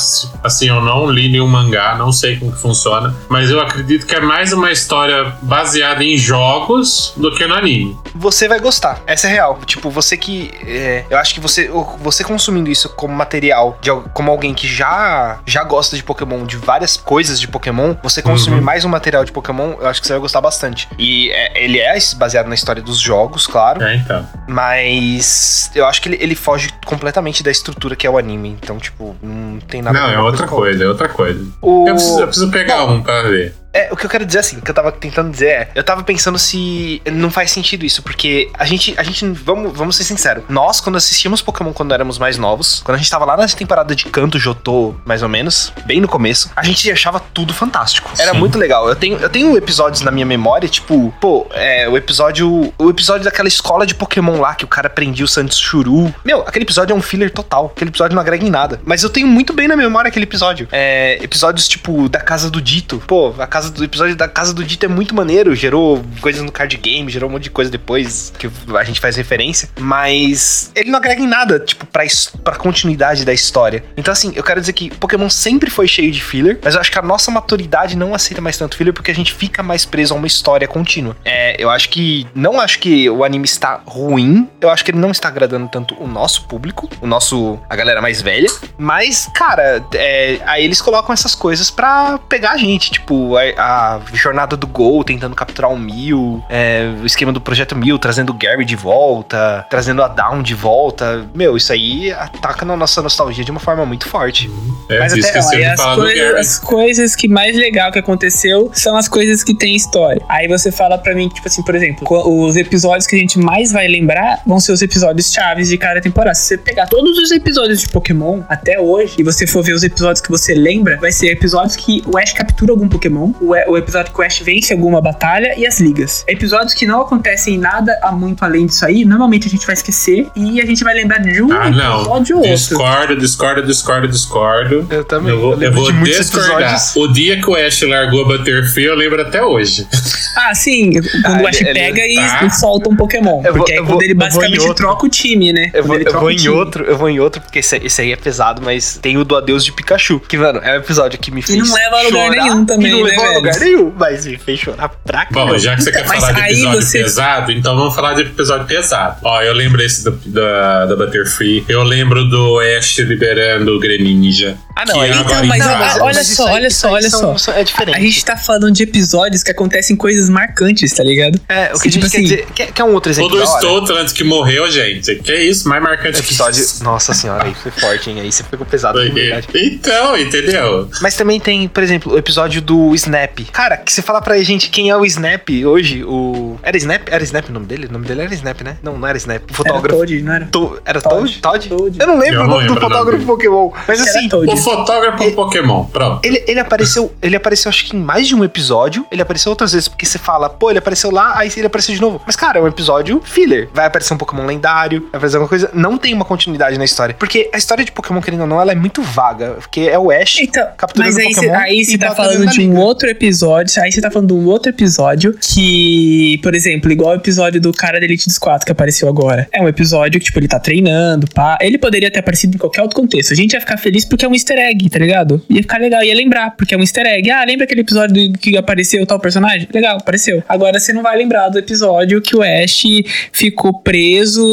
assim, 0.44 0.68
eu 0.68 0.82
não 0.82 1.10
li 1.10 1.30
nenhum 1.30 1.48
mangá, 1.48 1.96
não 1.98 2.12
sei 2.12 2.38
como 2.38 2.52
que 2.52 2.60
funciona, 2.60 3.16
mas 3.28 3.50
eu 3.50 3.60
acredito 3.60 4.06
que 4.06 4.16
é 4.16 4.20
mais 4.20 4.54
uma 4.54 4.72
história 4.72 5.34
baseada 5.42 6.04
em 6.04 6.18
jogos 6.18 7.14
do 7.18 7.34
que 7.36 7.46
no 7.48 7.56
anime. 7.56 7.98
Você 8.14 8.48
vai 8.48 8.60
gostar, 8.60 9.02
essa 9.08 9.28
é 9.28 9.32
real. 9.32 9.60
Tipo, 9.66 9.90
você 9.90 10.16
que 10.16 10.49
é, 10.66 11.06
eu 11.10 11.18
acho 11.18 11.34
que 11.34 11.40
você, 11.40 11.70
você 12.00 12.24
consumindo 12.24 12.70
isso 12.70 12.90
como 12.90 13.14
material, 13.14 13.78
de, 13.82 13.90
como 14.14 14.32
alguém 14.32 14.54
que 14.54 14.68
já, 14.68 15.40
já 15.46 15.64
gosta 15.64 15.96
de 15.96 16.04
Pokémon, 16.04 16.46
de 16.46 16.58
várias 16.58 16.98
coisas 16.98 17.40
de 17.40 17.48
Pokémon, 17.48 17.96
você 18.02 18.22
consumir 18.22 18.58
uhum. 18.58 18.64
mais 18.64 18.86
um 18.86 18.90
material 18.90 19.24
de 19.26 19.32
Pokémon, 19.32 19.74
eu 19.80 19.88
acho 19.88 20.02
que 20.02 20.08
você 20.08 20.14
vai 20.14 20.22
gostar 20.22 20.42
bastante. 20.42 20.88
E 20.98 21.30
é, 21.32 21.64
ele 21.64 21.80
é 21.80 21.98
baseado 22.16 22.48
na 22.48 22.56
história 22.56 22.82
dos 22.82 22.98
jogos, 22.98 23.48
claro. 23.48 23.84
É, 23.84 23.96
então. 23.96 24.28
Mas 24.48 25.72
eu 25.76 25.86
acho 25.86 26.02
que 26.02 26.10
ele, 26.10 26.18
ele 26.22 26.36
foge 26.36 26.70
completamente 26.86 27.44
da 27.44 27.52
estrutura 27.52 27.96
que 27.96 28.06
é 28.06 28.10
o 28.10 28.18
anime. 28.18 28.50
Então, 28.62 28.78
tipo, 28.78 29.16
não 29.22 29.60
tem 29.60 29.82
nada 29.82 30.00
Não, 30.00 30.10
é 30.10 30.20
outra 30.20 30.48
coisa, 30.48 30.84
é 30.84 30.88
outra 30.88 31.10
coisa. 31.10 31.46
O... 31.62 31.88
Eu, 31.88 31.96
preciso, 31.96 32.20
eu 32.20 32.28
preciso 32.28 32.52
pegar 32.52 32.86
Bom, 32.86 32.96
um 32.96 33.04
pra 33.04 33.22
ver. 33.24 33.56
É, 33.74 33.90
o 33.92 33.96
que 33.96 34.06
eu 34.06 34.10
quero 34.10 34.26
dizer 34.26 34.40
assim, 34.40 34.58
o 34.58 34.62
que 34.62 34.72
eu 34.72 34.76
tava 34.76 34.92
tentando 34.92 35.30
dizer 35.30 35.48
é, 35.48 35.70
eu 35.76 35.84
tava 35.84 36.04
pensando 36.04 36.40
se 36.40 37.02
não 37.12 37.30
faz 37.30 37.52
sentido 37.52 37.86
isso, 37.86 38.02
porque 38.02 38.50
a 38.54 38.66
gente, 38.66 38.96
a 38.98 39.04
gente, 39.04 39.26
vamos, 39.28 39.78
vamos 39.78 39.96
ser 39.96 40.04
sinceros, 40.04 40.44
nós 40.50 40.82
quando 40.82 40.96
assistíamos 40.96 41.42
Pokémon 41.42 41.72
quando 41.72 41.94
éramos 41.94 42.18
mais 42.18 42.38
novos, 42.38 42.82
quando 42.84 42.96
a 42.96 42.98
gente 42.98 43.10
tava 43.10 43.26
lá 43.26 43.38
nessa 43.38 43.56
temporada 43.56 43.96
de 43.96 44.06
Canto 44.06 44.40
Jotô, 44.40 44.96
mais 45.06 45.22
ou 45.22 45.30
menos, 45.30 45.72
bem 45.86 46.02
no 46.02 46.08
começo, 46.08 46.50
a 46.56 46.64
gente 46.64 46.90
achava 46.92 47.20
tudo 47.20 47.54
fantástico. 47.54 48.12
Era 48.18 48.32
Sim. 48.32 48.40
muito 48.40 48.58
legal. 48.58 48.88
Eu 48.88 48.96
tenho, 48.96 49.18
eu 49.18 49.30
tenho 49.30 49.56
episódios 49.58 50.02
na 50.02 50.12
minha 50.12 50.26
memória, 50.26 50.68
tipo, 50.68 51.14
pô, 51.20 51.48
é, 51.52 51.88
o 51.88 51.98
episódio, 51.98 52.74
o 52.78 52.90
episódio 52.90 53.26
daquela 53.26 53.48
escola 53.48 53.86
de 53.86 53.94
Pokémon 53.94 54.40
lá 54.40 54.56
que 54.56 54.66
o 54.66 54.68
cara 54.68 54.90
prendia 54.90 55.26
o 55.26 55.28
Santos 55.28 55.58
Churu. 55.58 56.14
Meu, 56.24 56.42
aquele 56.42 56.64
episódio 56.64 56.94
é 56.94 56.96
um 56.96 57.02
filler 57.02 57.32
total. 57.32 57.72
Aquele 57.76 57.92
episódio 57.92 58.16
não 58.16 58.22
agrega 58.22 58.46
em 58.46 58.50
nada. 58.50 58.80
Mas 58.86 59.04
eu 59.04 59.10
tenho 59.10 59.28
muito 59.28 59.54
bem 59.54 59.68
na 59.68 59.76
memória 59.76 60.08
aquele 60.08 60.26
episódio. 60.26 60.68
É, 60.72 61.18
episódios 61.22 61.68
tipo 61.68 62.08
da 62.08 62.20
casa 62.20 62.50
do 62.50 62.62
Dito. 62.62 63.02
Pô, 63.06 63.34
a 63.38 63.48
casa 63.48 63.59
do 63.68 63.84
episódio 63.84 64.16
da 64.16 64.28
casa 64.28 64.54
do 64.54 64.64
Dito 64.64 64.86
é 64.86 64.90
muito 64.90 65.16
maneiro, 65.16 65.56
gerou 65.56 66.04
coisas 66.22 66.42
no 66.42 66.52
card 66.52 66.78
game, 66.78 67.10
gerou 67.12 67.30
um 67.30 67.34
monte 67.34 67.44
de 67.44 67.50
coisa 67.50 67.72
depois 67.72 68.32
que 68.38 68.50
a 68.78 68.84
gente 68.84 69.00
faz 69.00 69.16
referência, 69.16 69.70
mas 69.80 70.72
ele 70.76 70.90
não 70.90 71.00
agrega 71.00 71.22
em 71.22 71.28
nada, 71.28 71.60
tipo, 71.60 71.86
pra, 71.86 72.04
pra 72.44 72.56
continuidade 72.56 73.26
da 73.26 73.34
história. 73.34 73.84
Então, 73.98 74.12
assim, 74.12 74.32
eu 74.36 74.44
quero 74.44 74.60
dizer 74.60 74.74
que 74.74 74.90
Pokémon 74.96 75.30
sempre 75.30 75.70
foi 75.70 75.88
cheio 75.88 76.12
de 76.12 76.22
filler, 76.22 76.60
mas 76.64 76.76
eu 76.76 76.82
acho 76.82 76.92
que 76.92 77.00
a 77.00 77.02
nossa 77.02 77.32
maturidade 77.32 77.98
não 77.98 78.14
aceita 78.14 78.42
mais 78.42 78.58
tanto 78.58 78.78
filler 78.78 78.94
porque 78.94 79.12
a 79.12 79.16
gente 79.16 79.34
fica 79.34 79.64
mais 79.64 79.86
preso 79.86 80.14
a 80.14 80.18
uma 80.18 80.28
história 80.28 80.68
contínua. 80.68 81.16
É, 81.26 81.56
eu 81.62 81.70
acho 81.70 81.90
que. 81.90 82.28
Não 82.36 82.60
acho 82.60 82.80
que 82.80 83.10
o 83.10 83.24
anime 83.24 83.46
está 83.46 83.82
ruim, 83.86 84.48
eu 84.62 84.70
acho 84.70 84.84
que 84.84 84.92
ele 84.92 85.00
não 85.00 85.12
está 85.12 85.28
agradando 85.28 85.68
tanto 85.68 85.96
o 86.02 86.08
nosso 86.08 86.46
público, 86.48 86.90
o 87.02 87.08
nosso. 87.08 87.60
a 87.70 87.76
galera 87.76 88.02
mais 88.02 88.22
velha, 88.22 88.50
mas, 88.78 89.30
cara, 89.34 89.84
é, 89.94 90.40
aí 90.46 90.64
eles 90.64 90.82
colocam 90.82 91.14
essas 91.14 91.34
coisas 91.36 91.72
pra 91.72 92.18
pegar 92.30 92.52
a 92.52 92.58
gente, 92.58 92.92
tipo, 92.92 93.36
a, 93.38 93.42
a 93.58 94.00
jornada 94.14 94.56
do 94.56 94.68
Gol 94.68 95.04
tentando 95.04 95.36
capturar 95.36 95.72
o 95.72 95.78
Mil, 95.78 96.44
é, 96.50 96.94
o 97.02 97.06
esquema 97.06 97.32
do 97.32 97.42
Projeto 97.42 97.76
Mil 97.76 97.98
trazendo 97.98 98.32
o 98.32 98.34
Gary 98.34 98.66
de 98.66 98.76
volta, 98.76 99.66
trazendo 99.70 100.04
a 100.04 100.08
Down 100.08 100.42
de 100.42 100.54
volta. 100.54 101.26
Meu, 101.34 101.56
isso 101.58 101.72
aí 101.72 102.12
ataca 102.12 102.66
na 102.66 102.76
nossa 102.76 103.02
nostalgia 103.02 103.44
de 103.44 103.52
uma 103.52 103.60
forma 103.60 103.86
muito 103.86 104.08
forte. 104.08 104.50
É, 104.90 105.00
Mas 105.00 105.14
até 105.14 105.38
ó, 105.38 105.74
as, 105.74 105.96
coisa, 105.96 106.40
as 106.40 106.60
coisas 106.60 107.16
que 107.16 107.28
mais 107.28 107.56
legal 107.56 107.92
que 107.92 108.00
aconteceu 108.00 108.72
são 108.74 108.98
as 108.98 109.08
coisas 109.08 109.44
que 109.44 109.54
tem 109.54 109.76
história. 109.76 110.22
Aí 110.28 110.48
você 110.48 110.72
fala 110.72 110.98
para 110.98 111.14
mim, 111.14 111.30
tipo 111.30 111.48
assim, 111.48 111.62
por 111.62 111.76
exemplo, 111.76 112.08
os 112.10 112.56
episódios 112.56 113.06
que 113.06 113.16
a 113.16 113.20
gente 113.20 113.38
mais 113.38 113.72
vai 113.72 113.88
lembrar 113.88 114.42
vão 114.46 114.60
ser 114.60 114.72
os 114.72 114.82
episódios 114.82 115.32
chaves 115.32 115.70
de 115.70 115.78
cada 115.78 116.02
temporada. 116.02 116.36
Se 116.36 116.46
você 116.46 116.58
pegar 116.58 116.88
todos 116.88 117.18
os 117.18 117.32
episódios 117.32 117.82
de 117.82 117.90
Pokémon 117.90 118.42
até 118.50 118.80
hoje 118.80 119.16
e 119.20 119.24
você 119.24 119.46
for 119.46 119.64
ver 119.64 119.74
os 119.74 119.84
episódios 119.84 120.22
que 120.22 120.30
você 120.30 120.54
lembra, 120.54 120.98
vai 120.98 121.12
ser 121.12 121.32
episódios 121.32 121.76
que 121.76 122.04
o 122.06 122.18
Ash 122.18 122.34
captura 122.34 122.72
algum 122.72 122.88
Pokémon 122.88 123.32
o, 123.42 123.52
o 123.72 123.78
episódio 123.78 124.14
que 124.14 124.20
o 124.20 124.24
Ash 124.24 124.40
vence 124.40 124.74
alguma 124.74 125.02
batalha 125.02 125.54
e 125.58 125.66
as 125.66 125.80
ligas. 125.80 126.24
Episódios 126.28 126.74
que 126.74 126.86
não 126.86 127.02
acontecem 127.02 127.58
nada 127.58 127.98
a 128.02 128.12
muito 128.12 128.44
além 128.44 128.66
disso 128.66 128.86
aí, 128.86 129.06
normalmente 129.06 129.48
a 129.48 129.50
gente 129.50 129.66
vai 129.66 129.74
esquecer 129.74 130.28
e 130.36 130.60
a 130.62 130.66
gente 130.66 130.84
vai 130.84 130.94
lembrar 130.94 131.20
de 131.20 131.42
um 131.42 131.52
Ah, 131.52 131.70
não. 131.70 132.00
episódio 132.02 132.36
ou 132.38 132.42
outro. 132.44 132.56
Discordo, 132.58 133.16
discordo, 133.16 133.64
discordo, 133.68 134.08
discordo. 134.08 134.88
Eu 134.90 135.04
também. 135.04 135.32
Eu 135.34 135.40
vou, 135.40 135.52
eu 135.54 135.58
lembro 135.58 135.82
vou 135.82 135.92
de 135.92 135.98
muitos 135.98 136.18
discordar. 136.20 136.62
episódios. 136.74 136.96
O 136.96 137.08
dia 137.14 137.40
que 137.42 137.50
o 137.50 137.56
Ash 137.56 137.82
largou 137.84 138.22
a 138.24 138.28
Butterfree, 138.28 138.86
eu 138.86 138.96
lembro 138.96 139.22
até 139.22 139.44
hoje. 139.44 139.88
Ah, 140.36 140.54
sim, 140.56 140.92
quando 141.24 141.40
Ah, 141.40 141.42
o 141.44 141.48
Ash 141.48 141.60
ele- 141.62 141.70
ele- 141.70 141.80
pega 141.80 142.06
e, 142.06 142.16
tá. 142.16 142.46
e 142.46 142.50
solta 142.52 142.90
um 142.90 142.96
Pokémon. 142.96 143.42
Eu 143.44 143.54
vou- 143.54 143.54
porque 143.60 143.72
aí 143.74 143.78
eu 143.78 143.84
quando 143.84 143.94
vou- 143.94 144.02
ele 144.04 144.12
eu 144.14 144.18
vou 144.18 144.26
basicamente 144.26 144.76
troca 144.76 145.06
o 145.06 145.10
time, 145.10 145.52
né? 145.54 145.70
Eu 145.74 145.84
vou, 145.84 145.96
ele 145.96 146.08
eu 146.08 146.20
vou 146.20 146.32
em 146.32 146.36
time. 146.36 146.50
outro, 146.50 146.84
eu 146.86 146.98
vou 146.98 147.10
em 147.10 147.20
outro, 147.20 147.42
porque 147.42 147.60
esse, 147.60 147.76
esse 147.78 148.02
aí 148.02 148.12
é 148.12 148.16
pesado, 148.16 148.62
mas 148.64 148.98
tem 149.02 149.18
o 149.18 149.24
do 149.26 149.36
Adeus 149.36 149.64
de 149.66 149.72
Pikachu. 149.72 150.20
Que, 150.20 150.38
mano, 150.38 150.60
é 150.64 150.74
um 150.74 150.78
episódio 150.78 151.20
que 151.20 151.32
me 151.32 151.42
fez. 151.42 151.58
não 151.60 151.74
leva 151.76 151.98
a 151.98 152.02
lugar 152.04 152.28
chorar, 152.28 152.44
nenhum 152.44 152.66
também, 152.66 152.88
E 152.88 152.92
não 152.92 153.04
né, 153.04 153.10
levou 153.12 153.26
velho? 153.30 153.40
lugar 153.40 153.60
nenhum, 153.60 153.94
mas 153.98 154.26
me 154.26 154.38
fez 154.38 154.60
chorar 154.60 154.90
pra 154.90 155.28
Bom, 155.32 155.58
já 155.58 155.76
que 155.76 155.84
você 155.84 155.92
quer 155.92 156.06
Mas 156.08 156.20
falar 156.20 156.32
de 156.34 156.40
episódio 156.54 156.82
você- 156.82 157.04
pesado, 157.04 157.52
então 157.52 157.76
vamos 157.76 157.96
falar 157.96 158.14
de 158.16 158.22
episódio 158.22 158.66
pesado. 158.68 159.18
Ó, 159.24 159.42
eu 159.42 159.54
lembro 159.54 159.82
esse 159.82 160.04
do- 160.04 160.12
da, 160.26 160.86
da 160.86 160.96
Butterfree. 160.96 161.66
Eu 161.68 161.84
lembro 161.84 162.26
do 162.26 162.60
Ash 162.60 162.98
liberando 163.00 163.76
o 163.76 163.80
Greninja. 163.80 164.58
Ah, 164.76 164.86
não, 164.86 164.94
que 164.96 165.00
aí- 165.02 165.12
agora 165.12 165.46
Então, 165.46 165.46
mas 165.48 165.66
olha- 166.02 166.24
só, 166.24 166.48
aí- 166.48 166.54
olha 166.54 166.70
só, 166.70 166.90
olha 166.92 167.10
são- 167.10 167.38
só. 167.38 167.52
É 167.54 167.64
diferente. 167.64 167.98
A 167.98 168.02
gente 168.02 168.24
tá 168.24 168.38
falando 168.38 168.72
de 168.72 168.84
episódios 168.84 169.44
que 169.44 169.52
acontecem 169.52 169.96
coisas 169.96 170.30
marcantes, 170.30 170.94
tá 170.94 171.04
ligado? 171.04 171.40
É, 171.50 171.72
o 171.74 171.80
que 171.80 171.90
Tipo 171.90 172.06
a 172.06 172.08
gente 172.08 172.12
quer 172.12 172.18
assim, 172.18 172.24
dizer. 172.24 172.48
Quer, 172.56 172.72
quer 172.72 172.84
um 172.84 172.94
outro 172.94 173.10
O 173.10 173.14
exemplo? 173.14 173.30
do 173.32 173.38
da 173.40 173.50
hora? 173.50 173.60
Stoutrand 173.60 174.08
que 174.14 174.24
morreu, 174.24 174.70
gente. 174.72 175.16
Que 175.16 175.36
isso, 175.36 175.68
mais 175.68 175.84
marcante 175.84 176.22
que 176.22 176.28
Episódio. 176.30 176.62
isso. 176.62 176.84
Nossa 176.84 177.14
senhora, 177.14 177.46
aí 177.46 177.54
foi 177.54 177.72
forte, 177.72 178.10
hein? 178.10 178.22
Aí 178.22 178.32
você 178.32 178.44
pegou 178.44 178.66
pesado, 178.66 179.00
verdade. 179.14 179.48
Então, 179.54 180.18
entendeu? 180.18 180.90
Mas 181.02 181.16
também 181.16 181.40
tem, 181.40 181.68
por 181.68 181.84
exemplo, 181.84 182.14
o 182.14 182.18
episódio 182.18 182.62
do 182.62 182.94
Snap. 182.96 183.19
Cara, 183.52 183.78
que 183.78 183.92
você 183.92 184.02
fala 184.02 184.22
pra 184.22 184.38
gente 184.44 184.70
quem 184.70 184.90
é 184.90 184.96
o 184.98 185.06
Snap 185.06 185.48
hoje, 185.66 186.04
o. 186.04 186.58
Era 186.64 186.78
Snap? 186.78 187.08
Era 187.10 187.24
Snap 187.24 187.50
o 187.50 187.52
nome 187.54 187.66
dele? 187.66 187.88
O 187.88 187.92
nome 187.92 188.06
dele 188.06 188.22
era 188.22 188.34
Snap, 188.34 188.62
né? 188.62 188.78
Não, 188.84 188.98
não 188.98 189.08
era 189.08 189.18
Snap. 189.18 189.42
O 189.42 189.46
Era 189.46 189.54
fotógrafo. 189.56 189.98
Toad, 189.98 190.22
não 190.22 190.34
era? 190.34 190.46
To- 190.48 190.80
Era? 190.86 191.02
Todd? 191.02 191.40
Toad. 191.42 191.70
Eu 192.00 192.08
não 192.08 192.18
lembro 192.18 192.36
Eu 192.36 192.44
o 192.44 192.48
não 192.48 192.50
nome 192.56 192.68
do 192.68 192.74
lembro 192.74 192.78
o 192.78 192.80
nome 192.80 192.82
fotógrafo 192.82 193.18
dele. 193.18 193.26
Pokémon. 193.26 193.72
Mas 193.88 194.00
Era 194.00 194.10
assim, 194.10 194.30
Toad. 194.30 194.52
O 194.54 194.58
fotógrafo 194.58 195.24
E- 195.24 195.32
Pokémon, 195.32 195.86
pronto. 195.86 196.26
ele, 196.26 196.44
ele 196.48 196.60
apareceu, 196.60 197.14
ele 197.22 197.36
apareceu 197.36 197.70
acho 197.70 197.86
que 197.86 197.96
em 197.96 198.00
mais 198.00 198.28
de 198.28 198.36
um 198.36 198.44
episódio. 198.44 199.06
Ele 199.12 199.22
apareceu 199.22 199.50
outras 199.52 199.74
vezes, 199.74 199.88
porque 199.88 200.06
você 200.06 200.18
fala, 200.18 200.50
pô, 200.50 200.70
ele 200.70 200.80
apareceu 200.80 201.12
lá, 201.12 201.38
aí 201.38 201.52
ele 201.56 201.68
apareceu 201.68 201.94
de 201.96 202.02
novo. 202.02 202.22
Mas, 202.26 202.36
cara, 202.36 202.60
é 202.60 202.62
um 202.62 202.68
episódio 202.68 203.22
filler. 203.24 203.70
Vai 203.74 203.86
aparecer 203.86 204.14
um 204.14 204.18
Pokémon 204.18 204.46
lendário, 204.46 205.02
vai 205.02 205.18
aparecer 205.18 205.36
alguma 205.38 205.50
coisa. 205.50 205.70
Não 205.74 205.98
tem 205.98 206.14
uma 206.14 206.26
continuidade 206.26 206.78
na 206.78 206.86
história. 206.86 207.16
Porque 207.18 207.50
a 207.54 207.58
história 207.58 207.84
de 207.84 207.92
Pokémon, 207.92 208.22
querendo 208.22 208.42
ou 208.42 208.48
não, 208.48 208.62
ela 208.62 208.72
é 208.72 208.76
muito 208.76 209.02
vaga. 209.02 209.56
Porque 209.60 209.82
é 209.82 209.98
o 209.98 210.12
Ash 210.12 210.38
Então, 210.40 210.68
capturando 210.78 211.14
mas 211.14 211.18
aí 211.26 211.34
Pokémon. 211.34 211.54
você 211.54 211.60
aí 211.60 211.80
e 211.80 211.86
você 211.86 211.98
tá 211.98 212.16
falando 212.16 212.48
de 212.48 212.60
um 212.62 212.64
liga. 212.64 212.80
Outro 213.10 213.12
episódio. 213.12 213.82
Aí 213.82 213.92
você 213.92 214.02
tá 214.02 214.12
falando 214.12 214.36
um 214.36 214.46
outro 214.46 214.70
episódio 214.70 215.34
que, 215.34 216.40
por 216.42 216.54
exemplo, 216.54 216.92
igual 216.92 217.12
o 217.12 217.16
episódio 217.16 217.60
do 217.60 217.72
cara 217.74 218.00
da 218.00 218.06
Elite 218.06 218.28
dos 218.28 218.38
Quatro 218.38 218.66
que 218.66 218.72
apareceu 218.72 219.08
agora. 219.10 219.48
É 219.52 219.62
um 219.62 219.68
episódio 219.68 220.20
que, 220.20 220.26
tipo, 220.26 220.40
ele 220.40 220.48
tá 220.48 220.60
treinando, 220.60 221.28
pá. 221.34 221.58
Ele 221.62 221.78
poderia 221.78 222.10
ter 222.12 222.20
aparecido 222.20 222.56
em 222.56 222.58
qualquer 222.58 222.82
outro 222.82 223.00
contexto. 223.00 223.34
A 223.34 223.36
gente 223.36 223.54
ia 223.54 223.60
ficar 223.60 223.78
feliz 223.78 224.06
porque 224.06 224.26
é 224.26 224.30
um 224.30 224.34
easter 224.34 224.58
egg, 224.58 224.90
tá 224.90 225.00
ligado? 225.00 225.42
Ia 225.50 225.62
ficar 225.62 225.80
legal, 225.80 226.04
ia 226.04 226.16
lembrar, 226.16 226.56
porque 226.56 226.74
é 226.74 226.78
um 226.78 226.82
easter 226.82 227.06
egg. 227.06 227.30
Ah, 227.30 227.44
lembra 227.44 227.66
aquele 227.66 227.82
episódio 227.82 228.34
que 228.34 228.58
apareceu 228.58 229.06
tal 229.06 229.20
personagem? 229.20 229.68
Legal, 229.74 229.98
apareceu. 229.98 230.44
Agora 230.48 230.80
você 230.80 230.94
não 230.94 231.02
vai 231.02 231.18
lembrar 231.18 231.50
do 231.50 231.60
episódio 231.60 232.22
que 232.22 232.36
o 232.36 232.42
Ash 232.42 232.84
ficou 233.32 233.80
preso 233.80 234.44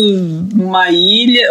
numa 0.55 0.91
ilha, 0.91 1.49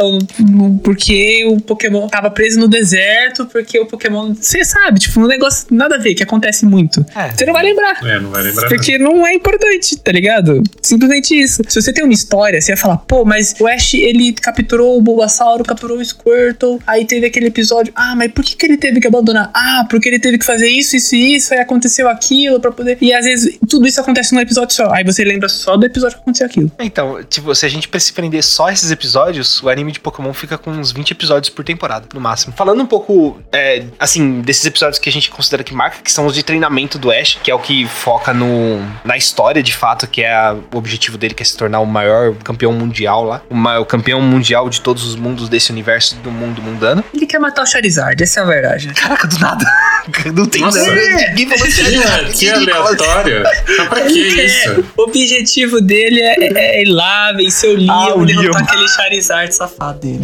porque 0.83 1.45
o 1.45 1.59
Pokémon 1.59 2.07
tava 2.07 2.29
preso 2.29 2.59
no 2.59 2.67
deserto, 2.67 3.45
porque 3.45 3.79
o 3.79 3.85
Pokémon. 3.85 4.33
Você 4.33 4.63
sabe, 4.63 4.99
tipo, 4.99 5.19
um 5.19 5.27
negócio 5.27 5.67
nada 5.71 5.95
a 5.95 5.97
ver, 5.97 6.15
que 6.15 6.23
acontece 6.23 6.65
muito. 6.65 6.94
É. 7.15 7.31
Você 7.31 7.45
não 7.45 7.53
vai 7.53 7.63
lembrar. 7.63 8.03
É, 8.03 8.19
não 8.19 8.29
vai 8.29 8.43
lembrar. 8.43 8.67
Porque 8.67 8.97
não 8.97 9.25
é 9.25 9.33
importante, 9.33 9.97
tá 9.97 10.11
ligado? 10.11 10.61
Simplesmente 10.81 11.35
isso. 11.35 11.61
Se 11.67 11.81
você 11.81 11.91
tem 11.91 12.03
uma 12.03 12.13
história, 12.13 12.61
você 12.61 12.73
vai 12.73 12.81
falar, 12.81 12.97
pô, 12.97 13.25
mas 13.25 13.55
o 13.59 13.67
Ash, 13.67 13.93
ele 13.95 14.33
capturou 14.33 14.97
o 14.97 15.01
Bulbasauro, 15.01 15.63
capturou 15.63 15.97
o 15.97 16.05
Squirtle, 16.05 16.79
aí 16.85 17.05
teve 17.05 17.25
aquele 17.25 17.47
episódio, 17.47 17.91
ah, 17.95 18.15
mas 18.15 18.31
por 18.31 18.43
que, 18.43 18.55
que 18.55 18.65
ele 18.65 18.77
teve 18.77 18.99
que 18.99 19.07
abandonar? 19.07 19.49
Ah, 19.53 19.85
porque 19.89 20.09
ele 20.09 20.19
teve 20.19 20.37
que 20.37 20.45
fazer 20.45 20.67
isso, 20.67 20.95
isso 20.95 21.15
e 21.15 21.35
isso, 21.35 21.53
aí 21.53 21.59
aconteceu 21.59 22.07
aquilo 22.07 22.59
pra 22.59 22.71
poder... 22.71 22.97
E 23.01 23.13
às 23.13 23.25
vezes, 23.25 23.57
tudo 23.69 23.87
isso 23.87 23.99
acontece 23.99 24.33
num 24.33 24.41
episódio 24.41 24.75
só. 24.75 24.91
Aí 24.93 25.03
você 25.03 25.23
lembra 25.23 25.49
só 25.49 25.75
do 25.77 25.85
episódio 25.85 26.17
que 26.17 26.21
aconteceu 26.21 26.47
aquilo. 26.47 26.71
Então, 26.79 27.23
tipo, 27.23 27.53
se 27.55 27.65
a 27.65 27.69
gente 27.69 27.89
se 27.99 28.13
prender 28.13 28.43
só 28.43 28.69
esses 28.69 28.91
episódios, 28.91 29.61
o 29.63 29.69
anime 29.69 29.91
de 29.91 29.99
Pokémon 29.99 30.33
fica 30.33 30.57
com 30.57 30.71
uns 30.71 30.91
20 30.91 31.11
episódios 31.11 31.49
por 31.49 31.63
temporada, 31.65 32.07
no 32.13 32.19
máximo. 32.19 32.53
Falando 32.55 32.81
um 32.83 32.85
pouco, 32.85 33.39
é, 33.51 33.85
assim, 33.99 34.41
desses 34.41 34.65
episódios 34.65 34.99
que 34.99 35.09
a 35.09 35.11
gente 35.11 35.29
considera 35.29 35.63
que 35.63 35.73
marca, 35.73 35.97
que 36.03 36.11
são 36.11 36.25
os 36.25 36.33
de 36.33 36.43
treinamento 36.43 36.84
do 36.99 37.11
Ash, 37.11 37.37
que 37.43 37.49
é 37.49 37.55
o 37.55 37.59
que 37.59 37.85
foca 37.87 38.33
no, 38.33 38.79
na 39.03 39.17
história, 39.17 39.61
de 39.63 39.73
fato, 39.75 40.07
que 40.07 40.21
é 40.21 40.33
a- 40.33 40.55
o 40.73 40.77
objetivo 40.77 41.17
dele, 41.17 41.33
que 41.33 41.41
é 41.41 41.45
se 41.45 41.57
tornar 41.57 41.79
o 41.79 41.85
maior 41.85 42.33
campeão 42.43 42.71
mundial 42.71 43.23
lá. 43.23 43.41
O, 43.49 43.55
o 43.81 43.85
campeão 43.85 44.21
mundial 44.21 44.69
de 44.69 44.81
todos 44.81 45.03
os 45.03 45.15
mundos 45.15 45.49
desse 45.49 45.71
universo 45.71 46.15
do 46.17 46.31
mundo 46.31 46.61
mundano. 46.61 47.03
Ele 47.13 47.25
quer 47.25 47.39
matar 47.39 47.63
o 47.63 47.65
Charizard, 47.65 48.21
essa 48.21 48.39
é 48.39 48.43
a 48.43 48.45
verdade. 48.45 48.87
Caraca, 48.93 49.27
do 49.27 49.39
nada. 49.39 49.65
Não 50.33 50.45
tem 50.45 50.61
Nossa, 50.61 50.79
nada. 50.85 50.91
é. 50.99 51.29
Ninguém 51.29 51.49
falou 51.49 51.65
Que, 51.65 51.71
Charizard, 51.71 52.33
que 52.33 52.51
ninguém 52.51 52.73
falou- 52.73 52.87
aleatório. 52.87 53.43
Mas 53.43 53.87
pra 53.87 54.01
que 54.01 54.19
Ele 54.19 54.41
isso? 54.45 54.85
O 54.95 55.01
objetivo 55.03 55.81
dele 55.81 56.21
é, 56.21 56.35
é- 56.39 56.77
é 56.77 56.81
ir 56.83 56.85
lá, 56.89 57.31
vencer 57.33 57.71
o 57.71 57.77
Leon, 57.77 57.89
Ah, 57.91 58.15
o 58.15 58.25
derrotar 58.25 58.51
Leon. 58.51 58.63
aquele 58.63 58.87
Charizard 58.87 59.51
safado 59.55 59.99
dele. 59.99 60.21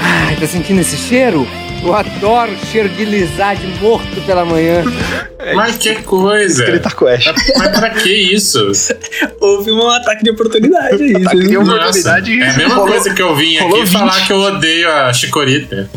Ai, 0.00 0.36
tá 0.36 0.46
sentindo 0.46 0.80
esse 0.80 0.96
cheiro? 0.96 1.46
Eu 1.84 1.94
adoro 1.94 2.52
cheiro 2.70 2.88
de 2.88 3.04
lizade 3.04 3.64
morto 3.80 4.20
pela 4.26 4.44
manhã. 4.44 4.82
Mas 5.54 5.76
que 5.76 5.94
coisa. 6.02 6.64
O 7.00 7.06
Ash. 7.06 7.24
Mas 7.56 7.78
pra 7.78 7.90
que 7.90 8.10
isso? 8.12 8.58
Houve 9.40 9.70
um 9.70 9.88
ataque 9.90 10.24
de 10.24 10.30
oportunidade 10.30 11.00
aí. 11.02 11.16
Ataque 11.16 11.46
de 11.46 11.56
Uma 11.56 11.64
Nossa, 11.64 11.76
oportunidade 11.82 12.40
é 12.42 12.48
a 12.50 12.52
mesma 12.56 12.74
rolou- 12.74 12.88
coisa 12.90 13.14
que 13.14 13.22
eu 13.22 13.36
vim 13.36 13.56
aqui 13.58 13.86
falar 13.86 14.12
20. 14.14 14.26
que 14.26 14.32
eu 14.32 14.40
odeio 14.40 14.90
a 14.90 15.12
Chicorita. 15.12 15.88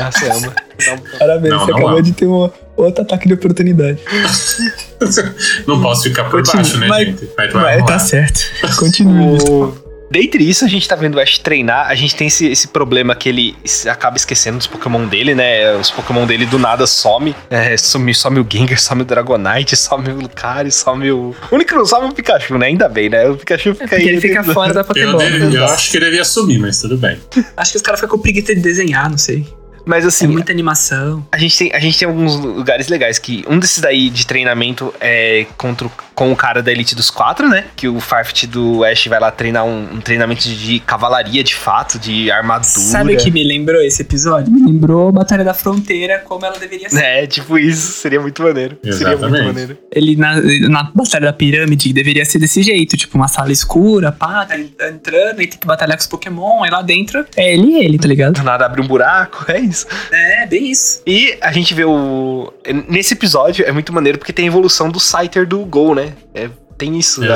Ah, 0.00 0.10
você 0.12 0.26
ama. 0.30 0.52
Dá 0.84 0.92
um- 0.94 1.18
Parabéns, 1.18 1.54
Não, 1.54 1.60
você 1.60 1.70
não 1.70 1.78
acabou 1.78 1.98
é. 1.98 2.02
de 2.02 2.12
ter 2.12 2.26
um 2.26 2.50
outro 2.76 3.02
ataque 3.02 3.28
de 3.28 3.34
oportunidade. 3.34 3.98
Não 5.66 5.80
posso 5.80 6.02
ficar 6.04 6.24
por 6.24 6.42
Continua, 6.42 6.62
baixo, 6.62 6.76
né, 6.78 6.86
mas- 6.88 7.06
gente? 7.06 7.30
Mas 7.36 7.52
Mas 7.54 7.74
vamos 7.76 7.86
tá 7.90 7.98
certo. 7.98 8.40
Continua. 8.76 9.38
O... 9.50 9.87
Dentre 10.10 10.42
isso, 10.48 10.64
a 10.64 10.68
gente 10.68 10.88
tá 10.88 10.96
vendo 10.96 11.16
o 11.16 11.20
Ash 11.20 11.38
treinar, 11.38 11.86
a 11.88 11.94
gente 11.94 12.16
tem 12.16 12.26
esse, 12.28 12.46
esse 12.46 12.68
problema 12.68 13.14
que 13.14 13.28
ele 13.28 13.56
acaba 13.90 14.16
esquecendo 14.16 14.56
dos 14.58 14.66
Pokémon 14.66 15.06
dele, 15.06 15.34
né? 15.34 15.74
Os 15.76 15.90
Pokémon 15.90 16.24
dele 16.26 16.46
do 16.46 16.58
nada 16.58 16.86
some. 16.86 17.34
É, 17.50 17.76
some, 17.76 18.14
some 18.14 18.40
o 18.40 18.46
Gengar, 18.50 18.78
some 18.80 19.02
o 19.02 19.04
Dragonite, 19.04 19.76
some 19.76 20.08
o 20.10 20.14
Lucario, 20.20 20.72
some 20.72 21.10
o. 21.10 21.34
O 21.50 21.54
único 21.54 21.70
que 21.70 21.74
não 21.76 21.84
some 21.84 22.06
é 22.06 22.08
o 22.08 22.12
Pikachu, 22.12 22.56
né? 22.56 22.66
Ainda 22.66 22.88
bem, 22.88 23.08
né? 23.10 23.28
O 23.28 23.36
Pikachu 23.36 23.74
fica 23.74 23.86
Porque 23.88 23.94
aí. 23.96 24.08
ele 24.08 24.20
fica 24.20 24.42
fora 24.44 24.72
da 24.72 24.80
Eu, 24.80 24.84
Pokébola. 24.84 25.18
deve- 25.18 25.56
eu 25.56 25.64
acho 25.66 25.90
que 25.90 25.96
ele 25.98 26.06
devia 26.06 26.24
sumir, 26.24 26.58
mas 26.58 26.80
tudo 26.80 26.96
bem. 26.96 27.18
Acho 27.56 27.72
que 27.72 27.76
os 27.76 27.82
caras 27.82 28.00
ficam 28.00 28.16
com 28.16 28.22
preguiça 28.22 28.54
de 28.54 28.60
desenhar, 28.60 29.10
não 29.10 29.18
sei. 29.18 29.46
Mas 29.88 30.04
É 30.04 30.08
assim, 30.08 30.26
muita 30.26 30.52
animação. 30.52 31.26
a, 31.32 31.38
gente 31.38 31.56
tem, 31.56 31.72
a 31.72 31.78
gente 31.80 31.98
tem 31.98 32.06
alguns 32.06 32.36
lugares 32.36 32.88
legais 32.88 33.18
que. 33.18 33.44
Um 33.48 33.58
desses 33.58 33.78
daí 33.80 34.10
de 34.10 34.26
treinamento 34.26 34.92
é 35.00 35.46
contra, 35.56 35.86
o- 35.86 35.92
com 36.14 36.30
o 36.30 36.36
cara 36.36 36.62
da 36.62 36.70
Elite 36.70 36.94
dos 36.94 37.10
Quatro, 37.10 37.48
né? 37.48 37.64
Que 37.74 37.88
o 37.88 37.98
Farfetch 38.00 38.44
do 38.44 38.84
Ash 38.84 39.06
vai 39.06 39.18
lá 39.18 39.30
treinar 39.30 39.64
um, 39.64 39.94
um 39.94 40.00
treinamento 40.00 40.42
de 40.48 40.78
cavalaria 40.80 41.42
de 41.42 41.54
fato, 41.54 41.98
de 41.98 42.30
armadura. 42.30 42.64
Sabe 42.68 43.14
o 43.14 43.16
que 43.16 43.30
me 43.30 43.42
lembrou 43.42 43.80
esse 43.80 44.02
episódio? 44.02 44.52
Me 44.52 44.60
lembrou 44.70 45.10
Batalha 45.10 45.42
da 45.44 45.54
Fronteira, 45.54 46.18
como 46.18 46.44
ela 46.44 46.58
deveria 46.58 46.90
ser. 46.90 47.02
É, 47.02 47.26
tipo 47.26 47.58
isso, 47.58 47.92
seria 47.92 48.20
muito 48.20 48.42
maneiro. 48.42 48.76
Seria 48.84 49.08
muito 49.08 49.24
Exatamente. 49.24 49.46
maneiro. 49.46 49.78
Ele 49.90 50.16
na, 50.16 50.34
na 50.68 50.82
Batalha 50.94 51.26
da 51.26 51.32
Pirâmide 51.32 51.92
deveria 51.94 52.24
ser 52.26 52.38
desse 52.38 52.62
jeito, 52.62 52.96
tipo 52.96 53.16
uma 53.16 53.28
sala 53.28 53.50
escura, 53.52 54.12
pá, 54.12 54.44
tá 54.44 54.58
entrando 54.58 55.40
e 55.40 55.46
tem 55.46 55.58
que 55.58 55.66
batalhar 55.66 55.96
com 55.96 56.02
os 56.02 56.06
Pokémon, 56.06 56.62
aí 56.62 56.70
lá 56.70 56.82
dentro 56.82 57.24
é 57.36 57.54
ele 57.54 57.68
e 57.68 57.84
ele, 57.84 57.98
tá 57.98 58.06
ligado? 58.08 58.34
Do 58.34 58.42
nada 58.42 58.66
abre 58.66 58.80
um 58.82 58.86
buraco, 58.86 59.44
é 59.50 59.58
isso. 59.60 59.77
É, 60.10 60.46
bem 60.46 60.70
isso. 60.70 61.02
E 61.06 61.36
a 61.40 61.52
gente 61.52 61.74
vê 61.74 61.84
o. 61.84 62.52
Nesse 62.88 63.14
episódio 63.14 63.64
é 63.66 63.72
muito 63.72 63.92
maneiro 63.92 64.18
porque 64.18 64.32
tem 64.32 64.46
a 64.46 64.48
evolução 64.48 64.88
do 64.90 64.98
Scyther 64.98 65.46
do 65.46 65.58
Gol, 65.64 65.94
né? 65.94 66.14
É, 66.34 66.48
tem 66.78 66.96
isso. 66.98 67.20
né? 67.20 67.26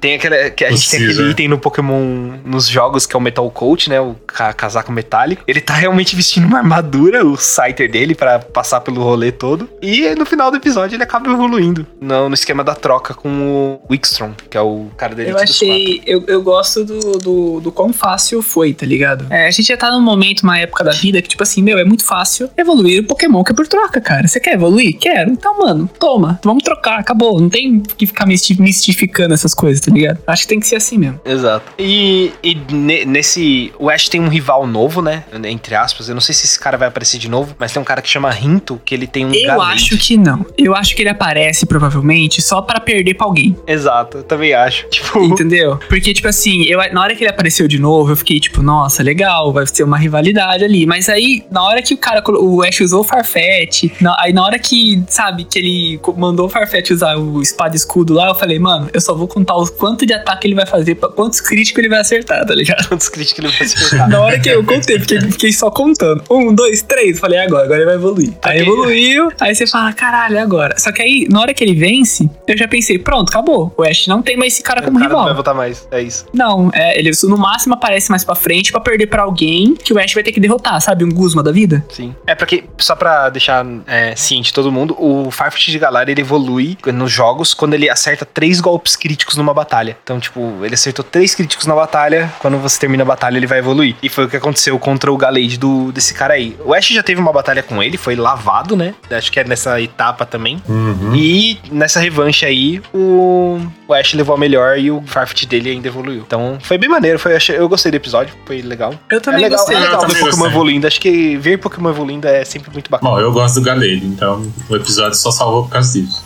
Tem 0.00 0.14
aquela. 0.14 0.50
Que 0.50 0.64
a 0.64 0.70
gente 0.70 0.90
tem 0.90 1.02
aquele 1.04 1.30
item 1.30 1.48
no 1.48 1.58
Pokémon 1.58 2.32
nos 2.44 2.68
jogos 2.68 3.06
que 3.06 3.16
é 3.16 3.18
o 3.18 3.22
Metal 3.22 3.50
Coat, 3.50 3.88
né? 3.88 4.00
O 4.00 4.14
ca- 4.26 4.52
casaco 4.52 4.92
metálico. 4.92 5.42
Ele 5.48 5.60
tá 5.60 5.74
realmente 5.74 6.14
vestindo 6.14 6.46
uma 6.46 6.58
armadura, 6.58 7.24
o 7.26 7.36
Scyther 7.36 7.90
dele, 7.90 8.14
pra 8.14 8.38
passar 8.38 8.80
pelo 8.80 9.02
rolê 9.02 9.32
todo. 9.32 9.68
E 9.80 10.14
no 10.14 10.26
final 10.26 10.50
do 10.50 10.56
episódio 10.58 10.96
ele 10.96 11.02
acaba 11.02 11.30
evoluindo 11.30 11.86
no, 12.00 12.28
no 12.28 12.34
esquema 12.34 12.62
da 12.62 12.74
troca 12.74 13.14
com 13.14 13.28
o 13.28 13.80
Wickstrom, 13.90 14.32
que 14.50 14.56
é 14.56 14.60
o 14.60 14.86
cara 14.96 15.14
dele 15.14 15.30
Eu 15.30 15.38
achei. 15.38 16.02
Eu, 16.06 16.24
eu 16.26 16.42
gosto 16.42 16.84
do, 16.84 17.00
do, 17.18 17.60
do 17.60 17.72
quão 17.72 17.92
fácil 17.92 18.42
foi, 18.42 18.74
tá 18.74 18.84
ligado? 18.86 19.26
É, 19.30 19.46
a 19.46 19.50
gente 19.50 19.66
já 19.68 19.76
tá 19.76 19.90
num 19.90 20.00
momento, 20.02 20.42
uma 20.42 20.58
época 20.58 20.84
da 20.84 20.92
vida 20.92 21.20
que, 21.22 21.28
tipo 21.28 21.42
assim, 21.42 21.62
meu, 21.62 21.78
é 21.78 21.84
muito 21.84 22.04
fácil 22.04 22.50
evoluir 22.56 23.00
o 23.02 23.06
Pokémon 23.06 23.42
que 23.42 23.52
é 23.52 23.54
por 23.54 23.66
troca, 23.66 24.00
cara. 24.00 24.28
Você 24.28 24.38
quer 24.38 24.54
evoluir? 24.54 24.98
Quero. 24.98 25.30
Então, 25.30 25.58
mano, 25.58 25.88
toma. 25.98 26.38
Vamos 26.44 26.62
trocar, 26.62 26.98
acabou. 26.98 27.40
Não 27.40 27.48
tem 27.48 27.80
que 27.80 28.06
ficar 28.06 28.26
misti- 28.26 28.60
desmistificando 28.82 29.32
essas 29.34 29.54
coisas, 29.54 29.80
tá 29.84 29.92
ligado? 29.92 30.18
Acho 30.26 30.42
que 30.42 30.48
tem 30.48 30.60
que 30.60 30.66
ser 30.66 30.76
assim 30.76 30.98
mesmo. 30.98 31.20
Exato. 31.24 31.72
E, 31.78 32.32
e 32.42 32.54
ne- 32.72 33.04
nesse. 33.04 33.72
O 33.78 33.88
Ash 33.88 34.08
tem 34.08 34.20
um 34.20 34.28
rival 34.28 34.66
novo, 34.66 35.00
né? 35.00 35.24
Entre 35.44 35.74
aspas. 35.74 36.08
Eu 36.08 36.14
não 36.14 36.20
sei 36.20 36.34
se 36.34 36.44
esse 36.46 36.58
cara 36.58 36.76
vai 36.76 36.88
aparecer 36.88 37.18
de 37.18 37.28
novo, 37.28 37.54
mas 37.58 37.72
tem 37.72 37.80
um 37.80 37.84
cara 37.84 38.02
que 38.02 38.08
chama 38.08 38.30
Rinto, 38.30 38.80
que 38.84 38.94
ele 38.94 39.06
tem 39.06 39.24
um 39.24 39.32
Eu 39.32 39.46
galete. 39.46 39.72
acho 39.94 39.98
que 39.98 40.16
não. 40.16 40.44
Eu 40.58 40.74
acho 40.74 40.94
que 40.96 41.02
ele 41.02 41.08
aparece, 41.10 41.64
provavelmente, 41.66 42.42
só 42.42 42.60
pra 42.60 42.80
perder 42.80 43.14
pra 43.14 43.26
alguém. 43.26 43.56
Exato, 43.66 44.18
eu 44.18 44.22
também 44.24 44.52
acho. 44.52 44.86
Tipo. 44.90 45.22
Entendeu? 45.24 45.78
Porque, 45.88 46.12
tipo 46.12 46.28
assim, 46.28 46.62
eu, 46.64 46.78
na 46.92 47.02
hora 47.02 47.14
que 47.14 47.22
ele 47.22 47.30
apareceu 47.30 47.68
de 47.68 47.78
novo, 47.78 48.12
eu 48.12 48.16
fiquei 48.16 48.40
tipo, 48.40 48.62
nossa, 48.62 49.02
legal, 49.02 49.52
vai 49.52 49.66
ser 49.66 49.82
uma 49.84 49.98
rivalidade 49.98 50.64
ali. 50.64 50.86
Mas 50.86 51.08
aí, 51.08 51.44
na 51.50 51.62
hora 51.62 51.82
que 51.82 51.94
o 51.94 51.98
cara, 51.98 52.22
o 52.28 52.62
Ash 52.62 52.80
usou 52.80 53.00
o 53.00 53.04
Farfetch, 53.04 53.84
na- 54.00 54.16
aí 54.18 54.32
na 54.32 54.44
hora 54.44 54.58
que, 54.58 55.02
sabe, 55.08 55.44
que 55.44 55.58
ele 55.58 56.00
mandou 56.16 56.46
o 56.46 56.48
Farfetch 56.48 56.90
usar 56.90 57.16
o 57.16 57.40
espada 57.42 57.76
escudo 57.76 58.14
lá, 58.14 58.28
eu 58.28 58.34
falei, 58.34 58.58
mano, 58.58 58.71
eu 58.92 59.00
só 59.00 59.14
vou 59.14 59.26
contar 59.28 59.54
o 59.56 59.66
quanto 59.72 60.04
de 60.06 60.12
ataque 60.12 60.46
ele 60.46 60.54
vai 60.54 60.66
fazer, 60.66 60.94
pra 60.96 61.08
quantos 61.08 61.40
críticos 61.40 61.78
ele 61.80 61.88
vai 61.88 62.00
acertar, 62.00 62.44
tá 62.46 62.54
ligado? 62.54 62.88
Quantos 62.88 63.08
críticos 63.08 63.38
ele 63.44 63.52
vai 63.52 63.62
acertar? 63.66 64.08
Na 64.08 64.20
hora 64.20 64.38
que 64.38 64.48
eu 64.48 64.64
contei, 64.64 64.98
fiquei, 64.98 65.20
fiquei 65.20 65.52
só 65.52 65.70
contando. 65.70 66.22
Um, 66.30 66.54
dois, 66.54 66.82
três. 66.82 67.18
Falei, 67.18 67.38
"É 67.38 67.44
agora, 67.44 67.64
agora 67.64 67.78
ele 67.78 67.86
vai 67.86 67.94
evoluir. 67.94 68.32
Aí 68.42 68.60
Ok. 68.62 68.72
evoluiu, 68.72 69.28
aí 69.40 69.54
você 69.54 69.66
fala, 69.66 69.92
caralho, 69.92 70.36
é 70.36 70.40
agora. 70.40 70.78
Só 70.78 70.92
que 70.92 71.02
aí, 71.02 71.26
na 71.30 71.40
hora 71.40 71.54
que 71.54 71.62
ele 71.64 71.74
vence, 71.74 72.28
eu 72.46 72.56
já 72.56 72.66
pensei, 72.68 72.98
pronto, 72.98 73.30
acabou. 73.30 73.72
O 73.76 73.82
Ash 73.82 74.06
não 74.06 74.22
tem 74.22 74.36
mais 74.36 74.54
esse 74.54 74.62
cara 74.62 74.80
O 74.80 74.84
como 74.84 74.98
cara 74.98 75.08
não 75.10 75.16
vai 75.16 75.22
rival. 75.24 75.34
voltar 75.36 75.54
mais. 75.54 75.86
É 75.90 76.00
isso. 76.02 76.26
Não, 76.32 76.70
é, 76.74 76.98
ele 76.98 77.10
no 77.24 77.36
máximo 77.38 77.74
aparece 77.74 78.10
mais 78.10 78.24
pra 78.24 78.34
frente 78.34 78.70
pra 78.72 78.80
perder 78.80 79.06
pra 79.06 79.22
alguém 79.22 79.74
que 79.74 79.92
o 79.92 79.98
Ash 79.98 80.12
vai 80.14 80.22
ter 80.22 80.32
que 80.32 80.40
derrotar, 80.40 80.80
sabe? 80.80 81.04
Um 81.04 81.10
Guzma 81.10 81.42
da 81.42 81.52
vida. 81.52 81.84
Sim. 81.90 82.14
É 82.26 82.34
porque, 82.34 82.64
só 82.78 82.94
pra 82.96 83.28
deixar 83.28 83.64
é, 83.86 84.14
ciente 84.16 84.52
todo 84.52 84.72
mundo, 84.72 84.96
o 84.98 85.30
Farfetch 85.30 85.68
de 85.68 85.78
Galar 85.78 86.08
ele 86.08 86.20
evolui 86.20 86.76
nos 86.92 87.10
jogos 87.12 87.54
quando 87.54 87.74
ele 87.74 87.88
acerta 87.88 88.24
três 88.24 88.60
golpes 88.62 88.96
críticos 88.96 89.36
numa 89.36 89.52
batalha. 89.52 89.96
Então, 90.02 90.18
tipo, 90.18 90.40
ele 90.64 90.74
acertou 90.74 91.04
três 91.04 91.34
críticos 91.34 91.66
na 91.66 91.74
batalha, 91.74 92.32
quando 92.38 92.56
você 92.58 92.78
termina 92.78 93.02
a 93.02 93.06
batalha 93.06 93.36
ele 93.36 93.46
vai 93.46 93.58
evoluir. 93.58 93.94
E 94.02 94.08
foi 94.08 94.24
o 94.24 94.28
que 94.28 94.36
aconteceu 94.36 94.78
contra 94.78 95.12
o 95.12 95.16
Galade 95.16 95.58
do, 95.58 95.92
desse 95.92 96.14
cara 96.14 96.34
aí. 96.34 96.56
O 96.64 96.72
Ash 96.72 96.86
já 96.88 97.02
teve 97.02 97.20
uma 97.20 97.32
batalha 97.32 97.62
com 97.62 97.82
ele, 97.82 97.96
foi 97.98 98.14
lavado, 98.16 98.74
né? 98.76 98.94
Acho 99.10 99.30
que 99.30 99.40
é 99.40 99.44
nessa 99.44 99.80
etapa 99.80 100.24
também. 100.24 100.62
Uhum. 100.68 101.14
E 101.14 101.58
nessa 101.70 102.00
revanche 102.00 102.46
aí, 102.46 102.80
o, 102.94 103.60
o 103.88 103.92
Ash 103.94 104.14
levou 104.14 104.34
a 104.34 104.38
melhor 104.38 104.78
e 104.78 104.90
o 104.90 105.02
Farfetch 105.06 105.44
dele 105.46 105.70
ainda 105.70 105.88
evoluiu. 105.88 106.22
Então, 106.26 106.58
foi 106.62 106.78
bem 106.78 106.88
maneiro. 106.88 107.18
Foi, 107.18 107.36
eu 107.50 107.68
gostei 107.68 107.90
do 107.90 107.96
episódio, 107.96 108.34
foi 108.46 108.62
legal. 108.62 108.94
Eu 109.10 109.18
É 109.18 109.20
também 109.20 109.42
legal, 109.42 109.58
gostei. 109.58 109.76
é 109.76 109.80
Eu 109.80 109.82
legal 109.84 110.00
ver 110.00 110.06
Pokémon 110.14 110.26
gostei. 110.30 110.46
evoluindo. 110.46 110.86
Acho 110.86 111.00
que 111.00 111.36
ver 111.36 111.58
Pokémon 111.58 111.90
evoluindo 111.90 112.28
é 112.28 112.44
sempre 112.44 112.70
muito 112.72 112.90
bacana. 112.90 113.10
Bom, 113.10 113.18
eu 113.20 113.32
gosto 113.32 113.56
do 113.56 113.62
Galade, 113.62 114.04
então 114.06 114.46
o 114.68 114.76
episódio 114.76 115.16
só 115.18 115.30
salvou 115.30 115.64
por 115.64 115.70
causa 115.70 115.92
disso. 116.00 116.24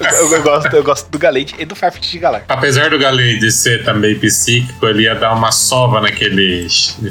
eu, 0.00 0.32
eu 0.36 0.42
gosto, 0.42 0.74
eu 0.76 0.82
gosto 0.84 1.08
do 1.10 1.18
Galade 1.18 1.29
e 1.38 1.64
do 1.64 1.74
Farfetch 1.74 2.10
de 2.10 2.18
Galar. 2.18 2.44
Apesar 2.48 2.90
do 2.90 2.98
Galade 2.98 3.50
ser 3.52 3.84
também 3.84 4.18
psíquico, 4.18 4.86
ele 4.86 5.04
ia 5.04 5.14
dar 5.14 5.34
uma 5.34 5.52
sova 5.52 6.00
naquele 6.00 6.66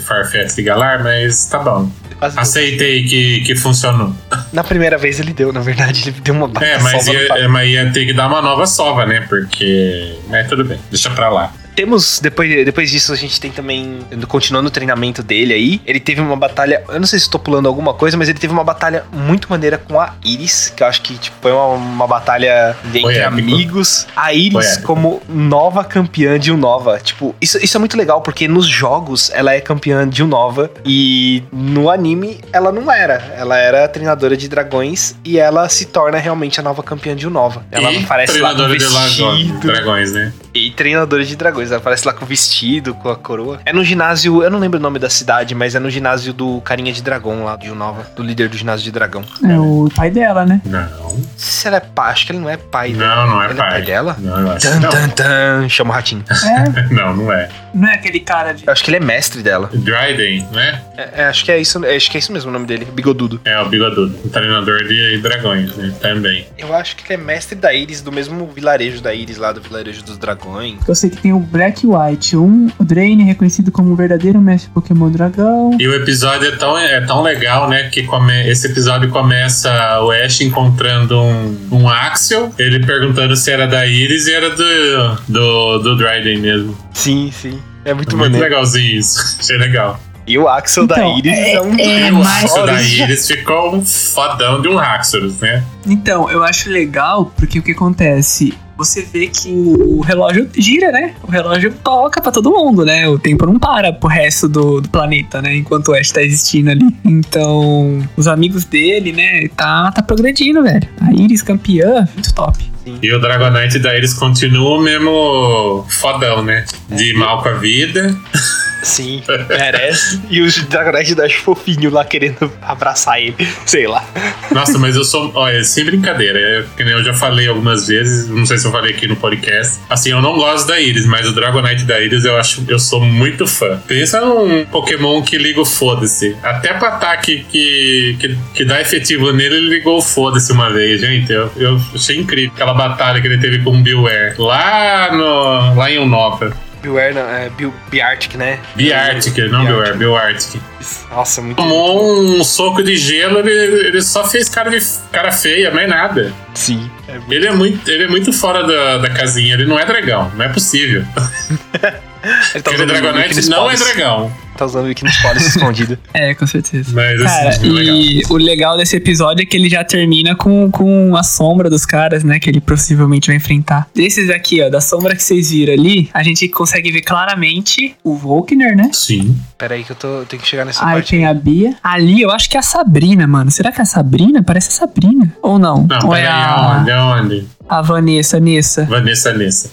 Farfetch 0.06 0.56
de 0.56 0.64
Galar, 0.64 1.04
mas 1.04 1.46
tá 1.46 1.60
bom. 1.60 1.90
Aceitei 2.22 3.06
que, 3.06 3.42
que 3.42 3.56
funcionou. 3.56 4.14
Na 4.52 4.64
primeira 4.64 4.98
vez 4.98 5.20
ele 5.20 5.32
deu, 5.32 5.54
na 5.54 5.62
verdade, 5.62 6.10
ele 6.10 6.20
deu 6.20 6.34
uma 6.34 6.48
baita 6.50 6.70
É, 6.70 6.80
mas 6.80 7.06
no 7.06 7.14
ia, 7.14 7.28
é, 7.38 7.48
mas 7.48 7.70
ia 7.70 7.92
ter 7.92 8.06
que 8.06 8.14
dar 8.14 8.28
uma 8.28 8.42
nova 8.42 8.66
sova, 8.68 9.06
né? 9.06 9.22
Porque. 9.22 10.18
Mas 10.28 10.48
tudo 10.50 10.66
bem, 10.66 10.78
deixa 10.90 11.10
pra 11.12 11.30
lá. 11.30 11.54
Temos, 11.80 12.20
depois, 12.20 12.66
depois 12.66 12.92
disso, 12.92 13.14
a 13.14 13.16
gente 13.16 13.40
tem 13.40 13.52
também, 13.52 14.00
continuando 14.28 14.68
o 14.68 14.70
treinamento 14.70 15.24
dele 15.24 15.54
aí, 15.54 15.82
ele 15.86 15.98
teve 15.98 16.20
uma 16.20 16.36
batalha, 16.36 16.84
eu 16.90 17.00
não 17.00 17.08
sei 17.08 17.18
se 17.18 17.24
estou 17.24 17.40
pulando 17.40 17.70
alguma 17.70 17.94
coisa, 17.94 18.18
mas 18.18 18.28
ele 18.28 18.38
teve 18.38 18.52
uma 18.52 18.66
batalha 18.66 19.06
muito 19.14 19.50
maneira 19.50 19.78
com 19.78 19.98
a 19.98 20.14
Iris, 20.22 20.74
que 20.76 20.84
eu 20.84 20.88
acho 20.88 21.02
que 21.02 21.18
tipo, 21.18 21.38
foi 21.42 21.54
uma, 21.54 21.68
uma 21.68 22.06
batalha 22.06 22.76
entre 22.94 23.24
amigos. 23.24 24.06
A 24.14 24.34
Iris 24.34 24.76
como 24.80 25.22
nova 25.30 25.86
campeã 25.86 26.38
de 26.38 26.52
Unova. 26.52 27.00
Tipo, 27.00 27.34
isso, 27.40 27.58
isso 27.64 27.78
é 27.78 27.80
muito 27.80 27.96
legal, 27.96 28.20
porque 28.20 28.46
nos 28.46 28.68
jogos 28.68 29.32
ela 29.34 29.54
é 29.54 29.62
campeã 29.62 30.06
de 30.06 30.22
Unova 30.22 30.70
e 30.86 31.44
no 31.50 31.90
anime 31.90 32.42
ela 32.52 32.74
não 32.74 32.92
era. 32.92 33.34
Ela 33.38 33.58
era 33.58 33.88
treinadora 33.88 34.36
de 34.36 34.50
dragões 34.50 35.16
e 35.24 35.40
ela 35.40 35.70
se 35.70 35.86
torna 35.86 36.18
realmente 36.18 36.60
a 36.60 36.64
nova 36.64 36.84
campeã 36.84 37.16
de 37.16 37.26
Unova. 37.26 37.66
Ela 37.72 37.90
e 37.90 38.04
aparece 38.04 38.38
lá 38.40 38.50
treinadora 38.50 38.78
de 38.78 38.84
vestido. 38.84 39.60
dragões, 39.62 40.12
né? 40.12 40.34
E 40.54 40.72
treinadora 40.72 41.24
de 41.24 41.36
dragões. 41.36 41.70
Ela 41.70 41.80
aparece 41.80 42.08
lá 42.08 42.14
com 42.14 42.26
o 42.26 42.28
vestido, 42.28 42.94
com 42.96 43.10
a 43.10 43.16
coroa. 43.16 43.60
É 43.66 43.74
no 43.74 43.84
ginásio, 43.84 44.44
eu 44.44 44.50
não 44.50 44.60
lembro 44.60 44.80
o 44.80 44.82
nome 44.82 44.98
da 45.00 45.10
cidade, 45.10 45.54
mas 45.54 45.76
é 45.76 45.80
no 45.80 45.90
ginásio 45.90 46.34
do 46.34 46.60
carinha 46.62 46.92
de 46.92 47.02
dragão 47.02 47.44
lá, 47.44 47.56
de 47.56 47.70
Unova. 47.70 48.08
Do 48.16 48.24
líder 48.24 48.50
do 48.50 48.58
ginásio 48.58 48.84
de 48.84 48.92
dragão. 48.92 49.24
É 49.44 49.60
o 49.60 49.90
pai 49.96 50.10
dela, 50.10 50.46
né? 50.46 50.62
Não. 50.66 50.90
Se 51.38 51.68
ela 51.68 51.78
é 51.78 51.80
pai, 51.82 52.12
acho 52.12 52.26
que 52.26 52.32
ele 52.32 52.40
não 52.40 52.50
é 52.50 52.58
pai 52.58 52.94
dela. 52.94 53.16
Não, 53.16 53.28
não 53.28 53.42
é 53.44 53.46
ele 53.46 53.54
pai. 53.56 53.68
é 53.68 53.72
pai 53.72 53.82
dela? 53.84 54.16
Não, 54.20 54.40
eu 54.40 54.52
acho 54.52 54.68
que 54.68 54.74
Tan, 54.74 54.80
não. 54.80 54.90
tan, 54.90 55.10
tan, 55.10 55.70
chama 55.70 55.92
o 55.92 55.94
ratinho. 55.94 56.24
É, 56.30 56.90
Não, 56.94 57.16
não 57.16 57.32
é. 57.32 57.50
não 57.74 57.88
é 57.88 57.94
aquele 57.94 58.20
cara 58.20 58.54
de. 58.54 58.66
Eu 58.66 58.74
acho 58.74 58.84
que 58.84 58.90
ele 58.90 58.98
é 58.98 59.00
mestre 59.00 59.42
dela. 59.42 59.70
Dryden, 59.74 60.48
né? 60.52 60.82
É, 60.98 61.22
é, 61.22 61.26
acho 61.26 61.46
que 61.46 61.52
é 61.52 61.60
isso, 61.60 61.84
é, 61.86 61.96
acho 61.96 62.10
que 62.10 62.18
é 62.18 62.20
isso 62.20 62.32
mesmo 62.32 62.50
o 62.50 62.54
nome 62.54 62.66
dele, 62.66 62.86
bigodudo. 62.86 63.40
É 63.46 63.60
o 63.60 63.68
bigodudo. 63.70 64.18
O 64.26 64.30
treinador 64.30 64.84
de 64.86 65.18
dragões, 65.20 65.76
né? 65.76 65.94
Também. 66.02 66.48
Eu 66.58 66.74
acho 66.76 66.96
que 66.96 67.04
ele 67.14 67.22
é 67.22 67.26
mestre 67.26 67.56
da 67.56 67.74
Iris, 67.74 68.02
do 68.02 68.12
mesmo 68.12 68.48
vilarejo 68.48 69.02
da 69.02 69.14
Iris 69.14 69.38
lá, 69.38 69.52
do 69.52 69.62
vilarejo 69.62 70.04
dos 70.04 70.18
dragões. 70.18 70.40
Eu 70.88 70.96
sei 70.96 71.10
que 71.10 71.18
tem 71.18 71.34
o 71.34 71.40
Black 71.40 71.86
White. 71.86 72.36
Um, 72.38 72.68
o 72.78 72.84
Drain, 72.84 73.24
reconhecido 73.24 73.72
como 73.72 73.92
um 73.92 73.96
verdadeiro 73.96 74.40
mestre 74.42 74.70
Pokémon 74.74 75.10
Dragão. 75.10 75.78
E 75.80 75.88
o 75.88 75.94
episódio 75.94 76.48
é 76.48 76.52
tão, 76.56 76.78
é 76.78 77.02
tão 77.02 77.22
legal, 77.22 77.70
né? 77.70 77.90
Que 77.90 78.04
come, 78.04 78.48
esse 78.50 78.68
episódio 78.68 79.10
começa 79.10 79.70
o 80.02 80.12
Ash 80.12 80.42
encontrando 80.42 81.20
um, 81.22 81.58
um 81.72 81.90
Axel, 81.90 82.52
ele 82.58 82.86
perguntando 82.86 83.36
se 83.36 83.52
era 83.52 83.68
da 83.68 83.86
Iris 83.86 84.28
e 84.28 84.34
era 84.34 84.50
do, 84.50 85.18
do, 85.28 85.78
do 85.80 85.96
Dryden 85.98 86.40
mesmo. 86.40 86.78
Sim, 86.94 87.32
sim. 87.32 87.60
É 87.86 87.94
muito, 87.94 88.16
Muito 88.18 88.32
maneiro. 88.34 88.44
legalzinho 88.44 89.00
isso. 89.00 89.38
Achei 89.40 89.58
legal. 89.58 90.00
E 90.28 90.38
o 90.38 90.48
Axel 90.48 90.86
da 90.86 90.96
Então, 90.98 91.18
Iris 91.18 91.38
é, 91.40 91.62
um 91.62 91.76
é 91.80 92.12
dos 92.12 92.24
mais- 92.24 92.44
Isso 92.44 92.66
da. 92.66 92.82
Iris 92.84 93.28
ficou 93.28 93.76
um 93.76 93.84
fodão 93.84 94.62
de 94.62 94.68
um 94.68 94.78
Haxorus, 94.78 95.40
né? 95.40 95.64
Então, 95.88 96.30
eu 96.30 96.44
acho 96.44 96.70
legal 96.70 97.34
porque 97.36 97.58
o 97.58 97.64
que 97.64 97.72
acontece? 97.72 98.54
Você 98.80 99.02
vê 99.02 99.28
que 99.28 99.52
o 99.52 100.00
relógio 100.00 100.50
gira, 100.58 100.90
né? 100.90 101.14
O 101.22 101.30
relógio 101.30 101.74
toca 101.84 102.22
pra 102.22 102.32
todo 102.32 102.50
mundo, 102.50 102.86
né? 102.86 103.10
O 103.10 103.20
tempo 103.20 103.46
não 103.46 103.60
para 103.60 103.92
pro 103.92 104.08
resto 104.08 104.48
do, 104.48 104.80
do 104.80 104.88
planeta, 104.88 105.42
né? 105.42 105.54
Enquanto 105.54 105.90
o 105.90 105.94
Ash 105.94 106.12
tá 106.12 106.24
existindo 106.24 106.72
ali. 106.72 106.86
Então, 107.04 108.02
os 108.16 108.26
amigos 108.26 108.64
dele, 108.64 109.12
né? 109.12 109.50
Tá, 109.50 109.92
tá 109.92 110.02
progredindo, 110.02 110.64
velho. 110.64 110.88
A 111.02 111.12
Iris 111.12 111.42
campeã, 111.42 112.08
muito 112.14 112.34
top. 112.34 112.58
E 113.02 113.14
o 113.14 113.20
Dragonite 113.20 113.80
da 113.80 113.98
Iris 113.98 114.14
continua 114.14 114.78
o 114.78 114.82
mesmo 114.82 115.86
fodão, 115.90 116.42
né? 116.42 116.64
De 116.90 117.14
mal 117.16 117.44
com 117.44 117.50
a 117.50 117.54
vida. 117.56 118.18
Sim, 118.84 119.24
merece. 119.48 120.22
e 120.30 120.42
o 120.42 120.52
Dragonite 120.68 121.16
da 121.16 121.26
Ash 121.26 121.34
fofinho 121.34 121.90
lá 121.90 122.06
querendo 122.06 122.52
abraçar 122.62 123.22
ele. 123.22 123.48
Sei 123.66 123.88
lá. 123.88 124.04
Nossa, 124.52 124.78
mas 124.78 124.96
eu 124.96 125.04
sou. 125.04 125.32
Olha, 125.36 125.64
sem 125.64 125.86
brincadeira. 125.86 126.40
É, 126.40 126.66
que 126.76 126.84
nem 126.84 126.94
eu 126.94 127.04
já 127.04 127.14
falei 127.14 127.48
algumas 127.48 127.88
vezes, 127.88 128.30
não 128.30 128.46
sei 128.46 128.58
se 128.58 128.66
eu 128.66 128.72
falei 128.72 128.94
aqui 128.94 129.08
no 129.08 129.16
podcast. 129.16 129.80
Assim, 129.90 130.12
eu 130.12 130.22
não 130.22 130.36
gosto 130.36 130.68
da 130.68 130.80
Iris, 130.80 131.06
mas 131.06 131.28
o 131.28 131.34
Dragonite 131.34 131.84
da 131.84 132.00
Iris 132.00 132.26
eu 132.26 132.38
acho 132.38 132.64
eu 132.68 132.80
sou 132.80 133.02
muito 133.02 133.46
fã. 133.46 133.82
Pensa 133.88 134.22
num 134.22 134.66
Pokémon 134.66 135.22
que 135.22 135.38
liga 135.38 135.62
o 135.62 135.66
foda-se. 135.66 136.36
Até 136.42 136.74
pra 136.74 136.90
ataque 136.90 137.46
que, 137.50 138.18
que, 138.20 138.38
que 138.54 138.66
dá 138.66 138.82
efetivo 138.82 139.32
nele, 139.32 139.56
ele 139.56 139.70
ligou 139.70 139.98
o 139.98 140.02
foda-se 140.02 140.52
uma 140.52 140.70
vez, 140.72 141.02
gente. 141.02 141.32
Eu, 141.32 141.52
eu 141.58 141.82
achei 141.94 142.18
incrível 142.18 142.52
aquela 142.54 142.74
batalha 142.74 143.22
que 143.22 143.28
ele 143.28 143.38
teve 143.38 143.60
com 143.60 143.72
o 143.72 143.82
Beware 143.82 144.36
lá, 144.38 145.12
no, 145.12 145.76
lá 145.76 145.92
em 145.92 146.00
Unova. 146.00 146.56
Beware, 146.82 147.14
não, 147.14 147.30
é 147.30 147.52
Biartic, 147.90 148.36
né? 148.36 148.60
Biartic, 148.76 149.38
não 149.50 149.66
Beware, 149.66 149.98
Bioartic. 149.98 150.62
Nossa, 151.10 151.42
muito 151.42 151.58
Tomou 151.58 152.22
um 152.22 152.44
soco 152.44 152.82
de 152.82 152.96
gelo, 152.96 153.40
ele, 153.40 153.88
ele 153.88 154.02
só 154.02 154.28
fez 154.28 154.48
cara, 154.48 154.70
de, 154.70 154.80
cara 155.12 155.32
feia, 155.32 155.72
mais 155.72 155.90
nada. 155.90 156.34
Sim. 156.54 156.90
É 157.08 157.14
muito... 157.14 157.34
Ele 157.34 157.48
é 157.48 157.52
muito, 157.52 157.90
ele 157.90 158.04
é 158.04 158.08
muito 158.08 158.32
fora 158.32 158.66
da, 158.66 158.98
da 159.00 159.10
casinha, 159.10 159.54
ele 159.54 159.66
não 159.66 159.78
é 159.78 159.86
dragão, 159.86 160.32
não 160.36 160.46
é 160.46 160.50
possível. 160.50 161.04
Ele 162.54 162.62
tá 162.62 162.72
o 162.72 162.86
Dragonite 162.86 163.50
não 163.50 163.72
é 163.72 163.76
dragão. 163.78 164.32
Tá 164.60 164.66
usando 164.66 164.84
o 164.84 164.88
Weakness 164.88 165.16
Policy 165.22 165.48
escondido. 165.56 165.98
É, 166.14 166.34
com 166.36 166.46
certeza. 166.46 166.92
Mas 166.94 167.22
Cara, 167.24 167.48
assim, 167.50 167.68
é 167.68 167.72
legal. 167.72 167.96
e 167.96 168.22
o 168.30 168.36
legal 168.36 168.78
desse 168.78 168.98
episódio 168.98 169.42
é 169.42 169.46
que 169.46 169.56
ele 169.56 169.70
já 169.70 169.86
termina 169.86 170.36
com, 170.36 170.70
com 170.70 171.16
a 171.16 171.24
sombra 171.24 171.70
dos 171.70 171.86
caras, 171.86 172.26
né? 172.26 172.40
Que 172.40 172.50
ele 172.50 172.60
possivelmente 172.60 173.28
vai 173.28 173.38
enfrentar. 173.38 173.88
Desses 173.96 174.30
aqui, 174.30 174.62
ó, 174.62 174.70
da 174.70 174.82
sombra 174.82 175.16
que 175.16 175.24
vocês 175.24 175.50
viram 175.52 175.74
ali, 175.74 176.10
a 176.14 176.22
gente 176.24 176.46
consegue 176.50 176.92
ver 176.92 177.04
claramente 177.04 177.96
o 178.04 178.16
Volkner, 178.18 178.76
né? 178.76 178.90
Sim. 178.92 179.40
Pera 179.58 179.76
aí 179.76 179.84
que 179.86 179.92
eu, 179.94 179.96
tô, 179.96 180.08
eu 180.08 180.26
tenho 180.26 180.42
que 180.42 180.48
chegar 180.48 180.66
nessa 180.66 180.86
Aí 180.86 180.96
parte. 180.96 181.12
tem 181.12 181.26
a 181.26 181.34
Bia. 181.34 181.76
Ali 181.82 182.22
eu 182.22 182.30
acho 182.30 182.50
que 182.50 182.58
é 182.58 182.60
a 182.60 182.64
Sabrina, 182.64 183.26
mano. 183.26 183.50
Será 183.50 183.72
que 183.72 183.80
é 183.80 183.84
a 183.84 183.86
Sabrina? 183.86 184.44
Parece 184.44 184.68
a 184.68 184.72
Sabrina. 184.72 185.34
Ou 185.42 185.58
não? 185.58 185.88
Não, 185.88 186.08
Ou 186.08 186.14
é 186.16 186.28
a, 186.28 186.46
aonde? 186.80 186.92
Aonde? 186.92 187.48
a 187.70 187.82
Vanessa, 187.82 188.40
Nessa. 188.42 188.84
Vanessa 188.86 189.32
Nessa. 189.32 189.70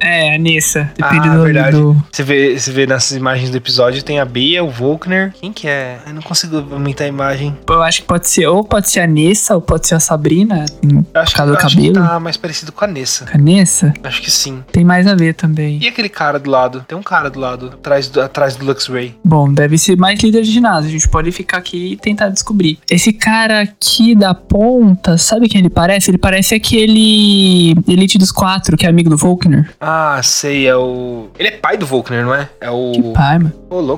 É, 0.00 0.34
a 0.34 0.38
Nessa. 0.38 0.90
Depende 0.96 1.28
Ah, 1.28 1.36
do, 1.36 1.42
verdade. 1.42 1.76
do- 1.76 2.04
Você 2.10 2.22
vê, 2.22 2.58
você 2.58 2.70
vê 2.72 2.86
nessas 2.86 3.16
imagens 3.16 3.50
do 3.50 3.56
episódio, 3.56 4.02
tem 4.08 4.18
a 4.18 4.24
Bea, 4.24 4.64
o 4.64 4.70
Volkner. 4.70 5.34
Quem 5.38 5.52
que 5.52 5.68
é? 5.68 5.98
Eu 6.06 6.14
não 6.14 6.22
consigo 6.22 6.56
aumentar 6.72 7.04
a 7.04 7.08
imagem. 7.08 7.54
Eu 7.68 7.82
acho 7.82 8.00
que 8.00 8.06
pode 8.08 8.26
ser, 8.26 8.46
ou 8.46 8.64
pode 8.64 8.88
ser 8.88 9.00
a 9.00 9.06
Nessa, 9.06 9.54
ou 9.54 9.60
pode 9.60 9.86
ser 9.86 9.96
a 9.96 10.00
Sabrina, 10.00 10.64
em- 10.82 10.96
Eu 10.96 11.02
por 11.04 11.18
acho, 11.18 11.34
causa 11.36 11.52
eu 11.52 11.56
do 11.58 11.62
acho 11.66 11.76
que 11.76 11.88
cabelo. 11.88 12.06
tá 12.06 12.18
mais 12.18 12.38
parecido 12.38 12.72
com 12.72 12.84
a 12.86 12.88
Nessa. 12.88 13.26
Com 13.26 13.36
a 13.36 13.40
Nessa, 13.40 13.92
Acho 14.02 14.22
que 14.22 14.30
sim. 14.30 14.64
tem 14.72 14.82
mais 14.82 15.06
a 15.06 15.14
ver 15.14 15.34
também. 15.34 15.78
E 15.82 15.86
aquele 15.86 16.08
cara 16.08 16.38
do 16.38 16.50
lado? 16.50 16.82
Tem 16.88 16.96
um 16.96 17.02
cara 17.02 17.28
do 17.28 17.38
lado, 17.38 17.66
atrás 17.74 18.08
do, 18.08 18.22
atrás 18.22 18.56
do 18.56 18.64
Luxray. 18.64 19.14
Bom, 19.22 19.52
deve 19.52 19.76
ser 19.76 19.94
mais 19.98 20.18
líder 20.20 20.40
de 20.42 20.50
ginásio. 20.50 20.88
A 20.88 20.92
gente 20.92 21.06
pode 21.08 21.30
ficar 21.30 21.58
aqui 21.58 21.92
e 21.92 21.96
tentar 21.98 22.30
descobrir. 22.30 22.78
Esse 22.90 23.12
cara 23.12 23.60
aqui 23.60 24.14
da 24.14 24.32
ponta, 24.32 25.18
sabe 25.18 25.50
quem 25.50 25.60
ele 25.60 25.68
parece? 25.68 26.10
Ele 26.10 26.16
parece 26.18 26.54
aquele 26.54 27.74
Elite 27.86 28.16
dos 28.16 28.32
Quatro, 28.32 28.74
que 28.74 28.86
é 28.86 28.88
amigo 28.88 29.10
do 29.10 29.18
Volkner. 29.18 29.70
Ah, 29.78 30.18
sei, 30.22 30.66
é 30.66 30.74
o. 30.74 31.28
Ele 31.38 31.48
é 31.48 31.52
pai 31.52 31.76
do 31.76 31.84
Volkner, 31.84 32.24
não 32.24 32.34
é? 32.34 32.48
É 32.58 32.70
o. 32.70 32.92
Que 32.92 33.02
pai, 33.12 33.38
mano. 33.38 33.52
Ô, 33.68 33.80
louco. 33.80 33.97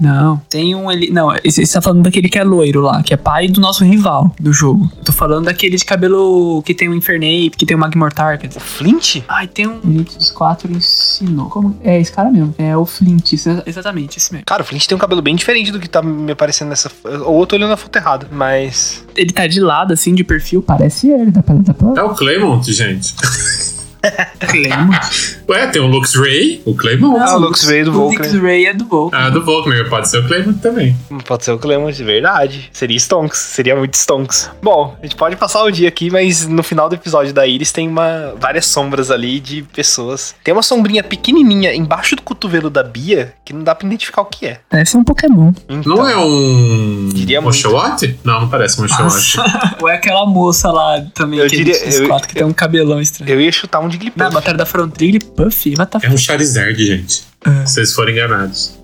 Não, 0.00 0.40
tem 0.48 0.76
um 0.76 0.88
ele. 0.92 1.10
Não, 1.10 1.34
esse- 1.42 1.66
você 1.66 1.72
tá 1.72 1.82
falando 1.82 2.04
daquele 2.04 2.28
que 2.28 2.38
é 2.38 2.44
loiro 2.44 2.80
lá, 2.82 3.02
que 3.02 3.12
é 3.12 3.16
pai 3.16 3.48
do 3.48 3.60
nosso 3.60 3.84
rival 3.84 4.32
do 4.38 4.52
jogo. 4.52 4.88
Eu 4.96 5.04
tô 5.06 5.10
falando 5.12 5.46
daquele 5.46 5.76
de 5.76 5.84
cabelo 5.84 6.62
que 6.64 6.72
tem 6.72 6.88
o 6.88 6.94
Infernape, 6.94 7.50
que 7.56 7.66
tem 7.66 7.76
o 7.76 7.80
Magmortar. 7.80 8.38
Quer 8.38 8.46
dizer. 8.46 8.60
O 8.60 8.62
Flint? 8.62 9.22
Ai, 9.28 9.48
tem 9.48 9.66
um. 9.66 9.80
Elite 9.84 10.16
dos 10.16 10.30
Quatro 10.30 10.70
ensinou. 10.70 11.48
Como? 11.50 11.76
É 11.82 12.00
esse 12.00 12.12
cara 12.12 12.30
mesmo. 12.30 12.54
É 12.58 12.76
o 12.76 12.86
Flint, 12.86 13.32
exatamente, 13.66 14.18
esse 14.18 14.32
mesmo. 14.32 14.46
Cara, 14.46 14.62
o 14.62 14.64
Flint 14.64 14.86
tem 14.86 14.94
um 14.94 15.00
cabelo 15.00 15.20
bem 15.20 15.34
diferente 15.34 15.72
do 15.72 15.80
que 15.80 15.88
tá 15.88 16.00
me 16.00 16.30
aparecendo 16.30 16.68
nessa. 16.68 16.88
Ou 17.24 17.40
eu 17.40 17.46
tô 17.46 17.56
olhando 17.56 17.72
a 17.72 17.76
foto 17.76 17.96
errado, 17.96 18.28
mas. 18.30 19.04
Ele 19.16 19.32
tá 19.32 19.48
de 19.48 19.58
lado, 19.58 19.92
assim, 19.92 20.14
de 20.14 20.22
perfil. 20.22 20.62
Parece 20.62 21.08
ele, 21.10 21.32
dá 21.32 21.42
pra. 21.42 21.56
Dá 21.56 21.74
pra... 21.74 22.00
É 22.00 22.04
o 22.04 22.10
Claymont, 22.14 22.62
gente. 22.72 23.16
Claymont. 24.38 25.37
Ué, 25.48 25.66
tem 25.68 25.80
o 25.80 25.86
Lux 25.86 26.14
Ray, 26.14 26.60
o 26.66 26.74
Claymont. 26.74 27.18
Ah, 27.20 27.36
o 27.36 27.38
Luxray 27.40 27.82
do 27.82 27.90
O 27.90 27.94
Volkner. 27.94 28.30
Luxray 28.32 28.66
é 28.66 28.74
do 28.74 28.84
Volkner. 28.84 29.20
Ah, 29.24 29.30
do 29.30 29.42
Volkner, 29.42 29.88
pode 29.88 30.08
ser 30.08 30.18
o 30.18 30.26
Claymont 30.26 30.58
também. 30.60 30.94
Pode 31.24 31.44
ser 31.44 31.52
o 31.52 31.58
Clemens, 31.58 31.96
de 31.96 32.04
verdade. 32.04 32.68
Seria 32.70 32.96
Stonks, 32.98 33.38
seria 33.38 33.74
muito 33.74 33.94
Stonks. 33.94 34.50
Bom, 34.62 34.94
a 35.00 35.02
gente 35.06 35.16
pode 35.16 35.36
passar 35.36 35.62
o 35.64 35.70
dia 35.70 35.88
aqui, 35.88 36.10
mas 36.10 36.46
no 36.46 36.62
final 36.62 36.88
do 36.90 36.94
episódio 36.96 37.32
da 37.32 37.46
Iris 37.46 37.72
tem 37.72 37.88
uma, 37.88 38.34
várias 38.38 38.66
sombras 38.66 39.10
ali 39.10 39.40
de 39.40 39.62
pessoas. 39.62 40.34
Tem 40.44 40.52
uma 40.52 40.62
sombrinha 40.62 41.02
pequenininha 41.02 41.74
embaixo 41.74 42.14
do 42.14 42.20
cotovelo 42.22 42.68
da 42.68 42.82
Bia 42.82 43.32
que 43.42 43.54
não 43.54 43.62
dá 43.64 43.74
pra 43.74 43.86
identificar 43.86 44.20
o 44.22 44.26
que 44.26 44.46
é. 44.46 44.60
Deve 44.70 44.84
ser 44.84 44.98
um 44.98 45.04
Pokémon. 45.04 45.52
Então, 45.68 45.96
Não 45.96 46.06
é 46.06 46.16
um. 46.16 47.08
Diria 47.14 47.40
muito. 47.40 47.54
Oshawott? 47.56 48.18
Não, 48.22 48.42
não 48.42 48.48
parece 48.50 48.78
um 48.80 48.84
Oshawott. 48.84 49.36
Ou 49.80 49.88
é 49.88 49.94
aquela 49.94 50.26
moça 50.26 50.70
lá 50.70 51.00
também, 51.14 51.38
Eu 51.40 51.46
que 51.48 51.56
diria- 51.56 51.74
é 51.76 52.00
eu- 52.02 52.06
quatro, 52.06 52.28
que 52.28 52.34
tem 52.34 52.44
um 52.44 52.52
cabelão 52.52 53.00
estranho. 53.00 53.30
Eu 53.32 53.40
ia 53.40 53.50
chutar 53.50 53.80
um 53.80 53.84
Não, 53.84 53.90
Jigglypuff. 53.90 54.30
batalha 54.34 54.58
da 54.58 54.66
Frontril, 54.66 55.18
Puff, 55.38 55.70
what 55.76 55.96
the 55.96 56.04
É 56.04 56.10
um 56.10 56.18
Charizard, 56.18 56.84
gente. 56.84 57.22
É. 57.46 57.64
Se 57.64 57.74
vocês 57.74 57.92
forem 57.92 58.14
enganados. 58.16 58.76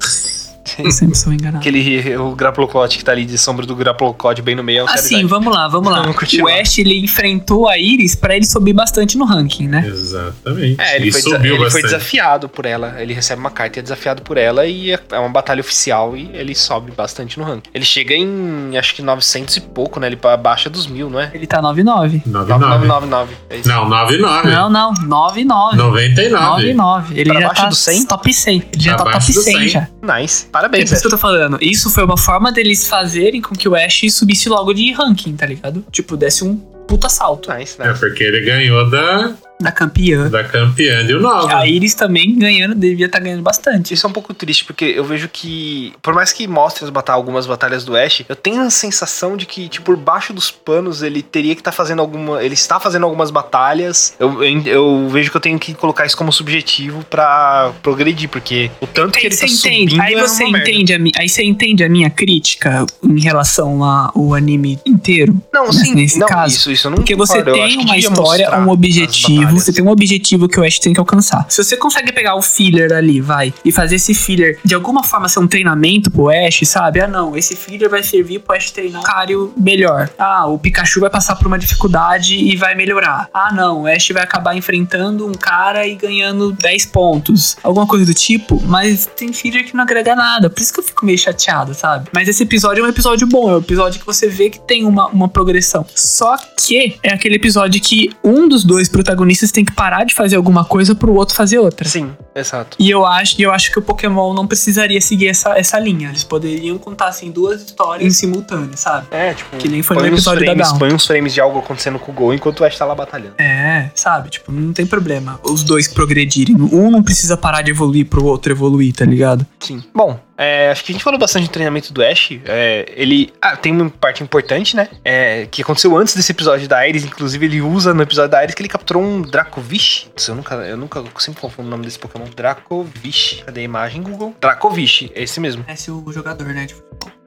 Eu 0.79 0.91
sempre 0.91 1.15
sou 1.17 1.33
enganado. 1.33 1.59
Aquele, 1.59 2.17
o 2.17 2.35
Graplocote 2.35 2.99
que 2.99 3.05
tá 3.05 3.13
ali 3.13 3.25
de 3.25 3.37
sombra 3.39 3.67
do 3.67 3.75
Graplocote 3.77 4.41
bem 4.43 4.55
no 4.55 4.63
meio 4.63 4.81
é 4.81 4.85
o 4.85 4.89
Assim, 4.89 5.27
vamos 5.27 5.53
lá, 5.55 5.69
vamos 5.69 5.91
lá. 5.93 6.01
Vamos 6.03 6.17
o. 6.41 6.49
Ash, 6.49 6.79
ele 6.79 6.99
enfrentou 7.05 7.69
a 7.69 7.79
Iris 7.79 8.15
pra 8.15 8.35
ele 8.37 8.47
subir 8.47 8.73
bastante 8.73 9.17
no 9.19 9.25
ranking, 9.25 9.69
né? 9.69 9.85
Exatamente. 9.87 10.81
É, 10.81 10.97
ele, 10.97 11.09
e 11.09 11.13
foi, 11.13 11.21
subiu 11.21 11.55
ele 11.57 11.71
foi 11.71 11.83
desafiado 11.83 12.49
por 12.49 12.65
ela. 12.67 12.95
Ele 13.01 13.13
recebe 13.13 13.41
uma 13.41 13.51
carta 13.51 13.79
e 13.79 13.81
é 13.81 13.83
desafiado 13.83 14.23
por 14.23 14.37
ela 14.37 14.67
e 14.67 14.93
é 14.93 14.99
é 15.13 15.19
uma 15.19 15.29
batalha 15.29 15.61
oficial 15.61 16.17
e 16.17 16.31
ele 16.33 16.55
sobe 16.55 16.91
bastante 16.93 17.39
no 17.39 17.45
ranking. 17.45 17.69
Ele 17.75 17.85
chega 17.85 18.15
em, 18.15 18.77
acho 18.79 18.95
que 18.95 19.03
900 19.03 19.57
e 19.57 19.61
pouco, 19.61 20.01
né? 20.01 20.07
Ele 20.07 20.17
pa- 20.17 20.37
baixa 20.37 20.71
dos 20.71 20.87
mil, 20.87 21.11
não 21.11 21.21
é? 21.21 21.31
Ele 21.35 21.47
tá 21.47 21.61
9-9. 21.63 22.23
99. 22.27 22.87
9999. 22.87 23.33
É 23.51 23.57
isso. 23.59 23.69
Não, 23.69 23.89
99. 23.89 24.51
Não, 24.51 24.71
não, 24.71 24.95
9-9. 24.95 25.75
99. 25.77 26.75
9-9. 26.75 27.05
Ele 27.15 27.31
Pra 27.31 27.41
já 27.41 27.51
tá 27.51 27.67
do 27.69 27.75
100? 27.75 28.07
top 28.07 28.33
100. 28.35 28.57
Ele 28.73 28.83
já 28.83 28.95
tá 28.95 29.05
top 29.05 29.27
do 29.33 29.43
100 29.43 29.43
100. 29.59 29.69
já. 29.69 29.89
Nice. 30.03 30.47
É 30.55 30.61
Parabéns, 30.61 30.93
isso 30.93 31.01
que 31.01 31.07
eu 31.07 31.11
tô 31.11 31.19
falando. 31.19 31.59
Isso 31.61 31.91
foi 31.91 32.05
uma 32.05 32.17
forma 32.17 32.53
deles 32.53 32.87
fazerem 32.89 33.43
com 33.43 33.55
que 33.57 33.69
o 33.69 33.75
Ash 33.75 34.03
subisse 34.11 34.49
logo 34.49 34.73
de 34.73 34.93
ranking, 34.93 35.35
tá 35.35 35.47
ligado? 35.47 35.85
Tipo, 35.91 36.17
desse 36.17 36.45
um 36.45 36.57
puta 36.87 37.09
salto 37.09 37.53
Nice, 37.53 37.77
É 37.81 37.89
nice. 37.89 37.99
porque 37.99 38.23
ele 38.23 38.41
ganhou 38.43 38.89
da, 38.89 39.35
da 39.65 39.73
campeã. 39.73 40.29
da 40.29 40.45
campeã 40.45 41.05
de 41.05 41.15
Nova. 41.15 41.57
A 41.57 41.67
Iris 41.67 41.95
também 41.95 42.39
ganhando, 42.39 42.75
devia 42.75 43.07
estar 43.07 43.19
ganhando 43.19 43.43
bastante. 43.43 43.93
Isso 43.95 44.07
é 44.07 44.11
um 44.11 44.13
pouco 44.13 44.33
triste, 44.35 44.65
porque 44.65 44.85
eu 44.85 45.05
vejo 45.05 45.29
que, 45.29 45.93
por 46.03 46.15
mais 46.15 46.33
que 46.33 46.47
mostre 46.47 46.85
as 46.85 46.91
batalhas, 46.91 47.19
algumas 47.19 47.47
batalhas 47.47 47.85
do 47.85 47.97
Ash, 47.97 48.23
eu 48.29 48.37
tenho 48.37 48.63
a 48.63 48.71
sensação 48.71 49.37
de 49.37 49.47
que, 49.47 49.69
tipo, 49.69 49.85
por 49.85 49.97
baixo 49.97 50.33
dos 50.33 50.51
panos, 50.51 51.03
ele 51.03 51.23
teria 51.23 51.55
que 51.55 51.61
estar 51.61 51.71
fazendo 51.73 52.01
alguma. 52.01 52.43
Ele 52.43 52.55
está 52.55 52.81
fazendo 52.81 53.05
algumas 53.05 53.31
batalhas. 53.31 54.15
Eu, 54.19 54.43
eu, 54.43 54.63
eu 54.67 55.09
vejo 55.11 55.31
que 55.31 55.37
eu 55.37 55.41
tenho 55.41 55.59
que 55.59 55.75
colocar 55.75 56.07
isso 56.07 56.17
como 56.17 56.33
subjetivo 56.33 57.05
pra 57.11 57.73
progredir, 57.83 58.29
porque 58.29 58.71
o 58.81 58.87
tanto 58.87 59.13
que 59.19 59.27
Aí 59.27 59.27
ele 59.27 59.37
tá 59.37 59.47
você 59.47 59.69
entende, 59.69 59.91
subindo 59.91 60.01
aí 60.03 60.15
é 60.15 60.21
você 60.21 60.45
uma 60.45 60.53
merda. 60.53 60.71
entende 60.71 60.95
a, 60.95 60.99
mi- 60.99 61.13
aí 61.17 61.29
você 61.29 61.43
entende 61.45 61.85
a 61.85 61.89
minha 61.89 62.09
crítica 62.11 62.87
em 63.03 63.21
relação 63.21 63.83
ao 63.85 64.35
anime 64.35 64.79
inteiro. 64.87 65.37
Não, 65.53 65.67
nesse- 65.67 65.81
sim, 65.85 65.95
nesse 65.95 66.19
não, 66.19 66.27
caso. 66.27 66.57
isso, 66.57 66.71
isso 66.73 66.87
eu 66.87 66.91
não 66.91 66.97
Porque 66.97 67.15
você 67.15 67.39
concordo. 67.39 67.63
Acho 67.63 67.77
tem 67.77 67.79
que 67.79 67.85
uma 67.85 67.99
história, 67.99 68.59
um 68.61 68.69
objetivo. 68.71 69.54
Você 69.55 69.73
tem 69.73 69.85
um 69.85 69.89
objetivo 69.89 70.49
que 70.49 70.59
o 70.59 70.65
Ash 70.65 70.79
tem 70.79 70.93
que 70.93 71.01
alcançar. 71.01 71.47
Se 71.49 71.63
você 71.63 71.77
consegue 71.77 72.13
pegar 72.13 72.35
o 72.35 72.43
filler 72.43 72.93
ali, 72.93 73.21
vai, 73.21 73.53
e 73.65 73.73
fazer 73.73 73.97
esse 73.97 74.15
filler 74.15 74.59
de 74.65 74.75
alguma 74.75 75.03
forma 75.03 75.29
ser 75.29 75.41
um 75.41 75.47
treinamento 75.47 76.11
pro 76.11 76.29
Ash, 76.29 76.61
sabe? 76.65 77.01
Ah, 77.01 77.09
não, 77.09 77.37
esse 77.37 77.57
filler 77.57 77.89
vai 77.89 78.03
servir 78.03 78.41
pro 78.41 78.57
Ash 78.57 78.71
treinar 78.71 79.01
um 79.01 79.05
Cario 79.05 79.53
melhor. 79.57 80.11
Ah, 80.19 80.47
o 80.47 80.59
Pikachu 80.59 81.01
vai 81.01 81.11
passar 81.11 81.37
por 81.37 81.47
uma 81.47 81.59
dificuldade 81.59 82.37
e 82.37 82.57
vai 82.57 82.75
melhorar. 82.75 83.29
Ah, 83.33 83.53
não, 83.53 83.83
o 83.83 83.87
Ash 83.87 84.09
vai 84.11 84.23
acabar 84.23 84.57
enfrentando 84.57 85.27
um 85.27 85.33
cara 85.33 85.87
e 85.87 85.95
ganhando 85.95 86.53
10 86.53 86.87
pontos. 86.87 87.57
Alguma 87.63 87.87
coisa 87.87 88.05
do 88.05 88.15
tipo, 88.15 88.63
mas 88.67 89.07
tem 89.07 89.33
filler 89.33 89.65
que 89.65 89.75
não 89.75 89.85
agrega 89.85 90.15
nada. 90.15 90.49
Por 90.51 90.61
isso 90.61 90.73
que 90.73 90.81
eu 90.81 90.85
fico 90.85 91.05
meio 91.05 91.19
chateado, 91.19 91.75
sabe? 91.75 92.09
Mas 92.13 92.29
esse 92.29 92.43
episódio 92.43 92.83
é 92.83 92.87
um 92.87 92.91
episódio 92.91 93.27
bom, 93.27 93.51
é 93.51 93.55
um 93.55 93.59
episódio 93.59 94.01
que 94.01 94.07
você 94.07 94.29
vê 94.29 94.51
que 94.51 94.61
tem 94.61 94.85
uma, 94.85 95.09
uma 95.09 95.29
progressão. 95.29 95.85
Só 95.95 96.37
que 96.57 96.99
é 97.03 97.13
aquele 97.13 97.37
episódio 97.37 97.81
que 97.81 98.11
um 98.23 98.49
dos 98.49 98.65
dois 98.65 98.89
protagonistas 98.89 99.34
tem 99.53 99.65
que 99.65 99.73
parar 99.73 100.05
de 100.05 100.15
fazer 100.15 100.37
alguma 100.37 100.65
coisa 100.65 100.95
pro 100.95 101.13
outro 101.15 101.35
fazer 101.35 101.59
outra. 101.59 101.89
Sim, 101.89 102.13
exato. 102.35 102.77
E 102.79 102.91
eu 102.91 103.05
acho, 103.05 103.41
eu 103.41 103.53
acho 103.53 103.71
que 103.71 103.79
o 103.79 103.83
Pokémon 103.83 104.33
não 104.35 104.47
precisaria 104.47 105.01
seguir 105.01 105.29
essa, 105.29 105.59
essa 105.59 105.79
linha. 105.79 106.09
Eles 106.09 106.25
poderiam 106.25 106.79
contar 106.79 107.09
assim 107.09 107.31
duas 107.31 107.63
histórias 107.63 108.07
em 108.07 108.11
simultâneo, 108.11 108.71
sabe? 108.77 109.07
É, 109.11 109.35
tipo, 109.35 109.57
Que 109.57 109.69
nem 109.69 109.83
foi 109.83 109.97
no 109.97 110.07
episódio 110.07 110.41
da 110.41 110.53
frames, 110.53 110.69
Down. 110.69 110.79
põe 110.79 110.93
uns 110.93 111.07
frames 111.07 111.35
de 111.35 111.41
algo 111.41 111.59
acontecendo 111.59 111.99
com 111.99 112.13
o 112.13 112.15
Gol 112.15 112.35
enquanto 112.35 112.61
o 112.61 112.65
Ash 112.65 112.77
tá 112.77 112.85
lá 112.85 112.95
batalhando. 112.95 113.35
É, 113.39 113.91
sabe? 113.95 114.31
Tipo, 114.31 114.53
não 114.53 114.73
tem 114.73 114.87
problema 114.87 115.39
os 115.43 115.63
dois 115.63 115.89
progredirem. 115.89 116.57
Um 116.57 116.91
não 116.91 117.03
precisa 117.03 117.37
parar 117.37 117.63
de 117.63 117.71
evoluir 117.71 118.07
pro 118.07 118.25
outro 118.25 118.53
evoluir, 118.53 118.95
tá 118.95 119.05
ligado? 119.05 119.47
Sim. 119.61 119.83
Bom, 119.95 120.19
é, 120.37 120.71
acho 120.71 120.85
que 120.85 120.93
a 120.93 120.95
gente 120.95 121.05
falou 121.05 121.19
bastante 121.19 121.47
do 121.47 121.53
treinamento 121.53 121.93
do 121.93 122.03
Ash. 122.03 122.31
É, 122.45 122.93
ele. 122.97 123.33
Ah, 123.41 123.57
tem 123.57 123.73
uma 123.73 123.91
parte 123.91 124.23
importante, 124.23 124.77
né? 124.77 124.89
É, 125.05 125.47
que 125.47 125.63
aconteceu 125.63 125.97
antes 125.97 126.15
desse 126.15 126.33
episódio 126.33 126.69
da 126.69 126.87
Iris. 126.87 127.05
Inclusive, 127.05 127.47
ele 127.47 127.61
usa 127.61 127.95
no 127.95 128.03
episódio 128.03 128.31
da 128.31 128.43
Iris 128.43 128.55
que 128.55 128.63
ele 128.63 128.69
capturou 128.69 129.03
um 129.03 129.23
Dracovish. 129.23 130.11
Eu 130.29 130.35
nunca, 130.35 130.55
eu 130.55 130.77
nunca 130.77 130.99
eu 130.99 131.09
sempre 131.19 131.41
confundo 131.41 131.69
o 131.69 131.71
nome 131.71 131.85
desse 131.85 131.99
Pokémon. 131.99 132.27
Dracovish. 132.35 133.43
Cadê 133.45 133.61
a 133.61 133.65
imagem, 133.65 134.03
Google? 134.03 134.35
Dracovish, 134.41 135.11
é 135.15 135.23
esse 135.23 135.41
mesmo. 135.41 135.65
Esse 135.69 135.91
é 135.91 135.93
o 135.93 136.13
jogador, 136.13 136.47
né? 136.49 136.67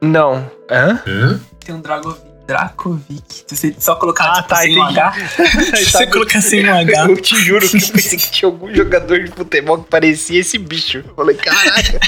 Não. 0.01 0.49
Hã? 0.69 1.01
Hã? 1.07 1.39
tem 1.63 1.73
um 1.75 1.81
Dragovic. 1.81 2.36
Dracovic. 2.47 3.43
Se 3.47 3.55
você 3.55 3.75
só 3.77 3.95
colocar 3.95 4.25
Ah, 4.25 4.35
tipo, 4.37 4.47
tá, 4.47 4.55
sem 4.57 4.77
um. 4.79 4.83
H. 4.83 5.13
Se 5.77 5.85
você 5.91 6.07
colocar 6.07 6.41
sem 6.41 6.67
um 6.69 6.73
H. 6.73 7.05
Eu 7.09 7.17
te 7.21 7.35
juro 7.35 7.67
que 7.67 7.77
eu 7.77 7.81
pensei 7.93 8.17
que 8.17 8.31
tinha 8.31 8.49
algum 8.49 8.73
jogador 8.73 9.19
de 9.23 9.31
futebol 9.31 9.77
que 9.79 9.89
parecia 9.89 10.39
esse 10.39 10.57
bicho. 10.57 11.03
Eu 11.07 11.13
falei, 11.15 11.35
caraca, 11.35 11.99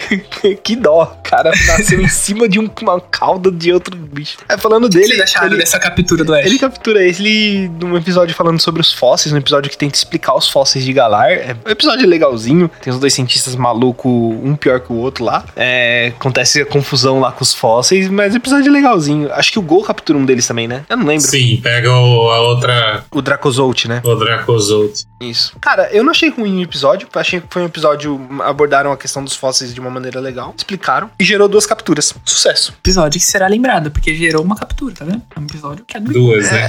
que 0.62 0.76
dó. 0.76 1.18
O 1.18 1.22
cara 1.28 1.50
nasceu 1.66 2.00
em 2.00 2.08
cima 2.08 2.48
de 2.48 2.58
um- 2.58 2.70
uma 2.82 3.00
cauda 3.00 3.50
de 3.50 3.72
outro 3.72 3.96
bicho. 3.96 4.38
É, 4.48 4.56
falando 4.56 4.88
dele, 4.88 5.08
vocês 5.08 5.20
acharam 5.20 5.48
ele, 5.48 5.56
dessa 5.58 5.78
captura 5.78 6.24
do 6.24 6.34
Ash? 6.34 6.46
ele 6.46 6.58
captura 6.58 7.02
ele 7.02 7.68
num 7.80 7.96
episódio 7.96 8.34
falando 8.34 8.60
sobre 8.60 8.80
os 8.80 8.92
fósseis, 8.92 9.32
num 9.32 9.38
episódio 9.38 9.70
que 9.70 9.76
tenta 9.76 9.94
explicar 9.96 10.34
os 10.34 10.48
fósseis 10.48 10.84
de 10.84 10.92
Galar. 10.92 11.30
É 11.32 11.56
um 11.66 11.70
episódio 11.70 12.06
legalzinho. 12.08 12.70
Tem 12.80 12.92
os 12.92 12.98
dois 13.00 13.12
cientistas 13.14 13.56
malucos, 13.56 14.10
um 14.10 14.54
pior 14.56 14.80
que 14.80 14.92
o 14.92 14.96
outro 14.96 15.24
lá. 15.24 15.44
É, 15.56 16.12
acontece 16.16 16.60
a 16.62 16.66
confusão 16.66 17.20
lá 17.20 17.32
com 17.32 17.42
os 17.42 17.52
fósseis, 17.52 18.08
mas 18.08 18.32
o 18.34 18.36
episódio 18.36 18.68
é 18.68 18.72
legalzinho. 18.72 19.32
Acho 19.32 19.52
que 19.52 19.58
o 19.58 19.62
Gol 19.62 19.82
captura 19.88 20.18
um 20.18 20.24
deles 20.24 20.46
também, 20.46 20.68
né? 20.68 20.84
Eu 20.88 20.96
não 20.96 21.06
lembro. 21.06 21.26
Sim, 21.26 21.60
pega 21.62 21.90
o- 21.92 22.30
a 22.30 22.40
outra, 22.42 23.04
O 23.10 23.20
Dracozolt, 23.20 23.86
né? 23.86 24.00
o 24.04 24.14
Dracozolt. 24.14 25.02
Isso. 25.20 25.56
Cara, 25.60 25.88
eu 25.92 26.04
não 26.04 26.10
achei 26.12 26.28
ruim 26.30 26.60
o 26.60 26.62
episódio. 26.62 27.08
Achei 27.14 27.40
que 27.40 27.46
foi 27.50 27.62
um 27.62 27.66
episódio. 27.66 28.20
Abordaram 28.44 28.92
a 28.92 28.96
questão 28.96 29.24
dos 29.24 29.34
fósseis 29.34 29.74
de 29.74 29.80
uma 29.80 29.90
maneira 29.90 30.20
legal. 30.20 30.54
Explicaram. 30.56 31.10
E 31.18 31.24
gerou 31.24 31.48
duas 31.48 31.66
capturas. 31.66 32.14
Sucesso. 32.24 32.72
episódio 32.78 33.18
que 33.20 33.26
será 33.26 33.48
lembrado, 33.48 33.90
porque 33.90 34.14
gerou 34.14 34.42
uma 34.44 34.54
captura, 34.56 34.94
tá 34.94 35.04
vendo? 35.04 35.22
É 35.34 35.40
um 35.40 35.44
episódio 35.44 35.84
que 35.84 35.96
é 35.96 36.00
do 36.00 36.12
Duas, 36.12 36.50
né? 36.52 36.68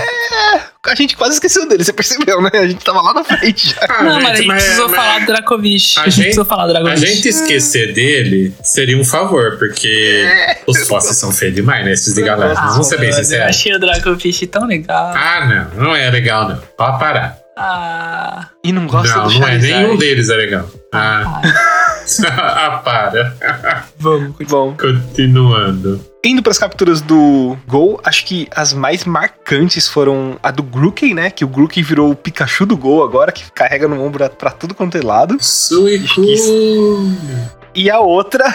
A 0.87 0.95
gente 0.95 1.17
quase 1.17 1.33
esqueceu 1.33 1.67
dele, 1.67 1.83
você 1.83 1.91
percebeu, 1.91 2.41
né? 2.41 2.49
A 2.53 2.65
gente 2.67 2.83
tava 2.85 3.01
lá 3.01 3.13
na 3.13 3.21
frente 3.21 3.69
já. 3.71 3.85
Ah, 3.89 4.01
Não, 4.01 4.21
mas 4.21 4.31
a 4.31 4.35
gente 4.37 4.47
mas- 4.47 4.63
precisou 4.63 4.87
mas 4.87 4.95
falar 4.97 5.19
do 5.19 5.25
Dracovic. 5.25 5.93
a 5.97 6.01
A 6.01 6.03
gente 6.05 6.15
gente- 6.15 6.23
precisou 6.23 6.45
falar 6.45 6.67
do 6.67 6.77
A 6.77 6.79
Dracovic. 6.81 7.05
gente 7.05 7.27
esquecer 7.27 7.93
dele 7.93 8.53
seria 8.63 8.97
um 8.97 9.03
favor, 9.03 9.57
porque 9.59 10.25
os 10.65 10.87
fósseis 10.87 11.17
são 11.17 11.33
feios 11.33 11.53
demais, 11.53 11.83
né? 11.83 11.91
Esses 11.91 12.13
de 12.13 12.21
Galáxia. 12.21 12.63
Ah, 12.63 12.67
Vamos 12.71 12.87
ser 12.87 12.97
bem 12.97 13.09
mano, 13.09 13.19
Eu 13.19 13.23
sinceros. 13.25 13.47
achei 13.47 13.75
o 13.75 13.79
Dracovic 13.79 14.47
tão 14.47 14.65
legal. 14.65 15.11
Ah, 15.13 15.45
não. 15.75 15.83
Não 15.83 15.95
é 15.95 16.09
legal, 16.09 16.47
não. 16.47 16.57
Pode 16.77 16.97
parar. 16.97 17.37
Ah. 17.57 18.47
E 18.63 18.71
não 18.71 18.87
gosta 18.87 19.13
Não, 19.17 19.27
do 19.27 19.33
não 19.33 19.47
é. 19.47 19.51
Charizard. 19.51 19.83
Nenhum 19.83 19.97
deles 19.97 20.29
é 20.29 20.35
legal. 20.35 20.71
Ah, 20.93 21.41
ah, 21.43 21.88
ah 22.31 22.81
para. 22.83 23.85
vamos. 23.97 24.35
Bom, 24.47 24.75
Continuando. 24.75 26.03
indo 26.23 26.41
pras 26.41 26.57
capturas 26.57 27.01
do 27.01 27.57
Gol, 27.67 27.99
acho 28.03 28.25
que 28.25 28.47
as 28.55 28.73
mais 28.73 29.05
marcantes 29.05 29.87
foram 29.87 30.37
a 30.41 30.51
do 30.51 30.63
Grookey, 30.63 31.13
né? 31.13 31.29
Que 31.29 31.43
o 31.45 31.47
Grookey 31.47 31.83
virou 31.83 32.11
o 32.11 32.15
Pikachu 32.15 32.65
do 32.65 32.75
Gol 32.77 33.03
agora, 33.03 33.31
que 33.31 33.51
carrega 33.51 33.87
no 33.87 34.01
ombro 34.01 34.27
pra 34.31 34.51
tudo 34.51 34.73
quanto 34.73 34.97
é 34.97 35.01
lado. 35.01 35.37
Suicune. 35.39 36.35
E 37.75 37.89
a 37.89 37.99
outra, 37.99 38.45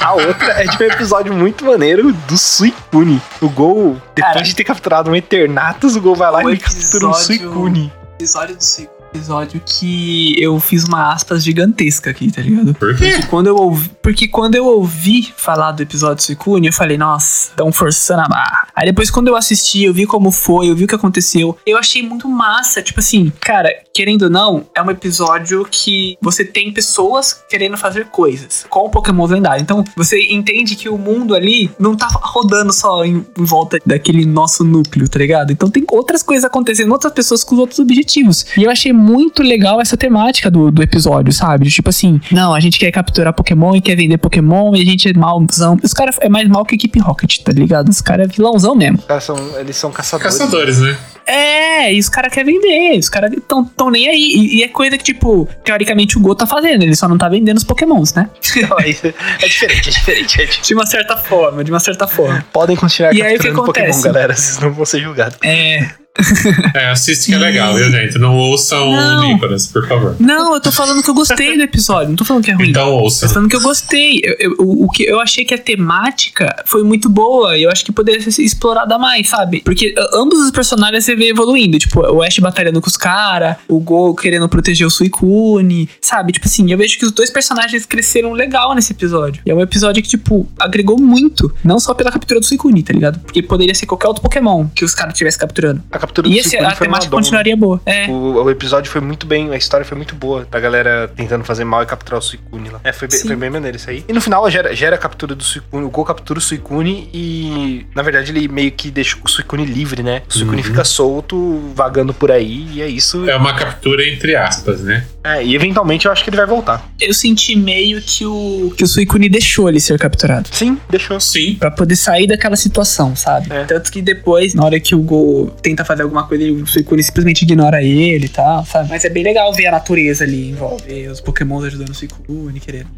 a 0.00 0.14
outra 0.14 0.62
é 0.62 0.64
de 0.64 0.82
um 0.82 0.86
episódio 0.86 1.34
muito 1.34 1.64
maneiro 1.64 2.12
do 2.12 2.38
Suicune. 2.38 3.20
O 3.40 3.48
Gol, 3.48 4.00
depois 4.14 4.34
Cara. 4.34 4.44
de 4.44 4.56
ter 4.56 4.64
capturado 4.64 5.10
um 5.10 5.14
Eternatus, 5.14 5.94
o 5.94 6.00
Gol 6.00 6.16
vai 6.16 6.30
lá 6.30 6.42
O 6.42 6.50
e 6.50 6.58
captura 6.58 7.08
um 7.08 7.12
Suicune. 7.12 7.92
Episódio 8.18 8.56
do 8.56 8.64
segundo 8.64 9.01
episódio 9.12 9.60
que 9.64 10.34
eu 10.42 10.58
fiz 10.58 10.84
uma 10.84 11.12
aspas 11.12 11.44
gigantesca 11.44 12.10
aqui, 12.10 12.30
tá 12.30 12.40
ligado? 12.40 12.74
Por 12.74 12.96
quê? 12.96 13.20
Quando 13.28 13.46
eu 13.46 13.56
ouvi, 13.56 13.90
porque 14.00 14.26
quando 14.26 14.54
eu 14.54 14.64
ouvi 14.64 15.32
falar 15.36 15.72
do 15.72 15.82
episódio 15.82 16.24
Suicune, 16.24 16.66
eu 16.68 16.72
falei, 16.72 16.96
nossa, 16.96 17.50
estão 17.50 17.70
forçando 17.70 18.22
a 18.22 18.28
barra. 18.28 18.68
Aí 18.74 18.86
depois, 18.86 19.10
quando 19.10 19.28
eu 19.28 19.36
assisti, 19.36 19.84
eu 19.84 19.92
vi 19.92 20.06
como 20.06 20.30
foi, 20.30 20.70
eu 20.70 20.74
vi 20.74 20.84
o 20.84 20.88
que 20.88 20.94
aconteceu. 20.94 21.56
Eu 21.66 21.76
achei 21.76 22.02
muito 22.02 22.28
massa. 22.28 22.82
Tipo 22.82 23.00
assim, 23.00 23.32
cara, 23.40 23.68
querendo 23.92 24.22
ou 24.22 24.30
não, 24.30 24.66
é 24.74 24.82
um 24.82 24.90
episódio 24.90 25.66
que 25.70 26.16
você 26.20 26.44
tem 26.44 26.72
pessoas 26.72 27.44
querendo 27.48 27.76
fazer 27.76 28.06
coisas 28.06 28.64
com 28.68 28.88
Pokémon 28.88 29.26
lendário. 29.26 29.62
Então, 29.62 29.84
você 29.96 30.20
entende 30.30 30.74
que 30.74 30.88
o 30.88 30.96
mundo 30.96 31.34
ali 31.34 31.70
não 31.78 31.94
tá 31.94 32.08
rodando 32.10 32.72
só 32.72 33.04
em, 33.04 33.24
em 33.38 33.44
volta 33.44 33.78
daquele 33.84 34.24
nosso 34.24 34.64
núcleo, 34.64 35.08
tá 35.08 35.18
ligado? 35.18 35.52
Então 35.52 35.70
tem 35.70 35.84
outras 35.90 36.22
coisas 36.22 36.44
acontecendo, 36.44 36.92
outras 36.92 37.12
pessoas 37.12 37.44
com 37.44 37.56
outros 37.56 37.78
objetivos. 37.78 38.46
E 38.56 38.64
eu 38.64 38.70
achei 38.70 38.92
muito 39.02 39.42
legal 39.42 39.80
essa 39.80 39.96
temática 39.96 40.50
do, 40.50 40.70
do 40.70 40.82
episódio, 40.82 41.32
sabe? 41.32 41.68
Tipo 41.68 41.90
assim, 41.90 42.20
não, 42.30 42.54
a 42.54 42.60
gente 42.60 42.78
quer 42.78 42.90
capturar 42.90 43.32
Pokémon 43.32 43.74
e 43.76 43.80
quer 43.80 43.96
vender 43.96 44.18
Pokémon 44.18 44.74
e 44.74 44.82
a 44.82 44.84
gente 44.84 45.08
é 45.08 45.12
malzão. 45.12 45.76
Os 45.82 45.92
caras 45.92 46.16
é 46.20 46.28
mais 46.28 46.48
mal 46.48 46.64
que 46.64 46.74
a 46.74 46.76
equipe 46.76 46.98
Rocket, 46.98 47.38
tá 47.38 47.52
ligado? 47.52 47.88
Os 47.88 48.00
caras 48.00 48.26
é 48.28 48.32
vilãozão 48.32 48.74
mesmo. 48.74 48.98
Os 48.98 49.04
caras 49.04 49.24
são, 49.24 49.36
eles 49.58 49.76
são 49.76 49.90
caçadores. 49.90 50.38
Caçadores, 50.38 50.78
né? 50.80 50.96
É, 51.26 51.94
e 51.94 52.00
os 52.00 52.08
caras 52.08 52.32
querem 52.32 52.58
vender, 52.60 52.98
os 52.98 53.08
caras 53.08 53.30
tão, 53.46 53.64
tão 53.64 53.90
nem 53.90 54.08
aí. 54.08 54.18
E, 54.34 54.58
e 54.58 54.62
é 54.62 54.68
coisa 54.68 54.98
que, 54.98 55.04
tipo, 55.04 55.48
teoricamente 55.64 56.18
o 56.18 56.20
Go 56.20 56.34
tá 56.34 56.46
fazendo, 56.46 56.82
ele 56.82 56.96
só 56.96 57.08
não 57.08 57.16
tá 57.16 57.28
vendendo 57.28 57.58
os 57.58 57.64
Pokémons, 57.64 58.12
né? 58.14 58.28
Não, 58.68 58.78
é, 58.78 58.90
é 58.90 59.46
diferente, 59.48 59.88
é 59.88 59.92
diferente, 59.92 60.18
é 60.18 60.22
diferente. 60.26 60.62
De 60.62 60.74
uma 60.74 60.86
certa 60.86 61.16
forma, 61.16 61.62
de 61.64 61.70
uma 61.70 61.80
certa 61.80 62.06
forma. 62.06 62.44
Podem 62.52 62.76
continuar 62.76 63.14
E 63.14 63.22
aí, 63.22 63.36
o 63.36 63.38
que 63.38 63.46
capturando 63.48 63.66
Pokémon, 63.66 63.86
acontece? 63.86 64.04
galera. 64.04 64.34
Vocês 64.36 64.58
não 64.58 64.72
vão 64.72 64.84
ser 64.84 65.00
julgados. 65.00 65.38
É. 65.42 66.01
É, 66.74 66.88
assiste 66.90 67.26
que 67.26 67.34
é 67.34 67.38
legal, 67.38 67.74
viu, 67.74 67.90
gente? 67.90 68.18
Não 68.18 68.36
ouçam 68.36 68.90
Não. 68.92 69.18
o 69.24 69.28
Nicolas, 69.32 69.66
por 69.66 69.86
favor. 69.86 70.16
Não, 70.18 70.54
eu 70.54 70.60
tô 70.60 70.70
falando 70.72 71.02
que 71.02 71.10
eu 71.10 71.14
gostei 71.14 71.56
do 71.56 71.62
episódio, 71.62 72.08
não 72.10 72.16
tô 72.16 72.24
falando 72.24 72.44
que 72.44 72.50
é 72.50 72.54
ruim. 72.54 72.70
Então 72.70 72.86
Tô 72.86 72.98
ouçam. 72.98 73.28
falando 73.28 73.48
que 73.48 73.56
eu 73.56 73.60
gostei. 73.60 74.20
Eu, 74.22 74.36
eu- 74.38 74.54
o, 74.58 74.88
que 74.90 75.02
eu 75.04 75.20
achei 75.20 75.44
que 75.44 75.52
a 75.54 75.58
temática 75.58 76.54
foi 76.66 76.82
muito 76.82 77.08
boa. 77.08 77.56
E 77.56 77.62
eu 77.64 77.70
acho 77.70 77.84
que 77.84 77.92
poderia 77.92 78.20
ser 78.30 78.42
explorada 78.42 78.98
mais, 78.98 79.28
sabe? 79.28 79.60
Porque 79.64 79.94
ambos 80.14 80.38
os 80.38 80.50
personagens 80.50 81.04
você 81.04 81.14
vê 81.14 81.28
evoluindo. 81.28 81.78
Tipo, 81.78 82.00
o 82.00 82.22
Ash 82.22 82.38
batalhando 82.38 82.80
com 82.80 82.88
os 82.88 82.96
caras, 82.96 83.56
o 83.68 83.78
Go 83.80 84.14
querendo 84.14 84.48
proteger 84.48 84.86
o 84.86 84.90
Suicune, 84.90 85.88
sabe? 86.00 86.32
Tipo 86.32 86.46
assim, 86.46 86.70
eu 86.70 86.78
vejo 86.78 86.98
que 86.98 87.04
os 87.04 87.12
dois 87.12 87.30
personagens 87.30 87.84
cresceram 87.86 88.32
legal 88.32 88.74
nesse 88.74 88.92
episódio. 88.92 89.42
E 89.44 89.50
é 89.50 89.54
um 89.54 89.60
episódio 89.60 90.02
que, 90.02 90.08
tipo, 90.08 90.48
agregou 90.58 90.98
muito. 91.00 91.52
Não 91.64 91.78
só 91.78 91.94
pela 91.94 92.10
captura 92.10 92.40
do 92.40 92.46
Suicune, 92.46 92.82
tá 92.82 92.92
ligado? 92.92 93.18
Porque 93.20 93.42
poderia 93.42 93.74
ser 93.74 93.86
qualquer 93.86 94.08
outro 94.08 94.22
Pokémon 94.22 94.66
que 94.74 94.84
os 94.84 94.94
caras 94.94 95.12
estivessem 95.14 95.40
capturando. 95.40 95.82
A 95.90 95.98
captura 96.02 96.28
E 96.28 96.32
do 96.32 96.36
esse, 96.38 96.50
Suicune 96.50 96.70
a 96.72 96.74
foi 96.76 96.86
temática 96.86 97.06
Madonna. 97.10 97.22
continuaria 97.22 97.56
boa. 97.56 97.80
É. 97.86 98.06
O, 98.08 98.44
o 98.44 98.50
episódio 98.50 98.90
foi 98.90 99.00
muito 99.00 99.26
bem, 99.26 99.50
a 99.52 99.56
história 99.56 99.86
foi 99.86 99.96
muito 99.96 100.14
boa. 100.14 100.46
Da 100.50 100.60
galera 100.60 101.10
tentando 101.16 101.44
fazer 101.44 101.64
mal 101.64 101.82
e 101.82 101.86
capturar 101.86 102.18
o 102.18 102.22
Suicune 102.22 102.68
lá. 102.68 102.80
É, 102.84 102.92
foi, 102.92 103.08
bem- 103.08 103.18
Sim. 103.18 103.26
foi 103.28 103.36
bem 103.36 103.48
maneiro 103.50 103.76
isso 103.76 103.88
aí. 103.88 104.04
E 104.08 104.12
no 104.12 104.20
final 104.20 104.48
gera, 104.50 104.74
gera 104.74 104.96
a 104.96 104.98
captura 104.98 105.34
do 105.34 105.42
Suicune. 105.42 105.84
O 105.86 105.90
Gol 105.90 106.04
captura 106.04 106.38
o 106.38 106.42
Suicune 106.42 107.08
e, 107.14 107.86
na 107.94 108.02
verdade, 108.02 108.30
ele 108.32 108.48
meio 108.48 108.72
que 108.72 108.90
deixa 108.90 109.16
o 109.22 109.28
Suicune 109.28 109.64
livre, 109.64 110.02
né? 110.02 110.22
O 110.28 110.32
Suicune 110.32 110.58
Uhum. 110.58 110.64
fica 110.64 110.84
solto, 110.84 111.60
vagando 111.74 112.12
por 112.12 112.30
aí, 112.30 112.66
e 112.72 112.82
é 112.82 112.88
isso. 112.88 113.28
É 113.28 113.36
uma 113.36 113.54
captura 113.54 114.06
entre 114.06 114.34
aspas, 114.36 114.80
né? 114.80 115.04
É, 115.24 115.44
e 115.44 115.54
eventualmente 115.54 116.06
eu 116.06 116.12
acho 116.12 116.24
que 116.24 116.30
ele 116.30 116.36
vai 116.36 116.46
voltar. 116.46 116.84
Eu 117.00 117.14
senti 117.14 117.54
meio 117.54 118.00
que 118.02 118.24
o, 118.26 118.72
que 118.76 118.82
o 118.82 118.86
Suicune 118.88 119.28
deixou 119.28 119.68
ele 119.68 119.78
ser 119.78 119.96
capturado. 119.98 120.48
Sim, 120.50 120.78
deixou. 120.90 121.20
Sim. 121.20 121.54
Pra 121.54 121.70
poder 121.70 121.94
sair 121.94 122.26
daquela 122.26 122.56
situação, 122.56 123.14
sabe? 123.14 123.52
É. 123.52 123.64
Tanto 123.64 123.92
que 123.92 124.02
depois, 124.02 124.54
na 124.54 124.64
hora 124.64 124.80
que 124.80 124.94
o 124.94 124.98
Go 124.98 125.54
tenta 125.62 125.84
fazer 125.84 125.91
alguma 126.00 126.26
coisa, 126.26 126.44
o 126.52 126.66
Suicune 126.66 127.02
simplesmente 127.02 127.42
ignora 127.42 127.82
ele 127.82 128.26
e 128.26 128.28
tal, 128.28 128.64
sabe? 128.64 128.88
Mas 128.88 129.04
é 129.04 129.10
bem 129.10 129.24
legal 129.24 129.52
ver 129.52 129.66
a 129.66 129.72
natureza 129.72 130.24
ali 130.24 130.50
em 130.50 130.54
volta, 130.54 130.84
ver 130.84 131.08
os 131.08 131.20
Pokémons 131.20 131.64
ajudando 131.64 131.90
o 131.90 131.94
Suicune, 131.94 132.60
querendo. 132.60 132.88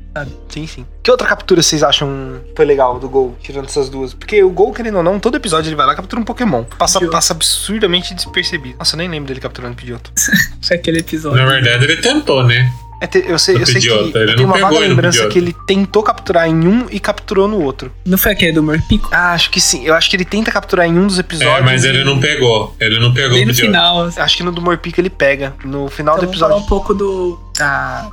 Sim, 0.48 0.66
sim. 0.66 0.86
Que 1.02 1.10
outra 1.10 1.26
captura 1.26 1.60
vocês 1.60 1.82
acham 1.82 2.40
foi 2.54 2.64
legal 2.64 3.00
do 3.00 3.08
Gol, 3.08 3.36
tirando 3.42 3.64
essas 3.64 3.88
duas? 3.88 4.14
Porque 4.14 4.42
o 4.44 4.50
Gol, 4.50 4.72
querendo 4.72 4.98
ou 4.98 5.02
não, 5.02 5.18
todo 5.18 5.36
episódio 5.36 5.68
ele 5.68 5.76
vai 5.76 5.86
lá 5.86 5.92
e 5.92 5.96
captura 5.96 6.20
um 6.20 6.24
Pokémon. 6.24 6.62
Passa, 6.78 7.04
passa 7.08 7.32
absurdamente 7.32 8.14
despercebido. 8.14 8.78
Nossa, 8.78 8.94
eu 8.94 8.98
nem 8.98 9.08
lembro 9.08 9.26
dele 9.26 9.40
capturando 9.40 9.74
Pidgeotto. 9.74 10.12
Foi 10.62 10.76
aquele 10.76 11.00
episódio. 11.00 11.38
Na 11.38 11.46
verdade, 11.46 11.84
ele 11.84 11.96
tentou, 11.96 12.44
né? 12.44 12.70
É, 13.04 13.06
te- 13.06 13.24
eu 13.28 13.38
sei, 13.38 13.56
eu 13.56 13.66
sei 13.66 13.80
que 13.82 13.88
ele 13.88 13.98
eu 13.98 14.12
tenho 14.12 14.36
não 14.38 14.44
uma 14.46 14.58
vaga 14.58 14.74
no 14.74 14.80
lembrança 14.80 15.26
que 15.28 15.38
ele 15.38 15.54
tentou 15.66 16.02
capturar 16.02 16.48
em 16.48 16.66
um 16.66 16.86
e 16.90 16.98
capturou 16.98 17.46
no 17.46 17.60
outro. 17.62 17.92
Não 18.06 18.16
foi 18.16 18.32
aquele 18.32 18.52
do 18.52 18.62
Morpico? 18.62 19.10
Ah, 19.12 19.32
acho 19.32 19.50
que 19.50 19.60
sim. 19.60 19.84
Eu 19.84 19.94
acho 19.94 20.08
que 20.08 20.16
ele 20.16 20.24
tenta 20.24 20.50
capturar 20.50 20.86
em 20.86 20.98
um 20.98 21.06
dos 21.06 21.18
episódios. 21.18 21.58
É, 21.58 21.60
mas 21.60 21.84
ele 21.84 22.00
e- 22.00 22.04
não 22.04 22.18
pegou. 22.18 22.74
Ele 22.80 22.98
não 22.98 23.12
pegou 23.12 23.36
Bem 23.36 23.44
no 23.46 23.54
final. 23.54 24.04
assim. 24.04 24.20
Acho 24.20 24.36
que 24.38 24.42
no 24.42 24.50
do 24.52 24.62
Morpico 24.62 24.98
ele 25.00 25.10
pega. 25.10 25.54
No 25.64 25.88
final 25.88 26.14
Então 26.16 26.26
do 26.26 26.32
vamos 26.32 26.40
falar 26.40 26.52
episódio. 26.54 26.64
um 26.64 26.68
pouco 26.68 26.94
do. 26.94 27.38
da. 27.58 28.10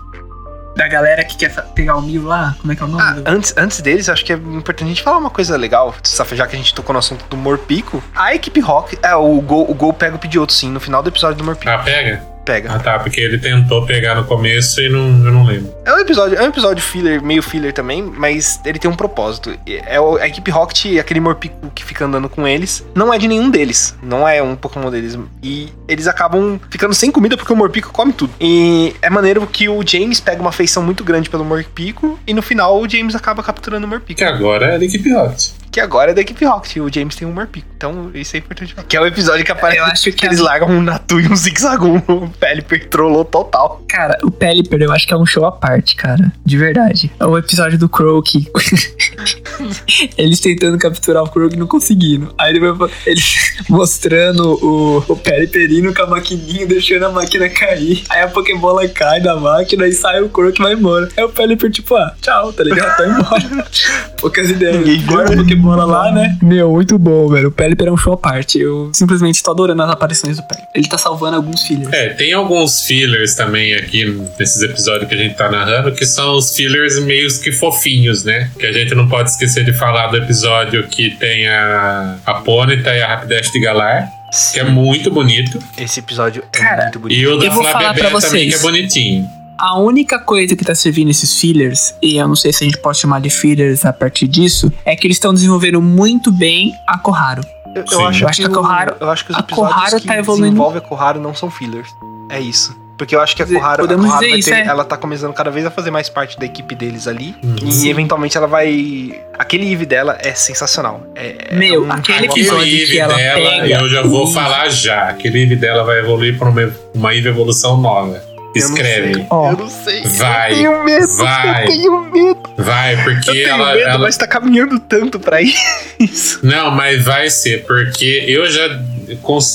da 0.75 0.87
galera 0.87 1.23
que 1.23 1.37
quer 1.37 1.53
pegar 1.75 1.95
o 1.95 2.01
Mil 2.01 2.23
lá. 2.25 2.55
Como 2.59 2.73
é 2.73 2.75
que 2.75 2.81
é 2.81 2.85
o 2.85 2.89
nome? 2.89 3.03
Ah, 3.03 3.11
do- 3.13 3.29
antes, 3.29 3.53
antes 3.57 3.79
deles, 3.81 4.09
acho 4.09 4.25
que 4.25 4.33
é 4.33 4.35
importante 4.35 4.85
a 4.85 4.87
gente 4.89 5.01
falar 5.03 5.17
uma 5.17 5.29
coisa 5.29 5.55
legal, 5.57 5.93
já 6.33 6.47
que 6.47 6.55
a 6.55 6.57
gente 6.59 6.73
tocou 6.73 6.91
no 6.93 6.99
assunto 6.99 7.23
do 7.29 7.37
Morpico. 7.37 8.03
A 8.15 8.33
equipe 8.35 8.59
Rock, 8.59 8.97
é, 9.01 9.15
o 9.15 9.39
Gol, 9.41 9.69
o 9.69 9.73
Gol 9.73 9.93
pega 9.93 10.15
o 10.15 10.19
Pidgeotto, 10.19 10.51
sim, 10.53 10.69
no 10.69 10.79
final 10.79 11.01
do 11.03 11.09
episódio 11.09 11.37
do 11.37 11.43
Morpico. 11.43 11.69
Ah, 11.71 11.79
pega? 11.79 12.23
Pega. 12.45 12.71
Ah, 12.73 12.79
tá. 12.79 12.99
Porque 12.99 13.19
ele 13.21 13.37
tentou 13.37 13.85
pegar 13.85 14.15
no 14.15 14.23
começo 14.23 14.81
e 14.81 14.89
não, 14.89 14.99
eu 15.25 15.31
não 15.31 15.43
lembro. 15.45 15.73
É 15.85 15.93
um 15.93 15.99
episódio, 15.99 16.37
é 16.37 16.41
um 16.43 16.47
episódio 16.47 16.83
filler, 16.83 17.21
meio 17.23 17.41
filler 17.43 17.71
também, 17.73 18.01
mas 18.03 18.59
ele 18.65 18.79
tem 18.79 18.89
um 18.89 18.95
propósito. 18.95 19.57
É 19.67 19.99
o- 19.99 20.17
a 20.17 20.27
equipe 20.27 20.49
Rocket, 20.51 20.97
aquele 20.99 21.19
Morpico 21.19 21.71
que 21.75 21.83
fica 21.83 22.05
andando 22.05 22.27
com 22.29 22.47
eles, 22.47 22.85
não 22.95 23.13
é 23.13 23.17
de 23.17 23.27
nenhum 23.27 23.49
deles. 23.49 23.95
Não 24.01 24.27
é 24.27 24.41
um 24.41 24.55
Pokémon 24.55 24.89
deles. 24.89 25.17
E 25.43 25.69
eles 25.87 26.07
acabam 26.07 26.59
ficando 26.69 26.93
sem 26.93 27.11
comida 27.11 27.37
porque 27.37 27.53
o 27.53 27.55
Morpico 27.55 27.91
come 27.91 28.11
tudo. 28.13 28.33
E 28.39 28.95
é 29.01 29.09
maneiro 29.09 29.45
que 29.47 29.69
o 29.69 29.85
James 29.85 30.19
pega 30.19 30.41
uma 30.41 30.49
afeição 30.49 30.81
muito 30.83 31.03
grande 31.03 31.29
pelo 31.29 31.45
Morpico 31.45 32.19
e 32.25 32.33
no 32.33 32.41
final 32.41 32.79
o 32.81 32.89
James 32.89 33.15
acaba 33.15 33.43
capturando 33.43 33.85
o 33.85 33.89
Morpico. 33.89 34.17
Que 34.17 34.23
agora 34.23 34.75
é 34.75 34.79
da 34.79 34.85
equipe 34.85 35.11
Rocket. 35.13 35.49
Que 35.71 35.79
agora 35.79 36.11
é 36.11 36.13
da 36.13 36.21
equipe 36.21 36.43
Rocket. 36.45 36.77
O 36.77 36.93
James 36.93 37.15
tem 37.15 37.25
um 37.27 37.31
Morpico. 37.31 37.65
Então 37.77 38.11
isso 38.13 38.35
é 38.35 38.39
importante. 38.39 38.73
falar. 38.73 38.85
Que 38.87 38.97
é 38.97 39.01
o 39.01 39.05
episódio 39.05 39.45
que 39.45 39.51
aparece 39.51 39.77
Eu 39.79 39.85
acho 39.85 40.11
que 40.11 40.25
eles 40.25 40.39
a- 40.41 40.43
largam 40.43 40.69
um 40.69 40.81
Natu 40.81 41.19
e 41.19 41.27
um 41.27 41.35
Zigzagoon. 41.35 42.01
O 42.07 42.29
Pelipper 42.29 42.89
trollou 42.89 43.23
total. 43.23 43.81
Cara, 43.87 44.17
o 44.23 44.29
Pelipper 44.29 44.81
eu 44.81 44.91
acho 44.91 45.07
que 45.07 45.13
é 45.13 45.17
um 45.17 45.25
show 45.25 45.45
à 45.45 45.51
parte, 45.51 45.95
cara. 45.95 46.31
De 46.45 46.57
verdade. 46.57 47.09
É 47.19 47.25
o 47.25 47.37
episódio 47.37 47.77
do 47.79 47.87
Crow 47.87 48.21
que. 48.21 48.45
eles 50.17 50.39
tentando 50.39 50.77
capturar 50.77 51.23
o 51.23 51.31
e 51.51 51.55
não 51.55 51.67
conseguindo. 51.67 52.33
Aí 52.37 52.51
ele 52.55 52.71
vai- 52.71 52.89
eles 53.05 53.63
mostrando 53.69 54.53
o, 54.63 54.97
o 55.07 55.15
Pelipper 55.15 55.71
indo 55.71 55.93
com 55.93 56.01
a 56.03 56.07
maquininha, 56.07 56.65
deixando 56.65 57.05
a 57.05 57.09
máquina 57.11 57.49
cair. 57.49 58.03
Aí 58.09 58.21
a 58.21 58.27
Pokébola 58.27 58.87
cai 58.89 59.21
da 59.21 59.35
máquina 59.37 59.87
e 59.87 59.93
sai 59.93 60.21
o 60.21 60.29
Crow 60.29 60.51
que 60.51 60.61
vai 60.61 60.73
embora. 60.73 61.07
Aí 61.15 61.23
o 61.23 61.29
Pelipper, 61.29 61.71
tipo, 61.71 61.95
ah, 61.95 62.13
tchau, 62.21 62.51
tá 62.53 62.63
ligado? 62.63 62.97
Tá 62.97 63.07
embora. 63.07 63.67
Poucas 64.19 64.49
ideias. 64.49 64.77
Ninguém. 64.77 65.01
Guarda 65.05 65.43
a 65.69 65.75
Pokébola 65.75 65.85
lá, 65.85 66.11
né? 66.11 66.37
Meu, 66.41 66.71
muito 66.71 66.97
bom, 66.97 67.27
velho. 67.29 67.49
O 67.49 67.51
Pelipper 67.51 67.87
é 67.87 67.91
um 67.91 67.97
show 67.97 68.13
à 68.13 68.17
parte. 68.17 68.59
Eu 68.59 68.91
simplesmente 68.93 69.41
tô 69.43 69.51
adorando 69.51 69.81
as 69.83 69.89
aparições 69.89 70.37
do 70.37 70.43
Pelipper. 70.43 70.69
Ele 70.73 70.87
tá 70.87 70.97
salvando 70.97 71.37
alguns 71.37 71.63
filhos. 71.63 71.91
É, 71.93 72.09
tem 72.09 72.33
alguns 72.33 72.81
fillers 72.81 73.35
também 73.35 73.73
aqui 73.75 74.05
nesses 74.39 74.61
episódios 74.61 75.07
que 75.07 75.15
a 75.15 75.17
gente 75.17 75.35
tá 75.35 75.49
narrando, 75.49 75.91
que 75.91 76.05
são 76.05 76.35
os 76.35 76.55
fillers 76.55 76.99
meio 76.99 77.27
que 77.39 77.51
fofinhos, 77.51 78.23
né? 78.23 78.49
Que 78.59 78.65
a 78.65 78.73
gente 78.73 78.95
não 78.95 79.07
pode 79.07 79.29
esquecer 79.29 79.63
de 79.63 79.73
falar 79.73 80.07
do 80.07 80.17
episódio 80.17 80.87
que 80.87 81.11
tem 81.11 81.47
a, 81.47 82.17
a 82.25 82.33
Ponyta 82.35 82.95
e 82.95 83.01
a 83.01 83.07
Rapidash 83.07 83.51
de 83.51 83.59
Galar, 83.59 84.09
que 84.53 84.59
é 84.59 84.63
muito 84.63 85.11
bonito. 85.11 85.59
Esse 85.77 85.99
episódio 85.99 86.43
é 86.51 86.57
Cara, 86.57 86.83
muito 86.83 86.99
bonito. 86.99 87.19
E 87.19 87.27
o 87.27 87.37
da 87.37 87.51
Flabébé 87.51 88.09
pra 88.09 88.19
também, 88.19 88.49
que 88.49 88.55
é 88.55 88.59
bonitinho. 88.59 89.40
A 89.61 89.77
única 89.79 90.17
coisa 90.19 90.55
que 90.55 90.65
tá 90.65 90.73
servindo 90.73 91.11
esses 91.11 91.39
fillers, 91.39 91.93
e 92.01 92.17
eu 92.17 92.27
não 92.27 92.35
sei 92.35 92.51
se 92.51 92.63
a 92.63 92.67
gente 92.67 92.79
pode 92.79 92.97
chamar 92.97 93.21
de 93.21 93.29
fillers 93.29 93.85
a 93.85 93.93
partir 93.93 94.27
disso, 94.27 94.73
é 94.83 94.95
que 94.95 95.05
eles 95.05 95.17
estão 95.17 95.31
desenvolvendo 95.33 95.79
muito 95.79 96.31
bem 96.31 96.73
a 96.87 96.97
Koharu. 96.97 97.43
Eu, 97.75 97.85
eu 97.91 98.07
acho 98.07 98.23
Eu 98.23 98.27
acho 98.27 98.41
que 98.41 98.47
a 98.47 98.49
o- 98.49 98.53
Koharu- 98.53 98.95
eu 98.99 99.09
acho 99.09 99.23
que 99.25 99.31
os 99.31 99.37
a 99.37 99.39
episódios 99.41 99.73
Koharu 99.75 100.01
que 100.01 100.07
tá 100.07 100.17
evoluindo. 100.17 100.47
desenvolvem 100.47 100.77
a 100.79 100.81
Koharu 100.81 101.19
não 101.21 101.35
são 101.35 101.51
fillers. 101.51 101.87
É 102.29 102.39
isso. 102.39 102.75
Porque 102.97 103.15
eu 103.15 103.21
acho 103.21 103.35
que 103.35 103.41
a 103.41 103.47
Koharu, 103.47 103.83
a 103.83 103.87
podemos 103.87 104.05
Koharu 104.05 104.19
dizer 104.19 104.29
vai 104.31 104.39
isso, 104.39 104.49
ter- 104.49 104.55
é. 104.57 104.65
ela 104.65 104.83
tá 104.83 104.95
começando 104.97 105.33
cada 105.33 105.49
vez 105.49 105.65
a 105.65 105.71
fazer 105.71 105.89
mais 105.89 106.07
parte 106.09 106.37
da 106.39 106.45
equipe 106.45 106.75
deles 106.75 107.07
ali. 107.07 107.35
Uhum. 107.43 107.55
E 107.83 107.89
eventualmente 107.89 108.35
ela 108.37 108.45
vai. 108.47 109.19
Aquele 109.39 109.71
Eve 109.71 109.85
dela 109.87 110.17
é 110.21 110.33
sensacional. 110.35 111.01
É, 111.15 111.47
é 111.49 111.55
Meu, 111.55 111.85
um- 111.85 111.91
aquele 111.91 112.25
episódio 112.27 112.61
Aquele 112.63 112.87
que 112.87 112.99
ela 112.99 113.15
dela, 113.15 113.39
pega 113.61 113.79
eu 113.81 113.89
já 113.89 114.01
vou 114.03 114.27
falar 114.31 114.69
já. 114.69 115.09
Aquele 115.09 115.41
Eve 115.43 115.55
dela 115.55 115.83
vai 115.83 115.99
evoluir 115.99 116.37
para 116.37 116.49
uma, 116.49 116.71
uma 116.93 117.15
Eve 117.15 117.29
evolução 117.29 117.77
nova. 117.79 118.21
Eu 118.55 118.67
não 118.69 118.75
Escreve. 118.75 119.25
Eu 119.29 119.57
não 119.57 119.69
sei. 119.69 120.01
Vai, 120.03 120.51
Eu 120.51 120.55
tenho 120.55 120.83
medo. 120.83 121.07
vai. 121.17 121.63
Eu 121.63 121.67
tenho 121.67 122.01
medo. 122.11 122.41
Vai, 122.57 123.03
porque 123.03 123.29
Eu 123.29 123.33
tenho 123.33 123.47
ela, 123.49 123.73
medo, 123.73 123.87
ela- 123.87 123.99
mas 123.99 124.17
tá 124.17 124.27
caminhando 124.27 124.79
tanto 124.79 125.19
pra 125.19 125.39
isso. 125.99 126.39
Não, 126.43 126.71
mas 126.71 127.03
vai 127.03 127.29
ser, 127.29 127.63
porque 127.65 128.25
eu 128.27 128.49
já, 128.49 128.67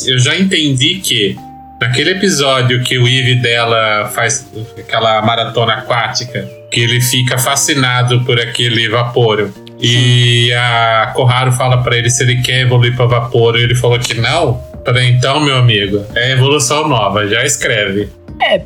eu 0.07 0.19
já 0.19 0.37
entendi 0.37 0.97
que 0.97 1.37
naquele 1.81 2.11
episódio 2.13 2.83
que 2.83 2.99
o 2.99 3.07
Eve 3.07 3.35
dela 3.37 4.11
faz 4.15 4.47
aquela 4.79 5.21
maratona 5.23 5.75
aquática, 5.75 6.49
que 6.71 6.81
ele 6.81 7.01
fica 7.01 7.37
fascinado 7.39 8.25
por 8.25 8.41
aquele 8.41 8.89
vaporo. 8.89 9.53
E 9.79 10.51
a 10.55 11.13
Koharu 11.15 11.53
fala 11.53 11.83
pra 11.83 11.97
ele 11.99 12.09
se 12.09 12.23
ele 12.23 12.41
quer 12.41 12.63
evoluir 12.63 12.97
pra 12.97 13.05
vaporo, 13.05 13.59
e 13.59 13.63
ele 13.63 13.75
falou 13.75 13.99
que 13.99 14.15
não. 14.15 14.59
Falei, 14.87 15.09
então, 15.11 15.39
meu 15.41 15.57
amigo, 15.57 16.03
é 16.15 16.33
evolução 16.33 16.89
nova, 16.89 17.27
já 17.27 17.45
escreve. 17.45 18.09
É, 18.41 18.61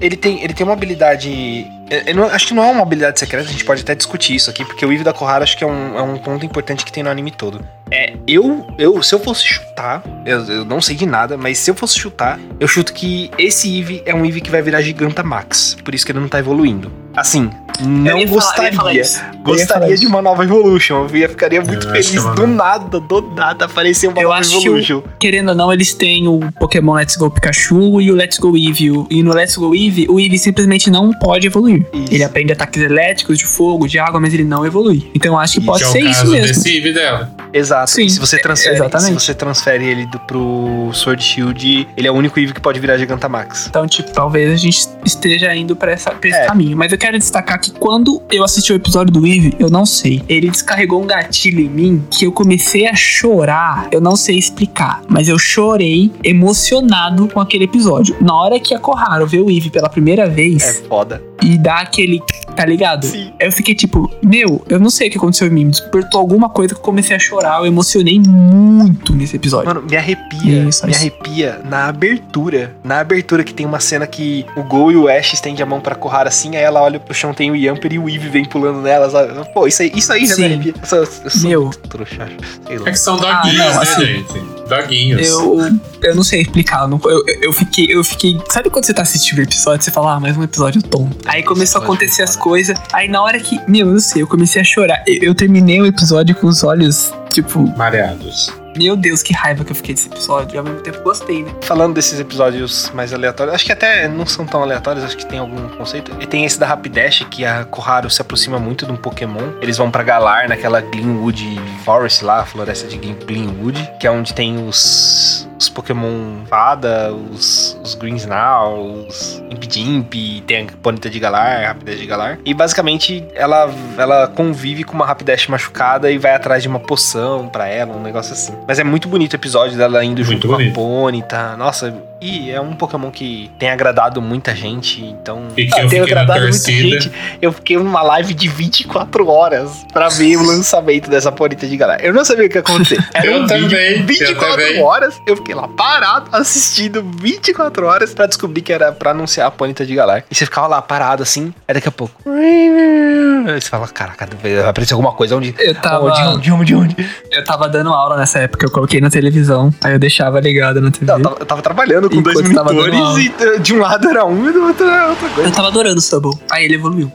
ele, 0.00 0.16
tem, 0.16 0.42
ele 0.42 0.52
tem 0.54 0.64
uma 0.64 0.72
habilidade. 0.72 1.66
é, 1.90 2.10
eu 2.10 2.14
não- 2.14 2.24
acho 2.24 2.46
que 2.48 2.54
não 2.54 2.62
é 2.64 2.70
uma 2.70 2.82
habilidade 2.82 3.18
secreta, 3.18 3.48
a 3.48 3.52
gente 3.52 3.64
pode 3.64 3.82
até 3.82 3.94
discutir 3.94 4.34
isso 4.34 4.48
aqui, 4.50 4.64
porque 4.64 4.84
o 4.86 4.92
Eve 4.92 5.02
da 5.04 5.12
Koharu 5.12 5.42
acho 5.42 5.56
que 5.56 5.64
é 5.64 5.66
um, 5.66 5.98
é 5.98 6.02
um 6.02 6.16
ponto 6.18 6.44
importante 6.46 6.84
que 6.84 6.92
tem 6.92 7.02
no 7.02 7.10
anime 7.10 7.30
todo. 7.30 7.64
É, 7.94 8.14
eu, 8.26 8.66
eu, 8.78 9.02
se 9.02 9.14
eu 9.14 9.18
fosse 9.20 9.44
chutar, 9.44 10.02
eu, 10.24 10.40
eu 10.46 10.64
não 10.64 10.80
sei 10.80 10.96
de 10.96 11.04
nada, 11.04 11.36
mas 11.36 11.58
se 11.58 11.70
eu 11.70 11.74
fosse 11.74 11.98
chutar, 11.98 12.40
eu 12.58 12.66
chuto 12.66 12.92
que 12.94 13.30
esse 13.36 13.78
Eve 13.78 14.02
é 14.06 14.14
um 14.14 14.24
Eve 14.24 14.40
que 14.40 14.50
vai 14.50 14.62
virar 14.62 14.80
Gigantamax. 14.80 15.76
Por 15.84 15.94
isso 15.94 16.06
que 16.06 16.12
ele 16.12 16.18
não 16.20 16.28
tá 16.28 16.38
evoluindo. 16.38 16.90
Assim, 17.14 17.50
não 17.82 18.12
Eu 18.12 18.18
ia 18.18 18.26
falar- 18.28 18.56
eu 18.56 18.64
ia 18.64 18.70
gostaria. 18.70 18.72
falar 19.04 19.42
gostaria 19.44 19.96
de 19.96 20.06
uma 20.06 20.22
nova 20.22 20.42
Evolution. 20.44 21.06
Eu 21.10 21.16
ia, 21.16 21.28
ficaria 21.28 21.60
muito 21.60 21.86
Eu 21.86 21.90
é 21.94 22.02
feliz 22.02 22.22
uma 22.22 22.34
do 22.34 22.46
nada, 22.46 22.98
do 22.98 23.20
nada, 23.36 23.66
aparecer 23.66 24.06
uma 24.08 24.18
Eu 24.18 24.28
nova 24.30 24.40
acho 24.40 24.56
Evolution. 24.56 25.02
Querendo 25.20 25.50
ou 25.50 25.54
não, 25.54 25.70
eles 25.70 25.92
têm 25.92 26.26
o 26.26 26.40
Pokémon 26.58 26.94
Let's 26.94 27.16
Go 27.16 27.30
Pikachu 27.30 28.00
e 28.00 28.10
o 28.10 28.14
Let's 28.14 28.38
Go 28.38 28.56
Eevee. 28.56 29.04
E 29.10 29.22
no 29.22 29.34
Let's 29.34 29.56
Go 29.56 29.74
Eevee, 29.74 30.06
o 30.08 30.18
Eevee 30.18 30.38
simplesmente 30.38 30.90
não 30.90 31.12
pode 31.12 31.46
evoluir. 31.46 31.84
Isso. 31.92 32.14
Ele 32.14 32.24
aprende 32.24 32.52
ataques 32.54 32.80
elétricos, 32.82 33.36
de 33.36 33.44
fogo, 33.44 33.86
de 33.86 33.98
água, 33.98 34.18
mas 34.18 34.32
ele 34.32 34.44
não 34.44 34.64
evolui. 34.64 35.10
Então 35.14 35.34
eu 35.34 35.38
acho 35.38 35.54
que 35.54 35.58
Isso 35.60 35.66
pode 35.66 35.82
que 35.84 35.88
é 35.90 35.92
ser 35.92 36.02
o 36.02 36.08
isso 36.10 36.26
mesmo. 36.30 36.46
desse 36.46 36.78
Eve 36.78 36.92
dela. 36.94 37.30
Exato. 37.52 37.90
Sim, 37.90 38.08
se 38.08 38.18
você 38.18 38.38
transfere, 38.38 38.74
é- 38.74 38.78
exatamente. 38.78 39.08
se 39.20 39.26
você 39.26 39.34
transfere 39.34 39.84
ele 39.86 40.06
do, 40.06 40.18
pro 40.20 40.90
Sword 40.92 41.22
Shield, 41.22 41.88
ele 41.96 42.06
é 42.08 42.10
o 42.10 42.14
único 42.14 42.38
Eevee 42.38 42.54
que 42.54 42.60
pode 42.60 42.80
virar 42.80 42.96
Gigantamax. 42.98 43.66
Então, 43.68 43.86
tipo, 43.86 44.10
talvez 44.12 44.52
a 44.52 44.56
gente 44.56 44.88
esteja 45.04 45.54
indo 45.54 45.74
pra, 45.76 45.92
essa, 45.92 46.10
pra 46.10 46.28
esse 46.28 46.38
É. 46.38 46.46
caminho. 46.46 46.76
Mas 46.76 46.92
eu 46.92 46.98
quero 46.98 47.18
destacar 47.18 47.60
que 47.60 47.70
quando 47.72 48.22
eu 48.30 48.42
assisti 48.44 48.72
o 48.72 48.76
episódio 48.76 49.12
do 49.12 49.26
Eve, 49.26 49.54
eu 49.58 49.68
não 49.70 49.84
sei. 49.84 50.22
Ele 50.28 50.50
descarregou 50.50 51.02
um 51.02 51.06
gatilho 51.06 51.60
em 51.60 51.68
mim 51.68 52.04
que 52.10 52.24
eu 52.24 52.32
comecei 52.32 52.86
a 52.86 52.94
chorar. 52.94 53.88
Eu 53.90 54.00
não 54.00 54.16
sei 54.16 54.36
explicar, 54.38 55.02
mas 55.08 55.28
eu 55.28 55.38
chorei 55.38 56.10
emocionado 56.22 57.28
com 57.28 57.40
aquele 57.40 57.64
episódio. 57.64 58.16
Na 58.20 58.34
hora 58.34 58.58
que 58.60 58.74
a 58.74 58.78
Koharu 58.78 59.26
vê 59.26 59.38
o 59.38 59.50
Eve 59.50 59.70
pela 59.70 59.88
primeira 59.88 60.22
É 60.24 60.28
vez 60.28 60.82
foda. 60.88 61.22
e 61.42 61.56
dá 61.58 61.80
aquele. 61.80 62.20
Tá 62.56 62.64
ligado? 62.66 63.06
Sim. 63.06 63.32
Eu 63.40 63.50
fiquei 63.50 63.74
tipo, 63.74 64.10
meu, 64.22 64.62
eu 64.68 64.78
não 64.78 64.90
sei 64.90 65.08
o 65.08 65.10
que 65.10 65.18
aconteceu 65.18 65.46
em 65.46 65.50
mim. 65.50 65.64
Me 65.66 65.70
despertou 65.70 66.20
alguma 66.20 66.48
coisa 66.50 66.74
que 66.74 66.80
eu 66.80 66.84
comecei 66.84 67.16
a 67.16 67.18
chorar. 67.18 67.58
Eu 67.60 67.66
emocionei 67.66 68.20
muito 68.20 69.14
nesse 69.14 69.36
episódio. 69.36 69.66
Mano, 69.68 69.82
me 69.82 69.96
arrepia. 69.96 70.64
Isso, 70.68 70.84
me 70.84 70.92
isso. 70.92 71.00
arrepia 71.00 71.60
na 71.64 71.86
abertura. 71.88 72.74
Na 72.84 73.00
abertura 73.00 73.42
que 73.44 73.54
tem 73.54 73.64
uma 73.66 73.80
cena 73.80 74.06
que 74.06 74.44
o 74.56 74.62
Gol 74.62 74.92
e 74.92 74.96
o 74.96 75.08
Ash 75.08 75.32
estendem 75.32 75.62
a 75.62 75.66
mão 75.66 75.80
pra 75.80 75.94
Koharu 75.94 76.28
assim, 76.28 76.56
aí 76.56 76.62
ela 76.62 76.80
olha 76.82 77.00
pro 77.00 77.14
chão, 77.14 77.32
tem 77.32 77.50
o 77.50 77.56
Yamper 77.56 77.92
e 77.92 77.98
o 77.98 78.08
Eevee 78.08 78.28
vem 78.28 78.44
pulando 78.44 78.80
nela. 78.80 79.08
sabe? 79.10 79.32
Pô, 79.54 79.66
isso 79.66 79.82
aí, 79.82 79.92
isso 79.94 80.12
aí 80.12 80.26
já 80.26 80.36
me 80.36 80.42
Sim. 80.42 80.44
arrepia. 80.44 80.74
Eu 80.80 80.86
sou, 80.86 80.98
eu 80.98 81.30
sou 81.30 81.48
Meu. 81.48 81.70
trouxa, 81.88 82.28
sei 82.66 82.78
lá. 82.78 82.88
É 82.88 82.90
que 82.92 82.98
são 82.98 83.16
doguinhos, 83.16 83.60
Ah, 83.60 83.66
não, 83.68 83.74
né, 83.74 83.78
assim, 83.82 84.04
gente? 84.04 84.52
Doguinhos. 84.68 85.26
Eu, 85.28 85.58
eu 86.02 86.14
não 86.14 86.22
sei 86.22 86.42
explicar. 86.42 86.82
eu 86.82 86.88
não- 86.88 87.00
eu, 87.04 87.22
eu 87.42 87.52
fiquei, 87.52 87.86
eu 87.94 88.02
fiquei. 88.04 88.38
Sabe 88.50 88.70
quando 88.70 88.84
você 88.84 88.94
tá 88.94 89.02
assistindo 89.02 89.38
o 89.38 89.42
episódio, 89.42 89.84
você 89.84 89.90
fala, 89.90 90.14
ah, 90.14 90.20
mais 90.20 90.36
um 90.36 90.42
episódio 90.42 90.82
tonto. 90.82 91.16
Aí 91.26 91.42
começou 91.42 91.80
a 91.80 91.84
acontecer 91.84 92.22
as. 92.22 92.36
Coisas. 92.42 92.76
Aí 92.92 93.08
na 93.08 93.22
hora 93.22 93.38
que. 93.38 93.60
Meu, 93.68 93.86
eu 93.86 93.92
não 93.92 94.00
sei, 94.00 94.22
eu 94.22 94.26
comecei 94.26 94.60
a 94.60 94.64
chorar. 94.64 95.02
Eu, 95.06 95.28
eu 95.28 95.34
terminei 95.34 95.80
o 95.80 95.86
episódio 95.86 96.34
com 96.34 96.48
os 96.48 96.64
olhos, 96.64 97.12
tipo, 97.30 97.66
Mareados. 97.76 98.52
meu 98.76 98.96
Deus, 98.96 99.22
que 99.22 99.32
raiva 99.32 99.64
que 99.64 99.70
eu 99.70 99.76
fiquei 99.76 99.94
desse 99.94 100.08
episódio. 100.08 100.56
E 100.56 100.58
ao 100.58 100.64
mesmo 100.64 100.80
tempo 100.80 101.00
gostei, 101.02 101.44
né? 101.44 101.54
Falando 101.62 101.94
desses 101.94 102.18
episódios 102.18 102.90
mais 102.92 103.14
aleatórios, 103.14 103.54
acho 103.54 103.64
que 103.64 103.72
até 103.72 104.08
não 104.08 104.26
são 104.26 104.44
tão 104.44 104.62
aleatórios, 104.62 105.04
acho 105.04 105.16
que 105.16 105.24
tem 105.24 105.38
algum 105.38 105.68
conceito. 105.68 106.12
E 106.20 106.26
tem 106.26 106.44
esse 106.44 106.58
da 106.58 106.66
Rapidash, 106.66 107.24
que 107.30 107.44
a 107.44 107.64
Koharu 107.64 108.10
se 108.10 108.20
aproxima 108.20 108.58
muito 108.58 108.84
de 108.84 108.92
um 108.92 108.96
Pokémon. 108.96 109.52
Eles 109.60 109.76
vão 109.76 109.90
pra 109.90 110.02
Galar, 110.02 110.48
naquela 110.48 110.80
Greenwood 110.80 111.60
Forest 111.84 112.24
lá, 112.24 112.40
a 112.40 112.44
floresta 112.44 112.88
de 112.88 112.96
Greenwood, 112.98 113.88
que 114.00 114.06
é 114.06 114.10
onde 114.10 114.34
tem 114.34 114.66
os, 114.66 115.48
os 115.62 115.68
Pokémon 115.68 116.44
Fada, 116.48 117.12
os, 117.12 117.78
os 117.82 117.94
Greens 117.94 118.26
Now, 118.26 119.06
os 119.08 119.42
Impidimp, 119.50 120.12
tem 120.46 120.66
a 120.68 120.72
Ponyta 120.82 121.08
de 121.08 121.18
Galar, 121.20 121.62
a 121.62 121.66
Rapidash 121.68 121.98
de 122.00 122.06
Galar. 122.06 122.38
E 122.44 122.52
basicamente 122.52 123.24
ela, 123.34 123.70
ela 123.96 124.26
convive 124.26 124.82
com 124.84 124.94
uma 124.94 125.06
Rapidash 125.06 125.46
machucada 125.46 126.10
e 126.10 126.18
vai 126.18 126.34
atrás 126.34 126.62
de 126.62 126.68
uma 126.68 126.80
poção 126.80 127.48
pra 127.48 127.68
ela, 127.68 127.94
um 127.94 128.02
negócio 128.02 128.32
assim. 128.32 128.52
Mas 128.66 128.78
é 128.78 128.84
muito 128.84 129.08
bonito 129.08 129.32
o 129.34 129.36
episódio 129.36 129.76
dela 129.76 130.04
indo 130.04 130.16
Muito 130.18 130.24
junto 130.32 130.48
com 130.48 130.54
a 130.54 130.56
bonito. 130.56 130.74
Ponyta. 130.74 131.56
Nossa, 131.56 131.94
e 132.20 132.50
é 132.50 132.60
um 132.60 132.72
Pokémon 132.74 133.10
que 133.10 133.50
tem 133.58 133.70
agradado 133.70 134.20
muita 134.22 134.54
gente, 134.54 135.04
então. 135.04 135.42
E 135.56 135.66
que 135.66 135.78
Ah, 135.78 135.82
eu 135.84 135.88
tem 135.88 136.00
agradado 136.00 136.40
muita 136.40 136.56
gente. 136.58 137.12
Eu 137.40 137.52
fiquei 137.52 137.76
numa 137.76 138.02
live 138.02 138.34
de 138.34 138.48
24 138.48 139.28
horas 139.28 139.84
pra 139.92 140.08
ver 140.08 140.36
o 140.36 140.42
lançamento 140.46 141.08
dessa 141.10 141.30
Ponyta 141.32 141.66
de 141.66 141.76
Galar. 141.76 141.98
Eu 142.02 142.12
não 142.12 142.24
sabia 142.24 142.46
o 142.46 142.48
que 142.48 142.56
ia 142.56 142.60
acontecer. 142.60 143.04
Era 143.14 143.26
Eu 143.26 143.42
um 143.42 143.46
também, 143.46 143.68
vídeo, 143.68 144.26
eu 144.26 144.34
24 144.34 144.50
também. 144.56 144.82
horas, 144.82 145.20
eu 145.26 145.36
fiquei 145.36 145.51
lá 145.54 145.68
parado, 145.68 146.28
assistindo 146.36 147.02
24 147.20 147.86
horas 147.86 148.14
pra 148.14 148.26
descobrir 148.26 148.62
que 148.62 148.72
era 148.72 148.92
pra 148.92 149.10
anunciar 149.12 149.48
a 149.48 149.50
Ponyta 149.50 149.86
de 149.86 149.94
Galar. 149.94 150.24
E 150.30 150.34
você 150.34 150.44
ficava 150.44 150.66
lá 150.66 150.82
parado 150.82 151.22
assim, 151.22 151.52
aí 151.66 151.74
daqui 151.74 151.88
a 151.88 151.92
pouco. 151.92 152.22
Aí 152.28 153.60
você 153.60 153.68
fala, 153.68 153.88
caraca, 153.88 154.28
vai 154.40 154.60
aparecer 154.60 154.94
alguma 154.94 155.12
coisa 155.12 155.36
onde. 155.36 155.54
Eu 155.58 155.74
tava. 155.74 156.04
Onde, 156.04 156.22
onde, 156.22 156.52
onde, 156.52 156.74
onde? 156.74 157.10
Eu 157.30 157.44
tava 157.44 157.68
dando 157.68 157.90
aula 157.90 158.16
nessa 158.16 158.38
época, 158.40 158.66
eu 158.66 158.70
coloquei 158.70 159.00
na 159.00 159.10
televisão. 159.10 159.72
Aí 159.82 159.92
eu 159.92 159.98
deixava 159.98 160.38
ligado 160.40 160.80
na 160.80 160.90
TV. 160.90 161.06
Não, 161.06 161.16
eu 161.18 161.22
tava, 161.22 161.36
eu 161.40 161.46
tava 161.46 161.62
trabalhando 161.62 162.10
com 162.10 162.22
dois 162.22 162.38
Enquanto 162.38 162.74
monitores 162.74 163.32
e 163.56 163.58
de 163.60 163.74
um 163.74 163.80
lado 163.80 164.08
era 164.08 164.24
um 164.24 164.48
e 164.48 164.52
do 164.52 164.66
outro 164.66 164.86
era 164.86 165.08
outra 165.08 165.28
coisa. 165.30 165.48
Eu 165.48 165.52
tava 165.52 165.68
adorando 165.68 165.98
o 165.98 166.02
Subble. 166.02 166.38
Aí 166.50 166.64
ele 166.64 166.74
evoluiu. 166.74 167.10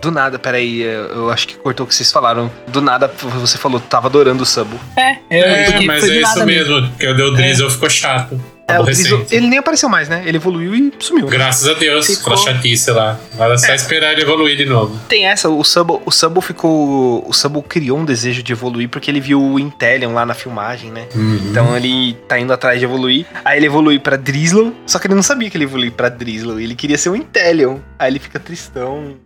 Do 0.00 0.10
nada, 0.10 0.38
peraí, 0.38 0.82
eu 0.82 1.22
eu 1.22 1.30
acho 1.30 1.46
que 1.46 1.56
cortou 1.56 1.84
o 1.84 1.88
que 1.88 1.94
vocês 1.94 2.10
falaram. 2.10 2.50
Do 2.68 2.80
nada 2.80 3.08
você 3.08 3.58
falou, 3.58 3.80
tava 3.80 4.08
adorando 4.08 4.42
o 4.42 4.46
Sabo. 4.46 4.78
É, 4.96 5.12
eu, 5.30 5.44
É, 5.44 5.80
mas 5.82 6.04
é 6.04 6.06
isso 6.08 6.22
nada 6.22 6.46
mesmo, 6.46 6.88
porque 6.88 7.06
o 7.06 7.14
Del 7.14 7.34
Ficou 7.70 7.90
chato. 7.90 8.40
É, 8.68 8.80
o 8.80 8.86
ele 9.30 9.48
nem 9.48 9.58
apareceu 9.58 9.88
mais, 9.88 10.08
né? 10.08 10.22
Ele 10.24 10.36
evoluiu 10.38 10.74
e 10.74 10.92
sumiu. 10.98 11.26
Graças 11.26 11.68
a 11.68 11.74
Deus, 11.74 12.06
Ficou- 12.06 12.32
pela 12.32 12.36
chatice 12.38 12.90
lá. 12.90 13.18
Era 13.38 13.58
só 13.58 13.66
É. 13.66 13.74
esperar 13.74 14.12
ele 14.12 14.22
evoluir 14.22 14.56
de 14.56 14.64
novo. 14.64 14.98
Tem 15.08 15.26
essa, 15.26 15.48
o 15.50 15.62
Sabo, 15.64 16.00
o 16.06 16.10
Sabo 16.10 16.40
ficou. 16.40 17.28
O 17.28 17.32
Sabo 17.34 17.62
criou 17.62 17.98
um 17.98 18.04
desejo 18.04 18.42
de 18.42 18.52
evoluir 18.52 18.88
porque 18.88 19.10
ele 19.10 19.20
viu 19.20 19.42
o 19.42 19.58
Intellion 19.58 20.14
lá 20.14 20.24
na 20.24 20.32
filmagem, 20.32 20.90
né? 20.90 21.06
Uhum. 21.14 21.40
Então 21.50 21.76
ele 21.76 22.14
tá 22.28 22.38
indo 22.38 22.52
atrás 22.52 22.78
de 22.78 22.84
evoluir. 22.84 23.26
Aí 23.44 23.58
ele 23.58 23.66
evolui 23.66 23.98
pra 23.98 24.16
Drizzle, 24.16 24.72
só 24.86 24.98
que 24.98 25.06
ele 25.06 25.14
não 25.16 25.22
sabia 25.24 25.50
que 25.50 25.56
ele 25.56 25.64
evoluiu 25.64 25.92
pra 25.92 26.08
Drizzle. 26.08 26.58
Ele 26.60 26.74
queria 26.74 26.96
ser 26.96 27.10
um 27.10 27.16
Intellion. 27.16 27.78
Aí 27.98 28.10
ele 28.10 28.20
fica 28.20 28.38
tristão, 28.38 29.16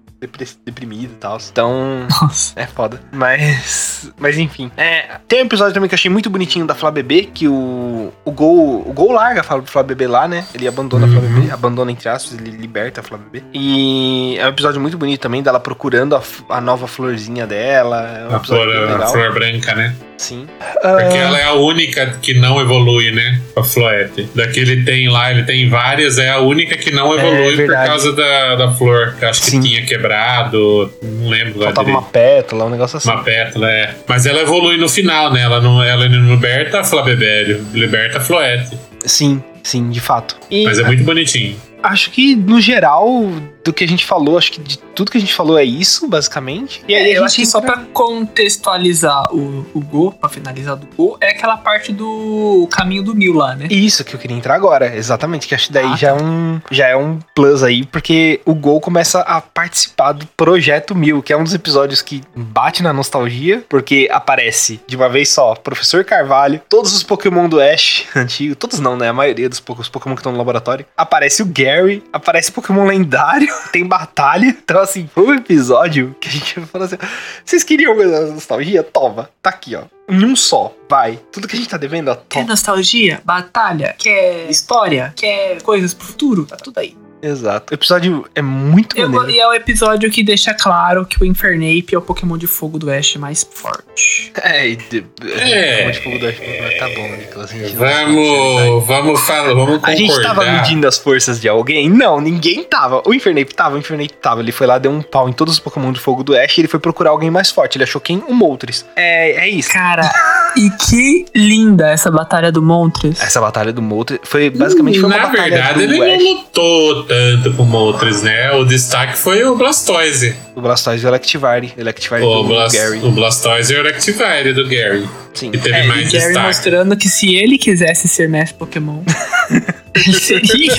deprimido 0.65 1.13
e 1.13 1.17
tal. 1.17 1.39
Então. 1.51 2.07
Nossa. 2.21 2.53
É 2.57 2.67
foda. 2.67 3.01
Mas. 3.13 4.11
Mas 4.19 4.39
enfim. 4.39 4.71
É, 4.77 5.19
tem 5.29 5.43
um 5.43 5.47
episódio 5.47 5.75
também 5.75 5.89
que 5.89 5.95
eu 5.95 5.97
achei 5.97 6.11
muito 6.11 6.29
bonitinho 6.31 6.67
da 6.67 6.75
Flá 6.75 6.91
Bebê, 6.91 7.29
que 7.33 7.49
o. 7.49 8.13
O 8.25 8.31
Gol. 8.31 8.83
O 8.89 8.93
Gol 8.93 9.13
larga 9.13 9.41
a 9.41 9.63
Flá- 9.63 9.83
Bebê 9.83 10.07
lá, 10.07 10.27
né? 10.29 10.45
Ele 10.55 10.67
abandona 10.67 11.07
a 11.07 11.09
Flá 11.11 11.21
Uhum. 11.21 11.35
Bebê. 11.41 11.51
Abandona 11.53 11.93
entre 11.93 12.09
aspas, 12.09 12.39
ele 12.39 12.51
liberta 12.51 13.01
a 13.01 13.05
Flá 13.05 13.19
Bebê. 13.19 13.45
E 13.53 14.37
é 14.39 14.45
um 14.47 14.49
episódio 14.49 14.81
muito 14.81 14.97
bonito 14.99 15.21
também, 15.21 15.43
dela 15.43 15.61
procurando 15.61 16.17
a, 16.17 16.23
a 16.49 16.61
nova 16.61 16.87
florzinha 16.87 17.47
dela. 17.47 18.03
É 18.07 18.29
um 18.29 18.35
A 18.35 18.37
episódio 18.39 18.73
flor, 18.73 18.89
a 18.89 18.93
legal. 18.93 19.13
flor 19.13 19.33
branca, 19.33 19.75
né? 19.75 19.95
Sim. 20.19 20.47
Porque 20.59 21.17
ela 21.19 21.39
é 21.39 21.45
a 21.45 21.53
única 21.53 22.07
que 22.23 22.35
não 22.35 22.61
evolui, 22.61 23.11
né? 23.13 23.41
A 23.55 23.63
Floete. 23.63 24.29
Da 24.35 24.47
que 24.49 24.59
ele 24.61 24.83
tem 24.85 25.09
lá, 25.09 25.31
ele 25.31 25.43
tem 25.43 25.69
várias, 25.69 26.19
é 26.19 26.31
a 26.31 26.39
única 26.41 26.77
que 26.77 26.91
não 26.91 27.13
É, 27.13 27.19
evolui 27.19 27.51
por 27.51 27.57
verdade. 27.57 27.89
causa 27.89 28.13
da, 28.13 28.55
da 28.57 28.73
flor. 28.73 29.15
Que 29.19 29.25
eu 29.25 29.29
acho 29.29 29.43
que 29.43 29.51
Sim. 29.51 29.61
tinha 29.61 29.85
quebrado, 29.85 30.93
não 31.03 31.29
lembro 31.29 31.63
Faltava 31.63 31.89
uma 31.89 32.03
pétala, 32.03 32.65
um 32.65 32.71
negócio 32.71 32.97
assim. 32.97 33.11
Uma 33.11 33.23
pétala, 33.23 33.71
é. 33.71 33.95
Mas 34.09 34.25
ela 34.27 34.41
evolui 34.41 34.77
no 34.79 34.89
final, 34.89 35.33
né? 35.33 35.43
Ela 35.43 35.61
não, 35.61 35.83
ela 35.83 36.09
não 36.09 36.31
liberta 36.35 36.81
a 36.81 36.85
Flabebé, 36.85 37.43
ele 37.43 37.63
liberta 37.75 38.19
a 38.19 38.21
Floete. 38.21 38.77
Sim, 39.05 39.43
sim, 39.63 39.91
de 39.91 40.01
fato. 40.01 40.37
E 40.51 40.65
Mas 40.65 40.79
é 40.79 40.83
muito 40.85 41.05
bonitinho. 41.05 41.57
acho 41.83 42.11
que, 42.11 42.35
no 42.35 42.61
geral, 42.61 43.31
do 43.67 43.73
que 43.73 43.85
a 43.85 43.89
gente 43.89 44.05
falou, 44.07 44.39
acho 44.39 44.53
que 44.53 44.61
de 44.61 44.79
tudo 44.79 45.11
que 45.11 45.19
a 45.19 45.21
gente 45.21 45.35
falou 45.35 45.59
é 45.59 45.65
isso, 45.65 46.09
basicamente. 46.09 46.83
E 46.89 46.95
aí 46.95 47.11
É, 47.11 47.15
a 47.15 47.19
eu 47.19 47.25
acho 47.25 47.37
que 47.37 47.45
só 47.47 47.59
entra- 47.59 47.73
pra 47.77 47.85
contextualizar 47.93 49.35
o, 49.35 49.67
o 49.75 49.81
Go, 49.81 50.13
pra 50.13 50.29
finalizar 50.29 50.77
do 50.77 50.87
Go, 50.97 51.17
é 51.21 51.31
aquela 51.31 51.57
parte 51.57 51.93
do 51.93 52.69
caminho 52.71 53.03
do 53.03 53.15
mil 53.15 53.35
lá, 53.35 53.55
né? 53.55 53.67
Isso 53.71 54.05
que 54.05 54.15
eu 54.15 54.19
queria 54.19 54.37
entrar 54.37 54.55
agora, 54.55 54.95
exatamente, 54.97 55.47
que 55.49 55.55
acho 55.55 55.67
que 55.69 55.73
daí 55.73 55.93
Ah, 55.93 55.97
já, 55.97 56.09
é 56.11 56.15
um, 56.15 56.61
já 56.71 56.87
é 56.89 56.97
um 56.97 57.19
plus 57.35 57.63
aí, 57.63 57.85
porque 57.87 58.41
o 58.45 58.55
Gol 58.55 58.81
começa 58.81 59.21
a 59.21 59.41
participar 59.41 60.13
do 60.13 60.27
Projeto 60.37 60.95
Mil, 60.95 61.23
que 61.23 61.33
é 61.33 61.37
um 61.37 61.45
dos 61.45 61.55
episódios 61.55 62.01
que 62.03 62.23
bate 62.35 62.83
na 62.83 62.93
nostalgia, 62.93 63.65
porque 63.69 64.09
aparece 64.11 64.81
de 64.87 64.97
uma 64.97 65.09
vez 65.09 65.29
só 65.31 65.55
Professor 65.55 66.05
Carvalho, 66.05 66.61
todos 66.69 66.95
os 66.95 67.03
Pokémon 67.03 67.49
do 67.49 67.61
Ash 67.61 68.05
antigo, 68.15 68.55
todos 68.55 68.79
não, 68.81 68.97
né? 68.97 69.09
A 69.09 69.13
maioria 69.13 69.49
dos 69.49 69.61
Pokémon 69.61 70.15
que 70.15 70.21
estão 70.21 70.33
no 70.33 70.39
laboratório. 70.39 70.87
Aparece 70.97 71.43
o 71.43 71.47
Gary, 71.47 72.03
aparece 72.13 72.53
Pokémon 72.53 72.85
lendário, 72.87 73.49
tem 73.73 73.87
batalha. 73.87 74.47
Então, 74.47 74.81
assim, 74.81 75.09
foi 75.13 75.25
um 75.25 75.35
episódio 75.35 76.15
que 76.21 76.29
a 76.29 76.31
gente 76.33 76.61
falou 76.67 76.87
assim: 76.87 76.97
vocês 77.45 77.63
queriam 77.65 77.95
nostalgia? 78.33 78.83
Toma, 78.83 79.31
tá 79.41 79.51
aqui, 79.51 79.75
ó. 79.75 79.85
Em 80.09 80.25
um 80.25 80.37
só, 80.37 80.75
vai. 80.89 81.19
Tudo 81.33 81.49
que 81.49 81.57
a 81.57 81.59
gente 81.59 81.69
tá 81.69 81.77
devendo, 81.77 82.09
ó, 82.09 82.15
Quer 82.15 82.41
toma. 82.41 82.47
nostalgia, 82.49 83.21
batalha, 83.25 83.95
quer 83.99 84.49
história, 84.51 85.13
quer 85.17 85.61
coisas 85.63 85.93
pro 85.95 86.07
futuro, 86.07 86.47
tá 86.47 86.57
tudo 86.57 86.79
aí. 86.79 86.97
Exato. 87.27 87.73
O 87.73 87.75
episódio 87.75 88.25
é 88.35 88.43
muito 88.43 88.97
Eu- 88.97 89.09
maneiro. 89.09 89.31
e 89.37 89.41
é 89.41 89.47
o 89.49 89.55
episódio 89.55 90.11
que 90.11 90.23
deixa 90.23 90.55
claro 90.55 91.05
que 91.05 91.21
o 91.23 91.25
Infernape 91.25 91.95
é 91.95 91.99
o 91.99 92.03
Pokémon 92.03 92.37
de 92.39 92.47
fogo 92.47 92.79
do 92.79 92.91
Ash 92.91 93.17
mais 93.17 93.47
forte. 93.49 94.33
É, 94.43 94.69
e 94.69 94.77
de, 94.77 95.05
É. 95.39 95.77
Pokémon 95.77 95.91
de 95.93 96.01
fogo 96.01 96.19
do 96.19 96.27
Ash. 96.27 96.37
Tá 96.79 96.89
bom, 96.95 97.09
Nicolas. 97.17 97.53
Vamos, 97.75 98.87
vamos 98.87 99.21
falar, 99.23 99.49
vamos 99.55 99.65
concordar. 99.77 99.89
A 99.91 99.97
gente 99.97 100.23
tava 100.23 100.45
medindo 100.45 100.87
as 100.87 100.99
forças 100.99 101.41
de 101.41 101.49
alguém? 101.49 101.89
Não, 101.89 102.21
ninguém 102.21 102.63
tava. 102.65 103.03
O 103.07 103.15
Infernape 103.15 103.55
tava, 103.55 103.77
o 103.77 103.79
Infernape 103.79 104.13
tava. 104.15 104.41
Ele 104.41 104.53
foi 104.53 104.67
lá, 104.67 104.79
deu 104.79 104.91
um 104.91 105.03
pau 105.03 105.29
em 105.29 105.33
todos 105.33 105.55
os 105.55 105.61
Pokémon 105.61 105.93
de 105.93 106.01
fogo 106.01 106.23
do 106.23 106.37
Ash 106.37 106.57
e 106.57 106.61
ele 106.61 106.69
foi 106.69 106.81
procurar 106.81 107.11
alguém 107.11 107.31
mais 107.31 107.51
forte. 107.51 107.77
Ele 107.77 107.85
achou 107.85 108.01
quem? 108.01 108.23
O 108.29 108.35
Moltres. 108.35 108.85
É, 108.95 109.47
é 109.47 109.49
isso. 109.49 109.71
Cara, 109.71 110.11
e 110.57 110.71
que 110.71 111.25
linda 111.35 111.91
essa 111.91 112.11
batalha 112.11 112.53
do 112.53 112.63
Moltres. 112.63 113.21
Essa 113.21 113.41
batalha 113.41 113.73
do 113.73 113.83
Moltres 113.83 114.21
foi 114.25 114.51
basicamente 114.51 114.99
foi 115.01 115.09
uma 115.09 115.17
Na 115.17 115.27
batalha 115.27 115.51
verdade, 115.51 115.87
do 115.87 115.95
ele 115.95 116.15
Ash, 116.15 116.23
não 116.23 116.33
lutou 116.35 117.07
tanto 117.43 117.53
com 117.57 117.65
Moltres, 117.65 118.23
né? 118.23 118.53
O 118.53 118.65
destaque 118.65 119.17
foi 119.19 119.45
o 119.45 119.55
Blastoise. 119.57 120.35
o 120.55 120.61
Blastoise 120.61 121.03
e 121.05 121.07
o 121.07 121.11
Electivire. 121.11 121.73
O 121.77 121.81
Electivire 121.81 122.23
O, 122.23 122.43
do 122.43 122.49
Blas- 122.49 122.73
Gary. 122.73 122.99
o 123.03 123.11
Blastoise 123.11 123.73
e 123.73 123.77
o 123.77 123.81
Electivire 123.81 124.53
do 124.55 124.67
Gary. 124.69 125.09
Sim. 125.35 125.51
Que 125.51 125.59
teve 125.59 125.77
É, 125.77 125.87
mais 125.87 126.09
e 126.09 126.13
Gary 126.13 126.25
destaque. 126.27 126.47
mostrando 126.47 126.97
que 126.97 127.09
se 127.09 127.35
ele 127.35 127.59
quisesse 127.59 128.09
ser 128.09 128.29
mestre 128.29 128.57
Pokémon, 128.59 129.03
ele 129.95 130.13
seria 130.19 130.75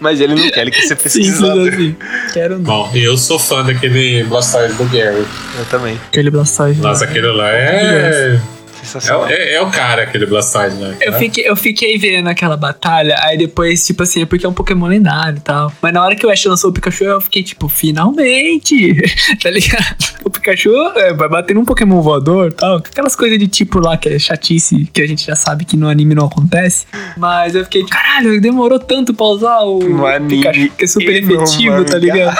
Mas 0.00 0.20
ele 0.20 0.34
não 0.34 0.50
quer, 0.50 0.60
ele 0.62 0.70
quer 0.70 0.82
ser 0.82 0.96
pesquisador. 0.96 1.68
assim. 1.68 1.96
Quero 2.32 2.54
não. 2.58 2.62
Bom, 2.64 2.90
eu 2.94 3.16
sou 3.16 3.38
fã 3.38 3.64
daquele 3.64 4.22
Blastoise 4.24 4.74
do 4.74 4.84
Gary. 4.84 5.24
Eu 5.58 5.64
também. 5.70 5.98
Aquele 6.08 6.30
Blastoise. 6.30 6.80
Nossa, 6.80 7.04
aquele 7.04 7.26
lá 7.32 7.50
é. 7.50 8.36
É, 8.36 8.40
Sensacional. 8.88 9.26
o- 9.26 9.28
é- 9.30 9.52
é 9.54 9.60
o 9.62 9.70
cara, 9.70 10.02
aquele 10.02 10.26
Blastoise, 10.26 10.76
né? 10.76 10.96
Eu 11.00 11.12
fiquei, 11.14 11.48
eu 11.48 11.56
fiquei 11.56 11.98
vendo 11.98 12.28
aquela 12.28 12.56
batalha, 12.56 13.16
aí 13.22 13.36
depois, 13.36 13.84
tipo 13.86 14.02
assim, 14.02 14.22
é 14.22 14.26
porque 14.26 14.44
é 14.46 14.48
um 14.48 14.52
Pokémon 14.52 14.86
lendário 14.86 15.36
e 15.38 15.40
tal. 15.40 15.72
Mas 15.82 15.92
na 15.92 16.02
hora 16.04 16.14
que 16.16 16.26
o 16.26 16.30
Ash 16.30 16.44
lançou 16.46 16.70
o 16.70 16.72
Pikachu, 16.72 17.04
eu 17.04 17.20
fiquei 17.20 17.42
tipo, 17.42 17.68
finalmente! 17.68 18.94
tá 19.42 19.50
ligado? 19.50 19.96
O 20.24 20.30
Pikachu 20.30 20.70
é, 20.96 21.12
vai 21.12 21.28
bater 21.28 21.54
num 21.54 21.64
Pokémon 21.64 22.00
voador 22.02 22.48
e 22.50 22.54
tal. 22.54 22.76
Aquelas 22.76 23.14
coisas 23.16 23.38
de 23.38 23.46
tipo 23.48 23.78
lá 23.78 23.96
que 23.96 24.08
é 24.08 24.18
chatice, 24.18 24.88
que 24.92 25.00
a 25.02 25.06
gente 25.06 25.24
já 25.26 25.36
sabe 25.36 25.64
que 25.64 25.76
no 25.76 25.88
anime 25.88 26.14
não 26.14 26.26
acontece. 26.26 26.86
Mas 27.16 27.54
eu 27.54 27.64
fiquei, 27.64 27.84
caralho, 27.84 28.40
demorou 28.40 28.78
tanto 28.78 29.14
pra 29.14 29.26
usar 29.26 29.60
o 29.60 30.06
anime 30.06 30.28
Pikachu, 30.42 30.70
que 30.76 30.84
é 30.84 30.86
super 30.86 31.14
efetivo, 31.16 31.84
tá 31.84 31.98
ligado? 31.98 32.36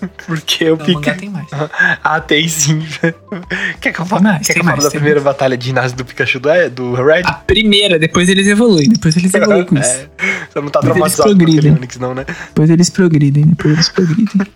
Porque 0.26 0.64
eu 0.64 0.76
fico. 0.76 1.00
mangá 1.00 1.14
tem 1.14 1.28
mais. 1.28 1.46
Ah, 2.02 2.20
tem 2.20 2.48
sim. 2.48 2.84
Quer 3.80 3.92
que 3.92 4.00
eu 4.00 4.06
fale, 4.06 4.22
mais, 4.22 4.46
quer 4.46 4.54
que 4.54 4.60
eu 4.60 4.64
fale 4.64 4.76
mais, 4.76 4.84
da 4.84 4.90
primeira 4.90 5.20
batalha 5.20 5.56
de 5.56 5.66
ginásio 5.66 5.96
do 5.96 6.04
Pikachu 6.04 6.40
do, 6.40 6.48
do 6.70 6.94
Red? 6.94 7.22
A 7.24 7.32
primeira, 7.32 7.98
depois 7.98 8.28
eles 8.28 8.46
evoluem, 8.46 8.88
depois 8.88 9.16
eles 9.16 9.32
evoluem 9.32 9.64
com 9.64 9.78
isso. 9.78 9.90
É, 9.90 10.08
você 10.50 10.60
não 10.60 10.68
tá 10.68 10.80
Depois 10.80 11.14
traumatizado 11.14 11.36
com 11.36 11.42
aquele. 11.42 11.70
Onix, 11.70 11.98
não, 11.98 12.14
né? 12.14 12.24
Depois 12.26 12.70
eles 12.70 12.90
progridem, 12.90 13.44
depois 13.46 13.74
eles 13.74 13.88
progridem. 13.88 14.46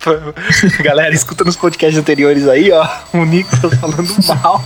Galera, 0.83 1.13
escuta 1.13 1.43
nos 1.43 1.55
podcasts 1.55 1.99
anteriores 1.99 2.47
aí, 2.47 2.71
ó. 2.71 2.87
O 3.13 3.25
Nicolas 3.25 3.79
falando 3.79 4.15
mal. 4.27 4.63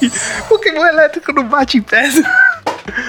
E 0.00 0.10
Pokémon 0.48 0.86
elétrico 0.86 1.32
não 1.32 1.48
bate 1.48 1.78
em 1.78 1.82
pedra. 1.82 2.22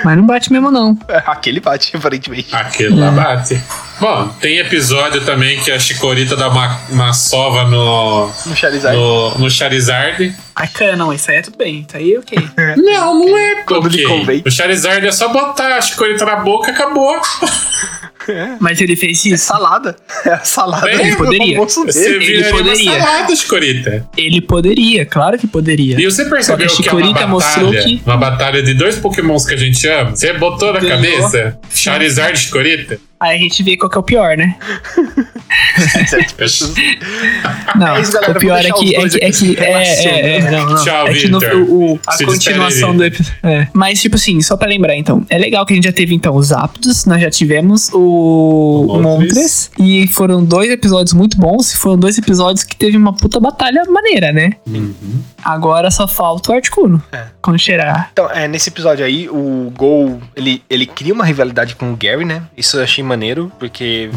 Mas 0.03 0.17
não 0.17 0.25
bate 0.25 0.51
mesmo, 0.51 0.69
não. 0.71 0.97
Aquele 1.25 1.59
bate, 1.59 1.95
aparentemente. 1.95 2.53
Aquele 2.53 2.99
lá 2.99 3.11
bate. 3.11 3.61
Bom, 3.99 4.27
tem 4.39 4.57
episódio 4.59 5.21
também 5.25 5.59
que 5.61 5.71
a 5.71 5.79
Chikorita 5.79 6.35
dá 6.35 6.49
uma, 6.49 6.79
uma 6.89 7.13
sova 7.13 7.63
no, 7.65 8.31
No 8.45 8.55
Charizard. 8.55 8.97
no, 8.97 9.37
no 9.37 9.49
Charizard. 9.49 10.35
Ai, 10.55 10.67
cara, 10.67 10.95
não, 10.95 11.11
isso 11.13 11.29
aí 11.31 11.37
é 11.37 11.41
tudo 11.41 11.57
bem. 11.57 11.85
Isso 11.87 11.97
aí 11.97 12.13
é 12.13 12.19
ok. 12.19 12.37
Não, 12.77 13.19
não 13.19 13.37
é 13.37 13.55
Quando 13.63 13.87
lhe 13.89 14.05
ok. 14.05 14.17
convém. 14.19 14.43
O 14.45 14.51
Charizard 14.51 15.05
é 15.05 15.11
só 15.11 15.27
botar 15.29 15.75
a 15.77 15.81
Chikorita 15.81 16.25
na 16.25 16.35
boca 16.37 16.69
e 16.69 16.73
acabou. 16.73 17.19
Mas 18.59 18.79
ele 18.79 18.95
fez 18.95 19.25
É 19.25 19.29
isso? 19.29 19.45
salada. 19.45 19.95
É 20.25 20.29
a 20.29 20.39
salada 20.39 20.89
Ele 20.89 21.11
do 21.11 21.17
poderia. 21.17 21.57
Você 21.59 22.17
uma 22.17 22.57
poderia. 22.57 22.91
salada, 23.01 23.35
Chikorita. 23.35 24.07
Ele 24.15 24.41
poderia, 24.41 25.05
claro 25.05 25.37
que 25.37 25.45
poderia. 25.47 25.99
E 25.99 26.05
você 26.05 26.23
percebeu 26.25 26.67
que 26.67 26.73
a 26.73 26.83
que 26.83 26.89
é 26.89 26.93
uma 26.93 27.01
batalha, 27.11 27.27
mostrou 27.27 27.71
que- 27.73 28.01
uma 28.05 28.15
batalha 28.17 28.63
de 28.63 28.73
dois 28.75 28.95
pokémons 28.97 29.45
que 29.45 29.53
a 29.53 29.57
gente 29.57 29.85
ama? 29.87 30.11
Você 30.15 30.31
botou 30.33 30.71
na 30.71 30.79
Ganhou. 30.79 30.95
cabeça 30.97 31.59
Charizard 31.73 32.37
e 32.37 32.41
Chikorita? 32.41 32.99
Aí 33.23 33.37
a 33.37 33.39
gente 33.39 33.63
vê 33.63 33.77
qual 33.77 33.89
que 33.89 33.97
é 33.97 34.01
o 34.01 34.03
pior, 34.03 34.35
né? 34.35 34.57
Não, 37.75 37.95
É 37.95 38.01
isso, 38.01 38.11
galera, 38.13 38.33
o 38.33 38.39
pior 38.39 38.59
é 38.59 38.63
deixar 38.63 38.77
que, 38.79 38.95
é 38.95 39.09
que, 39.09 39.17
é 39.23 39.31
que, 39.31 39.59
é, 39.59 40.05
é, 40.05 40.37
é, 40.37 40.51
não, 40.51 40.69
não. 40.71 40.83
Tchau, 40.83 41.07
é 41.07 41.13
que 41.13 41.27
no, 41.29 41.39
Victor. 41.39 41.61
o, 41.61 41.93
o- 41.93 41.99
a 42.05 42.11
Se 42.13 42.25
continuação 42.25 42.95
do 42.95 43.03
episódio. 43.05 43.33
É. 43.43 43.67
Mas, 43.73 44.01
tipo 44.01 44.15
assim, 44.15 44.41
só 44.41 44.57
pra 44.57 44.67
lembrar, 44.67 44.95
então, 44.95 45.25
é 45.29 45.37
legal 45.37 45.65
que 45.65 45.73
a 45.73 45.75
gente 45.75 45.85
já 45.85 45.93
teve, 45.93 46.13
então, 46.13 46.35
os 46.35 46.51
Aptos, 46.51 47.05
nós 47.05 47.21
já 47.21 47.29
tivemos 47.29 47.89
o, 47.93 48.85
O. 48.89 49.01
Moltres, 49.01 49.71
e 49.79 50.07
foram 50.07 50.43
dois 50.43 50.69
episódios 50.69 51.13
muito 51.13 51.37
bons, 51.37 51.73
e 51.73 51.77
foram 51.77 51.97
dois 51.97 52.17
episódios 52.17 52.63
que 52.63 52.75
teve 52.75 52.97
uma 52.97 53.13
puta 53.13 53.39
batalha 53.39 53.83
maneira, 53.85 54.31
né? 54.31 54.53
Agora 55.43 55.89
só 55.91 56.07
falta 56.07 56.51
o 56.51 56.55
Articuno. 56.55 57.01
É. 57.11 57.23
Quando 57.41 57.59
cheirar. 57.59 58.09
Então, 58.13 58.29
é, 58.31 58.47
nesse 58.47 58.69
episódio 58.69 59.05
aí, 59.05 59.29
o 59.29 59.71
Gol, 59.75 60.19
ele, 60.35 60.63
ele 60.69 60.85
cria 60.85 61.13
uma 61.13 61.25
rivalidade 61.25 61.75
com 61.75 61.91
o 61.91 61.95
Gary, 61.97 62.25
né? 62.25 62.43
Isso 62.57 62.77
eu 62.77 62.83
achei 62.83 63.03
maneiro, 63.13 63.51
porque 63.59 64.09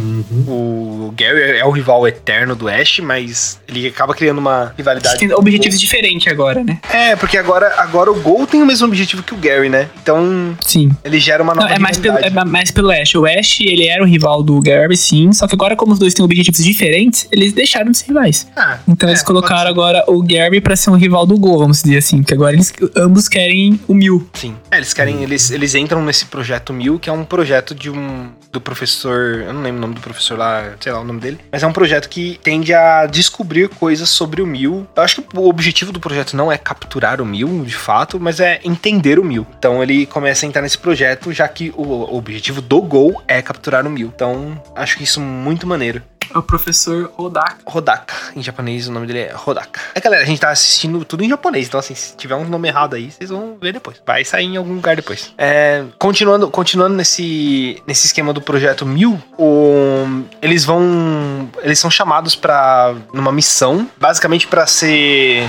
o 0.49 1.13
Gary 1.17 1.59
é 1.59 1.65
o 1.65 1.71
rival 1.71 2.07
eterno 2.09 2.55
do 2.57 2.69
Ash, 2.69 3.01
mas 3.01 3.61
ele 3.69 3.87
acaba 3.87 4.15
criando 4.15 4.39
uma 4.39 4.73
rivalidade. 4.77 5.19
Tem 5.19 5.33
objetivos 5.33 5.79
diferentes 5.79 6.27
agora, 6.33 6.65
né? 6.65 6.79
Gol. 6.91 7.01
É, 7.01 7.17
porque 7.17 7.37
agora, 7.37 7.75
agora 7.79 8.11
o 8.11 8.21
Gol 8.21 8.47
tem 8.47 8.63
o 8.63 8.67
mesmo 8.67 8.87
objetivo 8.87 9.23
que 9.23 9.35
o 9.35 9.37
Gary, 9.37 9.69
né? 9.69 9.89
Então, 10.03 10.57
Sim. 10.61 10.91
ele 11.05 11.19
gera 11.19 11.43
uma 11.43 11.55
Não, 11.55 11.63
nova 11.63 11.75
é 11.75 11.79
mais, 11.79 11.99
pelo, 11.99 12.19
é 12.19 12.31
mais 12.45 12.71
pelo 12.71 12.91
Ash. 12.91 13.15
O 13.15 13.27
Ash, 13.27 13.61
ele 13.61 13.87
era 13.87 14.03
o 14.03 14.07
rival 14.07 14.43
do 14.43 14.59
Gary, 14.61 14.97
sim. 14.97 15.33
Só 15.33 15.47
que 15.47 15.55
agora, 15.55 15.77
como 15.77 15.93
os 15.93 15.99
dois 15.99 16.15
têm 16.15 16.25
objetivos 16.25 16.63
diferentes, 16.65 17.29
eles 17.31 17.53
deixaram 17.53 17.91
de 17.91 17.99
ser 17.99 18.07
rivais. 18.09 18.47
Ah, 18.57 18.79
Então 18.89 19.09
é, 19.09 19.13
eles 19.13 19.23
colocaram 19.23 19.69
agora 19.71 20.03
o 20.09 20.23
Gary 20.23 20.61
pra 20.61 20.75
ser 20.77 20.91
um 20.91 20.97
rival 20.97 21.27
do 21.27 21.39
Go, 21.39 21.59
vamos 21.59 21.83
dizer 21.83 21.99
assim. 21.99 22.23
Que 22.23 22.33
agora 22.35 22.55
eles 22.55 22.73
ambos 22.97 23.29
querem 23.29 23.79
o 23.87 23.95
Mil. 23.95 24.27
Sim. 24.33 24.55
É, 24.71 24.77
eles 24.77 24.93
querem, 24.95 25.23
eles, 25.23 25.51
eles 25.51 25.75
entram 25.75 26.03
nesse 26.05 26.27
projeto 26.27 26.73
Mil, 26.73 26.99
que 26.99 27.09
é 27.11 27.13
um 27.13 27.25
projeto 27.25 27.75
de 27.75 27.91
um 27.91 28.29
do 28.53 28.61
professor, 28.61 28.86
eu 29.05 29.53
não 29.53 29.63
lembro 29.63 29.79
o 29.79 29.81
nome 29.81 29.95
do 29.95 30.01
professor 30.01 30.39
lá, 30.39 30.75
sei 30.81 30.93
lá 30.93 31.01
o 31.01 31.05
nome 31.05 31.21
dele, 31.21 31.39
mas 31.51 31.63
é 31.63 31.67
um 31.67 31.73
projeto 31.73 32.09
que 32.09 32.39
tende 32.43 32.73
a 32.73 33.07
descobrir 33.07 33.69
coisas 33.69 34.09
sobre 34.09 34.43
o 34.43 34.47
Mil. 34.47 34.87
Eu 34.95 35.03
acho 35.03 35.23
que 35.23 35.37
o 35.37 35.49
objetivo 35.49 35.93
do 35.93 36.01
projeto 36.01 36.37
não 36.37 36.51
é 36.51 36.59
capturar 36.59 37.21
o 37.21 37.27
Mil, 37.27 37.65
de 37.65 37.75
fato, 37.75 38.19
mas 38.21 38.41
é 38.41 38.61
entender 38.65 39.19
o 39.19 39.25
Mil. 39.25 39.47
Então 39.59 39.83
ele 39.83 40.07
começa 40.07 40.45
a 40.45 40.49
entrar 40.49 40.63
nesse 40.63 40.79
projeto, 40.79 41.33
já 41.33 41.47
que 41.49 41.73
o 41.77 42.17
objetivo 42.17 42.61
do 42.61 42.81
Gol 42.81 43.23
é 43.27 43.43
capturar 43.43 43.87
o 43.87 43.91
Mil. 43.91 44.13
Então, 44.15 44.61
acho 44.75 44.97
que 44.97 45.05
isso 45.05 45.21
é 45.21 45.23
muito 45.23 45.67
maneiro. 45.67 46.03
É 46.35 46.39
o 46.39 46.43
professor 46.43 47.11
Rodaka. 47.17 47.57
Rodaka, 47.67 48.15
em 48.35 48.43
japonês 48.43 48.89
o 48.89 48.93
nome 48.93 49.07
dele 49.07 49.21
é 49.21 49.33
Rodaka. 49.35 49.81
É 49.95 50.01
galera, 50.01 50.23
a 50.23 50.27
gente 50.27 50.41
tá 50.41 50.51
assistindo 50.51 51.05
tudo 51.05 51.23
em 51.25 51.29
japonês, 51.29 51.67
então 51.69 51.81
assim, 51.81 51.95
se 51.95 52.17
tiver 52.17 52.35
um 52.35 52.45
nome 52.49 52.69
errado 52.69 52.95
aí, 52.95 53.11
vocês 53.11 53.31
vão 53.31 53.57
ver 53.61 53.73
depois. 53.73 54.01
Vai 54.07 54.25
sair 54.25 54.45
em 54.47 54.57
algum 54.57 54.75
lugar 54.75 54.97
depois. 54.97 55.33
É, 55.39 55.85
continuando 55.99 56.51
continuando 56.51 56.95
nesse, 56.97 57.83
nesse 57.87 58.07
esquema 58.07 58.33
do 58.33 58.41
projeto 58.41 58.85
Mil, 58.87 59.21
o- 59.39 60.25
eles 60.43 60.65
vão. 60.65 61.49
Eles 61.63 61.79
são 61.79 61.91
chamados 61.91 62.35
pra. 62.35 62.95
numa 63.13 63.33
missão, 63.33 63.89
basicamente 63.99 64.47
pra 64.47 64.67
ser. 64.67 65.43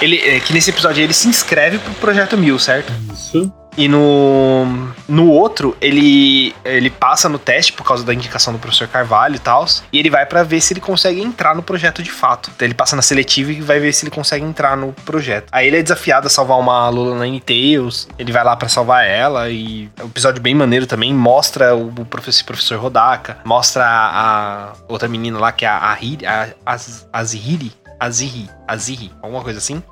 Ele, 0.00 0.16
é, 0.18 0.40
que 0.40 0.52
nesse 0.52 0.70
episódio 0.70 1.02
ele 1.02 1.14
se 1.14 1.28
inscreve 1.28 1.78
pro 1.78 1.92
projeto 1.94 2.36
Mil, 2.36 2.58
certo? 2.58 2.92
Isso. 3.12 3.52
E 3.76 3.88
no, 3.88 4.66
no 5.08 5.30
outro, 5.30 5.76
ele, 5.80 6.54
ele 6.64 6.90
passa 6.90 7.28
no 7.28 7.38
teste 7.38 7.72
por 7.72 7.84
causa 7.84 8.04
da 8.04 8.12
indicação 8.12 8.52
do 8.52 8.58
professor 8.58 8.88
Carvalho 8.88 9.36
e 9.36 9.38
tal. 9.38 9.64
E 9.92 9.98
ele 9.98 10.10
vai 10.10 10.26
pra 10.26 10.42
ver 10.42 10.60
se 10.60 10.72
ele 10.72 10.80
consegue 10.80 11.20
entrar 11.20 11.54
no 11.54 11.62
projeto 11.62 12.02
de 12.02 12.10
fato. 12.10 12.50
Então 12.54 12.66
ele 12.66 12.74
passa 12.74 12.96
na 12.96 13.02
seletiva 13.02 13.52
e 13.52 13.60
vai 13.60 13.78
ver 13.78 13.92
se 13.92 14.04
ele 14.04 14.10
consegue 14.10 14.44
entrar 14.44 14.76
no 14.76 14.92
projeto. 15.04 15.46
Aí 15.52 15.66
ele 15.66 15.78
é 15.78 15.82
desafiado 15.82 16.26
a 16.26 16.30
salvar 16.30 16.58
uma 16.58 16.88
Lula 16.88 17.24
Nine 17.24 17.40
Tails. 17.40 18.08
Ele 18.18 18.32
vai 18.32 18.44
lá 18.44 18.56
pra 18.56 18.68
salvar 18.68 19.06
ela. 19.06 19.48
E 19.50 19.90
é 19.98 20.02
um 20.02 20.06
episódio 20.06 20.42
bem 20.42 20.54
maneiro 20.54 20.86
também. 20.86 21.14
Mostra 21.14 21.74
o 21.74 22.04
professor, 22.04 22.44
professor 22.44 22.78
Rodaka. 22.78 23.38
Mostra 23.44 23.84
a, 23.84 24.70
a 24.70 24.72
outra 24.88 25.08
menina 25.08 25.38
lá 25.38 25.52
que 25.52 25.64
é 25.64 25.68
a 25.68 25.90
Ahiri, 25.90 26.26
a, 26.26 26.48
a, 26.66 26.76
Azihiri. 27.12 27.72
Aziri, 28.72 29.10
alguma 29.20 29.42
coisa 29.42 29.58
assim. 29.58 29.82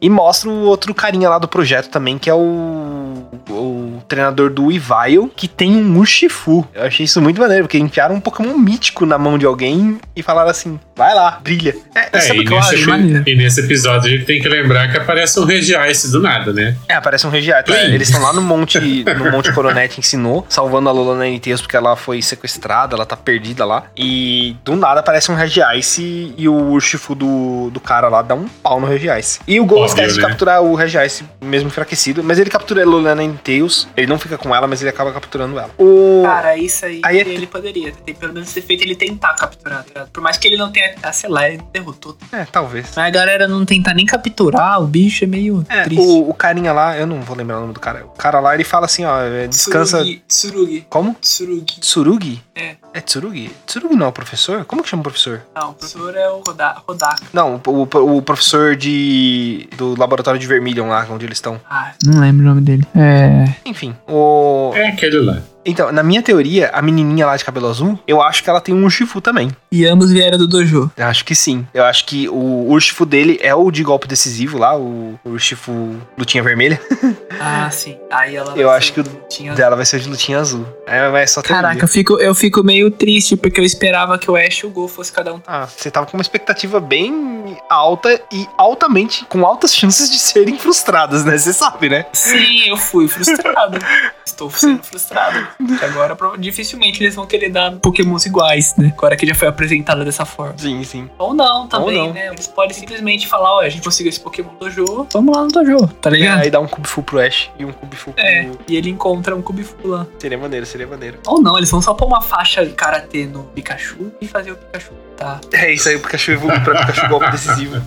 E 0.00 0.10
mostra 0.10 0.48
o 0.48 0.64
outro 0.64 0.92
carinha 0.94 1.28
lá 1.28 1.38
do 1.38 1.46
projeto 1.46 1.90
também, 1.90 2.18
que 2.18 2.28
é 2.28 2.34
o, 2.34 3.24
o 3.48 4.02
treinador 4.08 4.50
do 4.50 4.72
Ivail, 4.72 5.30
que 5.34 5.46
tem 5.46 5.76
um 5.76 5.98
Urshifu. 5.98 6.66
Eu 6.74 6.84
achei 6.84 7.04
isso 7.04 7.20
muito 7.20 7.40
maneiro, 7.40 7.64
porque 7.64 7.78
enfiaram 7.78 8.16
um 8.16 8.20
Pokémon 8.20 8.58
mítico 8.58 9.06
na 9.06 9.16
mão 9.16 9.38
de 9.38 9.46
alguém 9.46 10.00
e 10.16 10.22
falaram 10.22 10.50
assim: 10.50 10.80
vai 10.96 11.14
lá, 11.14 11.38
brilha. 11.42 11.76
É, 11.94 12.00
é 12.00 12.08
e, 12.08 12.44
nesse, 12.44 12.74
epi- 12.74 13.30
e, 13.30 13.36
nesse, 13.36 13.60
episódio 13.60 14.08
a 14.08 14.10
gente 14.10 14.24
tem 14.24 14.40
que 14.40 14.48
lembrar 14.48 14.90
que 14.90 14.98
aparece 14.98 15.38
um 15.38 15.44
Regice 15.44 16.10
do 16.10 16.20
nada, 16.20 16.52
né? 16.52 16.76
É, 16.88 16.94
aparece 16.94 17.26
um 17.26 17.30
Regice. 17.30 17.70
É, 17.70 17.86
eles 17.86 18.08
estão 18.08 18.22
lá 18.22 18.32
no 18.32 18.42
Monte, 18.42 18.78
no 19.16 19.30
Monte 19.30 19.52
Coronet 19.52 19.98
ensinou, 19.98 20.44
salvando 20.48 20.88
a 20.88 20.92
Lola 20.92 21.16
na 21.16 21.26
NTS 21.26 21.60
porque 21.62 21.76
ela 21.76 21.94
foi 21.94 22.20
sequestrada, 22.22 22.96
ela 22.96 23.06
tá 23.06 23.16
perdida 23.16 23.64
lá. 23.64 23.84
E 23.96 24.56
do 24.64 24.74
nada 24.74 25.00
aparece 25.00 25.30
um 25.30 25.34
Regice 25.34 26.34
e 26.36 26.48
o 26.48 26.70
Urshifu 26.70 27.14
do, 27.14 27.70
do 27.70 27.80
cara 27.80 28.08
lá 28.08 28.22
dá 28.30 28.34
um 28.34 28.46
pau 28.46 28.80
no 28.80 28.86
Regice. 28.86 29.40
E 29.46 29.58
o 29.58 29.64
Gol 29.64 29.84
esquece 29.84 30.14
de 30.14 30.20
né? 30.20 30.28
capturar 30.28 30.62
o 30.62 30.74
Regice 30.74 31.24
mesmo 31.40 31.66
enfraquecido, 31.66 32.22
mas 32.22 32.38
ele 32.38 32.48
captura 32.48 32.82
a 32.82 32.86
Lulana 32.86 33.22
em 33.22 33.34
Tails. 33.34 33.88
Ele 33.96 34.06
não 34.06 34.18
fica 34.18 34.38
com 34.38 34.54
ela, 34.54 34.66
mas 34.68 34.80
ele 34.80 34.90
acaba 34.90 35.12
capturando 35.12 35.58
ela. 35.58 35.70
O... 35.76 36.22
Cara, 36.24 36.56
isso 36.56 36.86
aí, 36.86 37.00
aí 37.04 37.18
é... 37.18 37.20
ele 37.22 37.46
poderia 37.46 37.92
ter 37.92 38.14
pelo 38.14 38.32
menos 38.32 38.52
ter 38.52 38.62
feito 38.62 38.82
ele 38.82 38.94
tentar 38.94 39.34
capturar, 39.34 39.84
tá 39.84 40.06
Por 40.12 40.22
mais 40.22 40.36
que 40.36 40.46
ele 40.46 40.56
não 40.56 40.70
tenha, 40.70 40.94
ah, 41.02 41.12
sei 41.12 41.28
lá, 41.28 41.48
ele 41.48 41.60
derrotou. 41.72 42.16
É, 42.32 42.44
talvez. 42.44 42.92
Mas 42.94 43.06
a 43.06 43.10
galera 43.10 43.48
não 43.48 43.64
tentar 43.64 43.94
nem 43.94 44.06
capturar 44.06 44.80
o 44.80 44.86
bicho 44.86 45.24
é 45.24 45.26
meio 45.26 45.66
é, 45.68 45.82
triste. 45.82 46.00
O, 46.00 46.30
o, 46.30 46.34
carinha 46.34 46.72
lá, 46.72 46.96
eu 46.96 47.06
não 47.06 47.20
vou 47.22 47.36
lembrar 47.36 47.58
o 47.58 47.60
nome 47.62 47.72
do 47.72 47.80
cara. 47.80 48.04
O 48.04 48.10
cara 48.10 48.38
lá, 48.38 48.54
ele 48.54 48.64
fala 48.64 48.86
assim, 48.86 49.04
ó, 49.04 49.20
é, 49.22 49.48
descansa... 49.48 49.98
Tsurugi. 49.98 50.22
Tsurugi. 50.28 50.86
Como? 50.88 51.16
Tsurugi. 51.20 51.80
Tsurugi? 51.80 52.42
É. 52.60 52.76
É 52.92 53.00
Tsurugi? 53.00 53.50
Tsurugi 53.66 53.96
não 53.96 54.06
é 54.06 54.08
o 54.10 54.12
professor? 54.12 54.64
Como 54.66 54.82
que 54.82 54.88
chama 54.88 55.00
o 55.00 55.04
professor? 55.04 55.40
Não, 55.54 55.70
o 55.70 55.74
professor 55.74 56.14
é 56.14 56.28
o 56.28 56.42
Rodaka. 56.86 57.22
Não, 57.32 57.60
o, 57.66 57.70
o, 57.70 58.16
o 58.18 58.22
professor 58.22 58.76
de 58.76 59.66
do 59.76 59.98
laboratório 59.98 60.38
de 60.38 60.46
Vermilion 60.46 60.88
lá, 60.88 61.06
onde 61.10 61.24
eles 61.24 61.38
estão. 61.38 61.58
Ah, 61.70 61.92
não 62.04 62.20
lembro 62.20 62.44
o 62.44 62.48
nome 62.48 62.60
dele. 62.60 62.86
É. 62.94 63.54
Enfim, 63.64 63.96
o. 64.06 64.72
É 64.74 64.88
aquele 64.88 65.20
lá. 65.20 65.40
Então, 65.64 65.92
na 65.92 66.02
minha 66.02 66.22
teoria, 66.22 66.70
a 66.72 66.80
menininha 66.80 67.26
lá 67.26 67.36
de 67.36 67.44
cabelo 67.44 67.68
azul, 67.68 67.98
eu 68.06 68.22
acho 68.22 68.42
que 68.42 68.48
ela 68.50 68.60
tem 68.60 68.74
um 68.74 68.84
Urshifu 68.84 69.20
também. 69.20 69.50
E 69.70 69.86
ambos 69.86 70.10
vieram 70.10 70.38
do 70.38 70.48
dojo. 70.48 70.90
Eu 70.96 71.06
acho 71.06 71.24
que 71.24 71.34
sim. 71.34 71.66
Eu 71.72 71.84
acho 71.84 72.06
que 72.06 72.28
o 72.28 72.70
Urshifu 72.70 73.04
dele 73.04 73.38
é 73.42 73.54
o 73.54 73.70
de 73.70 73.82
golpe 73.82 74.08
decisivo 74.08 74.58
lá, 74.58 74.76
o 74.76 75.18
Urshifu 75.24 75.96
lutinha 76.16 76.42
vermelha. 76.42 76.80
ah, 77.38 77.70
sim. 77.70 77.96
Aí 78.10 78.36
ela 78.36 78.56
Eu 78.56 78.70
acho 78.70 78.92
que 78.92 79.00
o 79.00 79.54
dela 79.54 79.76
vai 79.76 79.84
ser 79.84 79.96
o 79.96 80.00
de 80.00 80.08
lutinha 80.08 80.38
azul. 80.38 80.66
É, 80.86 81.08
mas 81.10 81.30
só 81.30 81.42
teoria. 81.42 81.62
Caraca, 81.62 81.84
eu 81.84 81.88
fico, 81.88 82.18
eu 82.18 82.34
fico 82.34 82.64
meio 82.64 82.90
triste, 82.90 83.36
porque 83.36 83.60
eu 83.60 83.64
esperava 83.64 84.18
que 84.18 84.30
o 84.30 84.36
Ash 84.36 84.58
e 84.58 84.66
o 84.66 84.70
Go 84.70 84.88
fosse 84.88 85.12
cada 85.12 85.34
um. 85.34 85.40
Ah, 85.46 85.66
você 85.66 85.90
tava 85.90 86.06
com 86.06 86.16
uma 86.16 86.22
expectativa 86.22 86.80
bem 86.80 87.56
alta 87.68 88.20
e 88.32 88.48
altamente, 88.56 89.24
com 89.26 89.44
altas 89.44 89.74
chances 89.74 90.10
de 90.10 90.18
serem 90.18 90.58
frustradas, 90.58 91.24
né? 91.24 91.36
Você 91.36 91.52
sabe, 91.52 91.88
né? 91.88 92.06
Sim, 92.12 92.68
eu 92.68 92.76
fui 92.76 93.08
frustrado. 93.08 93.78
Estou 94.24 94.50
sendo 94.50 94.82
frustrado. 94.82 95.46
Agora, 95.82 96.16
dificilmente 96.38 97.02
eles 97.02 97.14
vão 97.14 97.26
querer 97.26 97.50
dar 97.50 97.72
pokémons 97.76 98.26
iguais, 98.26 98.74
né? 98.76 98.92
Agora 98.96 99.16
que 99.16 99.26
já 99.26 99.34
foi 99.34 99.48
apresentado 99.48 100.04
dessa 100.04 100.24
forma. 100.24 100.54
Sim, 100.56 100.82
sim. 100.84 101.10
Ou 101.18 101.34
não 101.34 101.66
também, 101.66 101.98
Ou 101.98 102.06
não. 102.06 102.12
né? 102.14 102.28
Eles 102.28 102.46
podem 102.46 102.74
simplesmente 102.74 103.26
falar, 103.26 103.54
ó, 103.54 103.60
a 103.60 103.68
gente 103.68 103.82
conseguiu 103.82 104.10
esse 104.10 104.20
pokémon 104.20 104.54
do 104.58 104.70
jogo, 104.70 105.06
vamos 105.12 105.36
lá 105.36 105.44
no 105.44 105.48
dojo, 105.48 105.86
tá 106.00 106.10
ligado? 106.10 106.40
É, 106.40 106.42
aí 106.44 106.50
dá 106.50 106.60
um 106.60 106.66
Cubifu 106.66 107.02
pro 107.02 107.20
Ash 107.20 107.50
e 107.58 107.64
um 107.64 107.72
Cubifu 107.72 108.12
pro... 108.12 108.24
É, 108.24 108.50
e 108.68 108.76
ele 108.76 108.90
encontra 108.90 109.34
um 109.34 109.42
Cubifu 109.42 109.76
lá. 109.84 110.06
Seria 110.18 110.38
maneiro, 110.38 110.66
seria 110.66 110.86
maneiro. 110.86 111.18
Ou 111.26 111.40
não, 111.40 111.56
eles 111.56 111.70
vão 111.70 111.82
só 111.82 111.94
pôr 111.94 112.06
uma 112.06 112.20
faixa 112.20 112.64
de 112.64 112.72
Karatê 112.72 113.26
no 113.26 113.44
Pikachu 113.44 114.12
e 114.20 114.26
fazer 114.26 114.52
o 114.52 114.56
Pikachu 114.56 114.92
tá. 115.20 115.40
É 115.52 115.72
isso 115.72 115.88
aí, 115.88 115.96
o 115.96 116.00
Pikachu 116.00 116.32
evolui 116.32 116.58
pra 116.60 116.80
Pikachu 116.80 117.08
golpe 117.08 117.30
decisivo. 117.30 117.82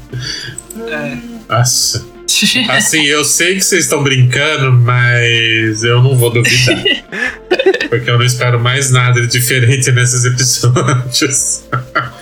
É. 0.88 1.18
Nossa. 1.50 2.13
Assim, 2.70 3.04
eu 3.04 3.24
sei 3.24 3.56
que 3.56 3.62
vocês 3.62 3.86
estão 3.86 4.04
brincando, 4.04 4.72
mas 4.74 5.84
eu 5.84 6.02
não 6.02 6.16
vou 6.16 6.30
duvidar. 6.30 6.84
Porque 7.90 8.10
eu 8.10 8.18
não 8.18 8.26
espero 8.26 8.60
mais 8.60 8.92
nada 8.92 9.26
diferente 9.28 9.92
nesses 9.92 10.26
episódios. 10.26 11.64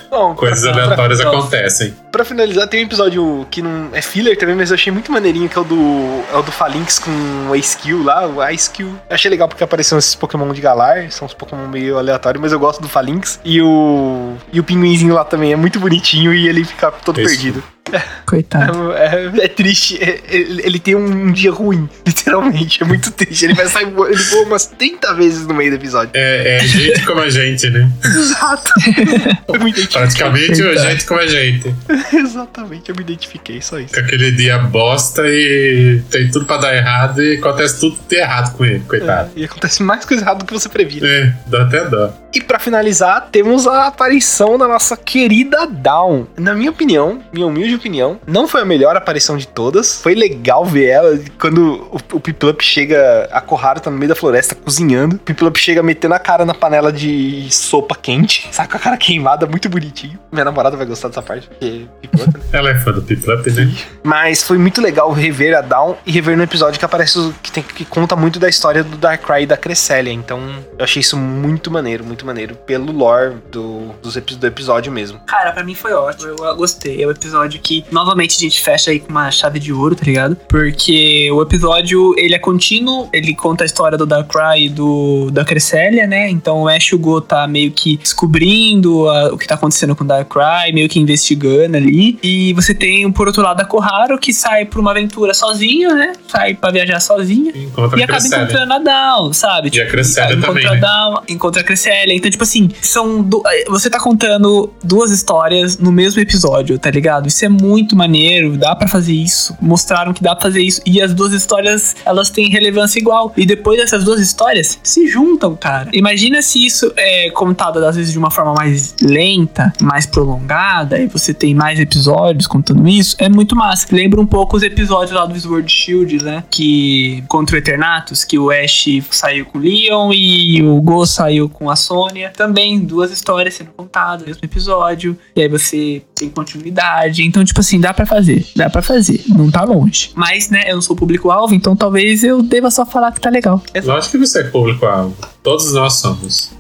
Bom, 0.10 0.36
Coisas 0.36 0.70
pra, 0.70 0.84
aleatórias 0.84 1.22
pra, 1.22 1.30
acontecem. 1.30 1.96
Pra 2.12 2.26
finalizar, 2.26 2.68
tem 2.68 2.82
um 2.82 2.86
episódio 2.86 3.48
que 3.50 3.62
não 3.62 3.90
é 3.94 4.02
filler 4.02 4.38
também, 4.38 4.56
mas 4.56 4.70
eu 4.70 4.76
achei 4.76 4.92
muito 4.92 5.10
maneirinho, 5.10 5.48
que 5.48 5.58
é 5.58 5.62
o 5.62 5.64
do, 5.64 6.24
é 6.34 6.36
o 6.36 6.42
do 6.42 6.52
Falinx 6.52 7.00
com 7.00 7.12
o 7.50 7.54
A-Skill 7.54 8.04
lá, 8.04 8.28
o. 8.28 8.42
Eu 8.42 8.98
achei 9.10 9.32
legal 9.32 9.48
porque 9.48 9.64
apareceram 9.64 10.00
esses 10.00 10.14
Pokémon 10.14 10.52
de 10.52 10.60
Galar, 10.60 11.10
são 11.10 11.26
uns 11.26 11.34
Pokémon 11.34 11.66
meio 11.70 11.98
aleatórios, 11.98 12.42
mas 12.42 12.52
eu 12.52 12.60
gosto 12.60 12.82
do 12.82 12.90
Falinx. 12.90 13.40
E 13.46 13.62
o, 13.62 14.36
e 14.52 14.60
o 14.60 14.64
pinguinzinho 14.66 15.14
lá 15.14 15.24
também 15.24 15.54
é 15.54 15.56
muito 15.56 15.80
bonitinho 15.80 16.34
e 16.34 16.50
ele 16.50 16.66
fica 16.66 16.92
todo 16.92 17.22
Isso. 17.22 17.30
perdido. 17.30 17.64
Coitado. 18.26 18.94
É, 18.94 19.32
é, 19.42 19.46
é 19.46 19.48
triste. 19.48 20.02
É, 20.02 20.20
ele, 20.30 20.62
ele, 20.64 20.80
tem 20.80 20.96
um 20.96 21.32
dia 21.32 21.52
ruim, 21.52 21.90
literalmente. 22.06 22.84
É 22.84 22.86
muito 22.86 23.12
triste. 23.12 23.46
Ele 23.46 23.54
vai 23.54 23.68
sair. 23.68 23.88
Ele 23.88 24.24
voa 24.24 24.46
umas 24.46 24.66
30 24.66 25.14
vezes 25.16 25.48
no 25.48 25.54
meio 25.54 25.72
do 25.72 25.76
episódio. 25.76 26.12
É, 26.14 26.58
é 26.58 26.60
gente 26.60 27.06
como 27.06 27.22
a 27.22 27.30
gente, 27.30 27.70
né? 27.70 27.90
Exato. 28.04 28.72
eu 29.48 29.60
me 29.60 29.72
Praticamente 29.88 30.62
a 30.62 30.76
gente 30.76 31.06
como 31.06 31.20
a 31.20 31.28
gente. 31.28 31.74
Exatamente, 32.14 32.90
eu 32.90 32.96
me 32.96 33.02
identifiquei, 33.02 33.62
só 33.62 33.80
isso. 33.80 33.98
Aquele 33.98 34.32
dia 34.32 34.58
bosta 34.60 35.24
e 35.26 36.02
tem 36.10 36.30
tudo 36.30 36.46
pra 36.46 36.58
dar 36.58 36.76
errado 36.76 37.22
e 37.22 37.38
acontece 37.38 37.80
tudo 37.80 37.98
de 38.08 38.16
errado 38.16 38.56
com 38.56 38.66
ele, 38.66 38.82
coitado. 38.88 39.32
É, 39.36 39.40
e 39.40 39.46
acontece 39.46 39.82
mais 39.84 40.06
coisa 40.06 40.24
errada 40.24 40.40
do 40.40 40.46
que 40.46 40.54
você 40.54 40.70
previa. 40.70 41.02
É, 41.06 41.34
dá 41.48 41.64
até 41.64 41.86
dó. 41.86 42.14
E 42.34 42.40
para 42.40 42.60
finalizar, 42.60 43.28
temos 43.32 43.68
a 43.68 43.88
aparição 43.88 44.58
da 44.58 44.68
nossa 44.68 44.96
querida 44.96 45.68
Dawn. 45.68 46.26
Na 46.38 46.54
minha 46.54 46.72
opinião, 46.72 47.22
minha 47.34 47.46
humilde 47.46 47.76
opinião, 47.82 48.20
não 48.26 48.48
foi 48.48 48.62
a 48.62 48.66
melhor 48.66 48.96
aparição 48.96 49.36
de 49.36 49.48
todas. 49.48 50.02
Foi 50.02 50.16
legal 50.16 50.66
ver 50.66 50.86
ela 50.86 51.20
quando 51.40 51.90
o, 51.92 52.18
o 52.18 52.20
Piplup 52.20 52.64
chega, 52.64 53.28
a 53.32 53.42
Corrado 53.42 53.82
tá 53.82 53.90
no 53.90 53.98
meio 53.98 54.10
da 54.10 54.16
floresta 54.16 54.56
cozinhando. 54.56 55.16
O 55.16 55.20
Piplup 55.20 55.58
chega 55.60 55.84
metendo 55.84 56.14
a 56.14 56.20
cara 56.20 56.46
na 56.46 56.54
panela 56.54 56.92
de 56.92 57.48
sopa 57.52 57.96
quente, 57.96 58.48
sabe, 58.54 58.70
com 58.70 58.78
a 58.78 58.80
cara 58.80 58.98
queimada, 58.98 59.46
muito 59.46 59.68
bonitinho. 59.68 60.20
Minha 60.32 60.46
namorada 60.46 60.78
vai 60.78 60.86
gostar 60.86 61.10
dessa 61.10 61.22
parte, 61.22 61.48
porque 61.48 61.88
Piplup, 62.02 62.38
né? 62.38 62.44
Ela 62.54 62.70
é 62.70 62.76
fã 62.76 62.92
do 62.92 63.02
Piplup, 63.02 63.50
né? 63.52 63.74
Mas 64.04 64.44
foi 64.44 64.58
muito 64.58 64.82
legal 64.82 65.12
rever 65.12 65.58
a 65.58 65.62
Dawn 65.62 65.96
e 66.06 66.12
rever 66.12 66.38
no 66.38 66.44
episódio 66.44 66.80
que 66.80 66.86
aparece, 66.86 67.34
que, 67.42 67.52
tem, 67.52 67.64
que 67.64 67.84
conta 67.84 68.16
muito 68.16 68.40
da 68.40 68.48
história 68.48 68.84
do 68.84 68.98
Darkrai 68.98 69.44
e 69.44 69.48
da 69.48 69.58
Cresselia. 69.58 70.14
Então, 70.14 70.40
eu 70.78 70.84
achei 70.84 71.02
isso 71.02 71.18
muito 71.18 71.72
maneiro, 71.72 72.04
muito 72.04 72.26
maneiro 72.26 72.56
pelo 72.56 72.92
lore 72.92 73.36
do, 73.52 73.94
dos, 74.02 74.16
do 74.16 74.48
episódio 74.48 74.92
mesmo. 74.92 75.20
Cara, 75.26 75.52
para 75.52 75.64
mim 75.64 75.76
foi 75.76 75.94
ótimo. 75.94 76.36
Eu 76.40 76.56
gostei. 76.56 77.02
É 77.02 77.08
um 77.08 77.12
episódio 77.12 77.60
que, 77.62 77.71
novamente, 77.92 78.38
a 78.38 78.40
gente 78.40 78.62
fecha 78.62 78.92
aí 78.92 79.00
com 79.00 79.10
uma 79.10 79.30
chave 79.32 79.60
de 79.60 79.72
ouro, 79.72 79.96
tá 79.96 80.04
ligado? 80.06 80.36
Porque 80.48 81.30
o 81.32 81.42
episódio, 81.42 82.14
ele 82.18 82.36
é 82.36 82.40
contínuo. 82.40 83.10
Ele 83.14 83.34
conta 83.34 83.64
a 83.64 83.66
história 83.66 83.98
do 83.98 84.06
Darkrai 84.06 84.64
e 84.64 84.70
do, 84.70 85.30
da 85.32 85.44
Cresselia, 85.44 86.08
né? 86.08 86.30
Então 86.30 86.64
o 86.64 86.68
Ash 86.68 86.88
e 86.88 86.96
o 86.96 87.00
Go 87.00 87.22
tá 87.22 87.48
meio 87.48 87.72
que 87.72 87.98
descobrindo 87.98 89.10
a, 89.10 89.34
o 89.34 89.38
que 89.38 89.48
tá 89.48 89.56
acontecendo 89.56 89.96
com 89.96 90.04
o 90.04 90.08
Darkrai, 90.08 90.72
meio 90.72 90.90
que 90.90 91.00
investigando 91.00 91.78
ali. 91.78 92.20
E 92.22 92.54
você 92.54 92.74
tem, 92.74 93.12
por 93.12 93.28
outro 93.28 93.42
lado, 93.42 93.62
a 93.62 93.66
Koharu, 93.66 94.18
que 94.18 94.34
sai 94.34 94.66
pra 94.66 94.80
uma 94.80 94.92
aventura 94.92 95.34
sozinha, 95.34 95.94
né? 95.94 96.14
Sai 96.28 96.54
pra 96.54 96.72
viajar 96.72 97.00
sozinha. 97.00 97.52
Encontra 97.56 98.00
e 98.00 98.04
acaba 98.04 98.26
encontrando 98.26 98.74
a 98.74 98.80
Down, 98.80 99.34
sabe? 99.34 99.68
E 99.68 99.72
tipo, 99.72 99.86
a 99.86 99.90
Cresselia 99.90 100.40
também, 100.40 100.66
a 100.66 100.72
né? 100.72 100.80
Down, 100.80 101.22
encontra 101.28 101.62
a 101.62 101.64
Cresselia 101.64 102.16
então, 102.16 102.30
tipo 102.30 102.44
assim, 102.44 102.70
são. 102.82 103.22
Du... 103.22 103.44
Você 103.70 103.90
tá 103.90 104.00
contando 104.00 104.72
duas 104.84 105.12
histórias 105.12 105.78
no 105.78 105.92
mesmo 105.92 106.22
episódio, 106.22 106.78
tá 106.78 106.90
ligado? 106.90 107.28
Isso 107.28 107.44
é 107.46 107.50
muito 107.50 107.61
maneiro, 107.96 108.58
dá 108.58 108.76
para 108.76 108.88
fazer 108.88 109.14
isso. 109.14 109.56
Mostraram 109.62 110.14
que 110.14 110.24
dá 110.24 110.36
pra 110.36 110.44
fazer 110.44 110.62
isso. 110.62 110.82
E 110.86 111.02
as 111.02 111.14
duas 111.14 111.34
histórias, 111.34 111.96
elas 112.06 112.30
têm 112.30 112.50
relevância 112.50 113.00
igual. 113.00 113.34
E 113.38 113.46
depois 113.46 113.80
dessas 113.80 114.04
duas 114.04 114.20
histórias 114.20 114.80
se 114.84 115.08
juntam, 115.08 115.56
cara. 115.56 115.90
Imagina 115.94 116.42
se 116.42 116.66
isso 116.66 116.92
é 116.98 117.30
contado, 117.32 117.84
às 117.86 117.96
vezes, 117.96 118.12
de 118.12 118.18
uma 118.18 118.32
forma 118.32 118.54
mais 118.54 118.96
lenta, 119.02 119.72
mais 119.82 120.06
prolongada, 120.06 121.00
e 121.00 121.08
você 121.08 121.34
tem 121.34 121.54
mais 121.54 121.80
episódios 121.80 122.48
contando 122.48 122.88
isso. 122.88 123.16
É 123.20 123.30
muito 123.30 123.56
massa. 123.56 123.88
Mas 123.90 124.00
lembra 124.00 124.20
um 124.20 124.26
pouco 124.26 124.58
os 124.58 124.64
episódios 124.64 125.12
lá 125.12 125.26
do 125.26 125.40
Sword 125.40 125.72
Shield, 125.72 126.24
né? 126.24 126.44
Que 126.50 127.24
contra 127.28 127.56
o 127.56 127.60
Eternatus, 127.60 128.24
que 128.24 128.38
o 128.40 128.50
Ash 128.50 128.86
saiu 129.12 129.46
com 129.46 129.58
o 129.58 129.62
Leon 129.62 130.12
e 130.14 130.64
o 130.64 130.82
Go 130.82 131.06
saiu 131.06 131.50
com 131.50 131.70
a 131.70 131.76
Sônia. 131.76 132.32
Também 132.36 132.80
duas 132.80 133.12
histórias 133.12 133.56
sendo 133.56 133.72
contadas 133.72 134.32
mesmo 134.32 134.42
episódio. 134.44 135.18
E 135.36 135.42
aí 135.42 135.48
você 135.48 136.02
tem 136.16 136.30
continuidade. 136.30 137.24
Então, 137.24 137.44
tipo 137.52 137.60
assim, 137.60 137.80
dá 137.80 137.94
pra 137.94 138.06
fazer. 138.06 138.48
Dá 138.56 138.70
pra 138.70 138.82
fazer. 138.82 139.24
Não 139.28 139.52
tá 139.52 139.64
longe. 139.64 140.12
Mas, 140.16 140.50
né, 140.50 140.64
eu 140.68 140.76
não 140.76 140.82
sou 140.82 140.96
público-alvo, 140.96 141.54
então 141.54 141.76
talvez 141.76 142.24
eu 142.24 142.42
deva 142.42 142.72
só 142.72 142.86
falar 142.86 143.12
que 143.12 143.20
tá 143.20 143.30
legal. 143.30 143.62
Lógico 143.84 144.12
que 144.12 144.26
você 144.26 144.40
é 144.40 144.44
público-alvo. 144.44 145.16
Todos 145.44 145.74
nós 145.74 145.94
somos. 145.96 146.52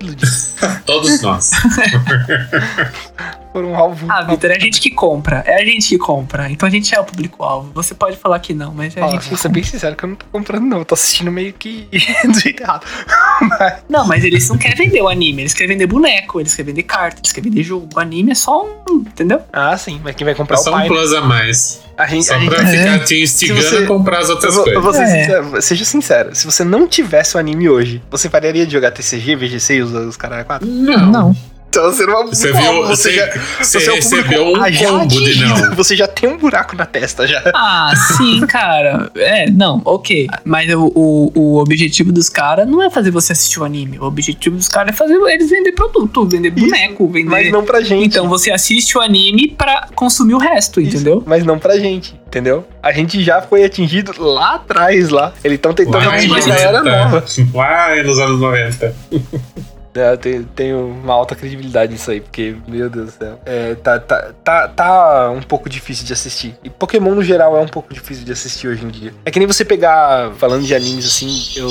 Todos 0.84 1.22
nós. 1.22 1.50
Por 3.54 3.64
um 3.64 3.76
alvo. 3.76 4.06
Ah, 4.10 4.22
Vitor, 4.22 4.50
é 4.50 4.56
a 4.56 4.58
gente 4.58 4.80
que 4.80 4.90
compra. 4.90 5.44
É 5.46 5.62
a 5.62 5.64
gente 5.64 5.88
que 5.88 5.96
compra. 5.96 6.50
Então 6.50 6.66
a 6.66 6.70
gente 6.70 6.92
é 6.92 6.98
o 7.00 7.04
público-alvo. 7.04 7.70
Você 7.72 7.94
pode 7.94 8.16
falar 8.16 8.40
que 8.40 8.52
não, 8.52 8.74
mas 8.74 8.96
é 8.96 9.00
a 9.00 9.06
gente 9.06 9.28
vou 9.28 9.36
que 9.36 9.36
ser 9.42 9.48
bem 9.48 9.62
sincero 9.62 9.94
que 9.94 10.04
eu 10.04 10.08
não 10.08 10.16
tô 10.16 10.26
comprando, 10.32 10.64
não. 10.64 10.78
Eu 10.80 10.84
tô 10.84 10.94
assistindo 10.94 11.30
meio 11.30 11.52
que 11.52 11.88
do 12.26 12.40
jeito 12.40 12.62
errado. 12.64 12.84
Mas- 13.40 13.74
Não, 13.88 14.06
mas 14.06 14.24
eles 14.24 14.48
não 14.48 14.56
querem 14.56 14.76
vender 14.76 15.02
o 15.02 15.08
anime, 15.08 15.42
eles 15.42 15.52
querem 15.54 15.68
vender 15.68 15.86
boneco, 15.86 16.40
eles 16.40 16.54
querem 16.54 16.72
vender 16.72 16.84
carta, 16.84 17.20
eles 17.20 17.32
querem 17.32 17.50
vender 17.50 17.62
jogo. 17.64 17.88
O 17.94 18.00
anime 18.00 18.30
é 18.32 18.34
só 18.34 18.64
um. 18.64 18.96
Entendeu? 18.98 19.40
Ah, 19.52 19.76
sim, 19.76 20.00
mas 20.02 20.14
quem 20.16 20.24
vai 20.24 20.34
comprar 20.34 20.56
É 20.56 20.58
é 20.58 20.60
o 20.60 20.64
só 20.64 20.70
um 20.70 20.72
pai. 20.74 20.82
né? 20.82 20.88
plus 20.88 21.12
a 21.12 21.20
mais. 21.20 21.80
A 21.96 22.06
gente, 22.06 22.24
Só 22.26 22.34
a 22.34 22.38
gente 22.38 22.48
pra 22.54 22.66
ficar 22.66 22.98
te 23.04 23.22
instigando 23.22 23.62
Se 23.62 23.68
você- 23.70 23.84
a 23.84 23.86
comprar 23.86 24.18
as 24.18 24.30
outras 24.30 24.54
Eu 24.56 24.64
vou, 24.64 24.72
eu 24.72 24.82
coisas. 24.82 25.00
vou 25.00 25.06
ser 25.08 25.16
É. 25.16 25.20
sincero, 25.24 25.62
seja 25.62 25.84
sincero, 25.84 26.34
se 26.34 26.44
você 26.44 26.64
não 26.64 26.88
tivesse 26.88 27.36
o 27.36 27.40
anime 27.40 27.68
hoje, 27.68 28.02
você 28.10 28.28
pararia 28.28 28.66
de 28.66 28.72
jogar 28.72 28.90
TCG, 28.90 29.36
VGC 29.36 29.74
e 29.76 29.82
os, 29.82 29.92
os 29.92 30.16
caras 30.16 30.44
4? 30.44 30.66
Não. 30.68 31.34
Então 31.74 31.92
você 31.92 32.06
não 32.06 32.14
é 32.14 32.24
um 32.24 32.26
Você 32.28 32.52
viu, 32.52 32.86
você, 32.86 33.12
já- 33.12 33.30
você 33.60 33.78
é 33.88 33.92
um 33.92 33.94
recebeu 33.96 34.44
público 34.44 34.84
um 34.84 34.98
combo 34.98 35.06
de 35.08 35.40
não. 35.44 35.74
Você 35.74 35.96
já 35.96 36.06
tem 36.06 36.28
um 36.28 36.36
buraco 36.38 36.76
na 36.76 36.86
testa 36.86 37.26
já. 37.26 37.42
Ah, 37.54 37.92
sim, 38.16 38.46
cara. 38.46 39.10
É, 39.16 39.50
não, 39.50 39.82
ok. 39.84 40.28
Mas 40.44 40.72
o, 40.72 40.92
o, 40.94 41.32
o 41.34 41.58
objetivo 41.58 42.12
dos 42.12 42.28
caras 42.28 42.68
não 42.68 42.80
é 42.82 42.88
fazer 42.90 43.10
você 43.10 43.32
assistir 43.32 43.58
o 43.58 43.64
anime. 43.64 43.98
O 43.98 44.04
objetivo 44.04 44.56
dos 44.56 44.68
caras 44.68 44.94
é 44.94 44.96
fazer 44.96 45.14
eles 45.14 45.50
vender 45.50 45.72
produto, 45.72 46.24
vender 46.26 46.50
boneco, 46.50 47.08
vender. 47.08 47.28
Mas 47.28 47.50
não 47.50 47.64
pra 47.64 47.80
gente. 47.80 48.06
Então 48.06 48.28
você 48.28 48.52
assiste 48.52 48.96
o 48.96 49.00
anime 49.00 49.48
pra 49.48 49.88
consumir 49.96 50.34
o 50.34 50.38
resto, 50.38 50.80
Isso, 50.80 50.94
entendeu? 50.96 51.22
Mas 51.26 51.44
não 51.44 51.58
pra 51.58 51.76
gente, 51.76 52.14
entendeu? 52.26 52.64
A 52.82 52.92
gente 52.92 53.22
já 53.22 53.42
foi 53.42 53.64
atingido 53.64 54.12
lá 54.18 54.54
atrás, 54.54 55.08
lá. 55.08 55.32
Eles 55.42 55.56
estão 55.56 55.72
tentando 55.74 56.08
atingir 56.08 56.34
a 56.36 56.46
galera 56.54 56.82
90. 56.82 57.04
nova. 57.04 57.24
Lá 57.54 58.02
nos 58.04 58.18
anos 58.20 58.40
90. 58.40 58.94
É, 59.94 60.12
eu 60.12 60.44
tenho, 60.54 60.86
uma 60.86 61.14
alta 61.14 61.34
credibilidade 61.34 61.92
nisso 61.92 62.10
aí, 62.10 62.20
porque, 62.20 62.56
meu 62.66 62.90
Deus 62.90 63.06
do 63.06 63.12
céu. 63.12 63.40
É, 63.46 63.74
tá, 63.76 63.98
tá, 63.98 64.32
tá, 64.42 64.68
tá 64.68 65.30
um 65.30 65.42
pouco 65.42 65.68
difícil 65.68 66.04
de 66.04 66.12
assistir. 66.12 66.56
E 66.64 66.70
Pokémon, 66.70 67.14
no 67.14 67.22
geral, 67.22 67.56
é 67.56 67.60
um 67.60 67.68
pouco 67.68 67.94
difícil 67.94 68.24
de 68.24 68.32
assistir 68.32 68.68
hoje 68.68 68.84
em 68.84 68.88
dia. 68.88 69.14
É 69.24 69.30
que 69.30 69.38
nem 69.38 69.46
você 69.46 69.64
pegar, 69.64 70.32
falando 70.36 70.64
de 70.64 70.74
animes 70.74 71.06
assim, 71.06 71.44
eu. 71.56 71.68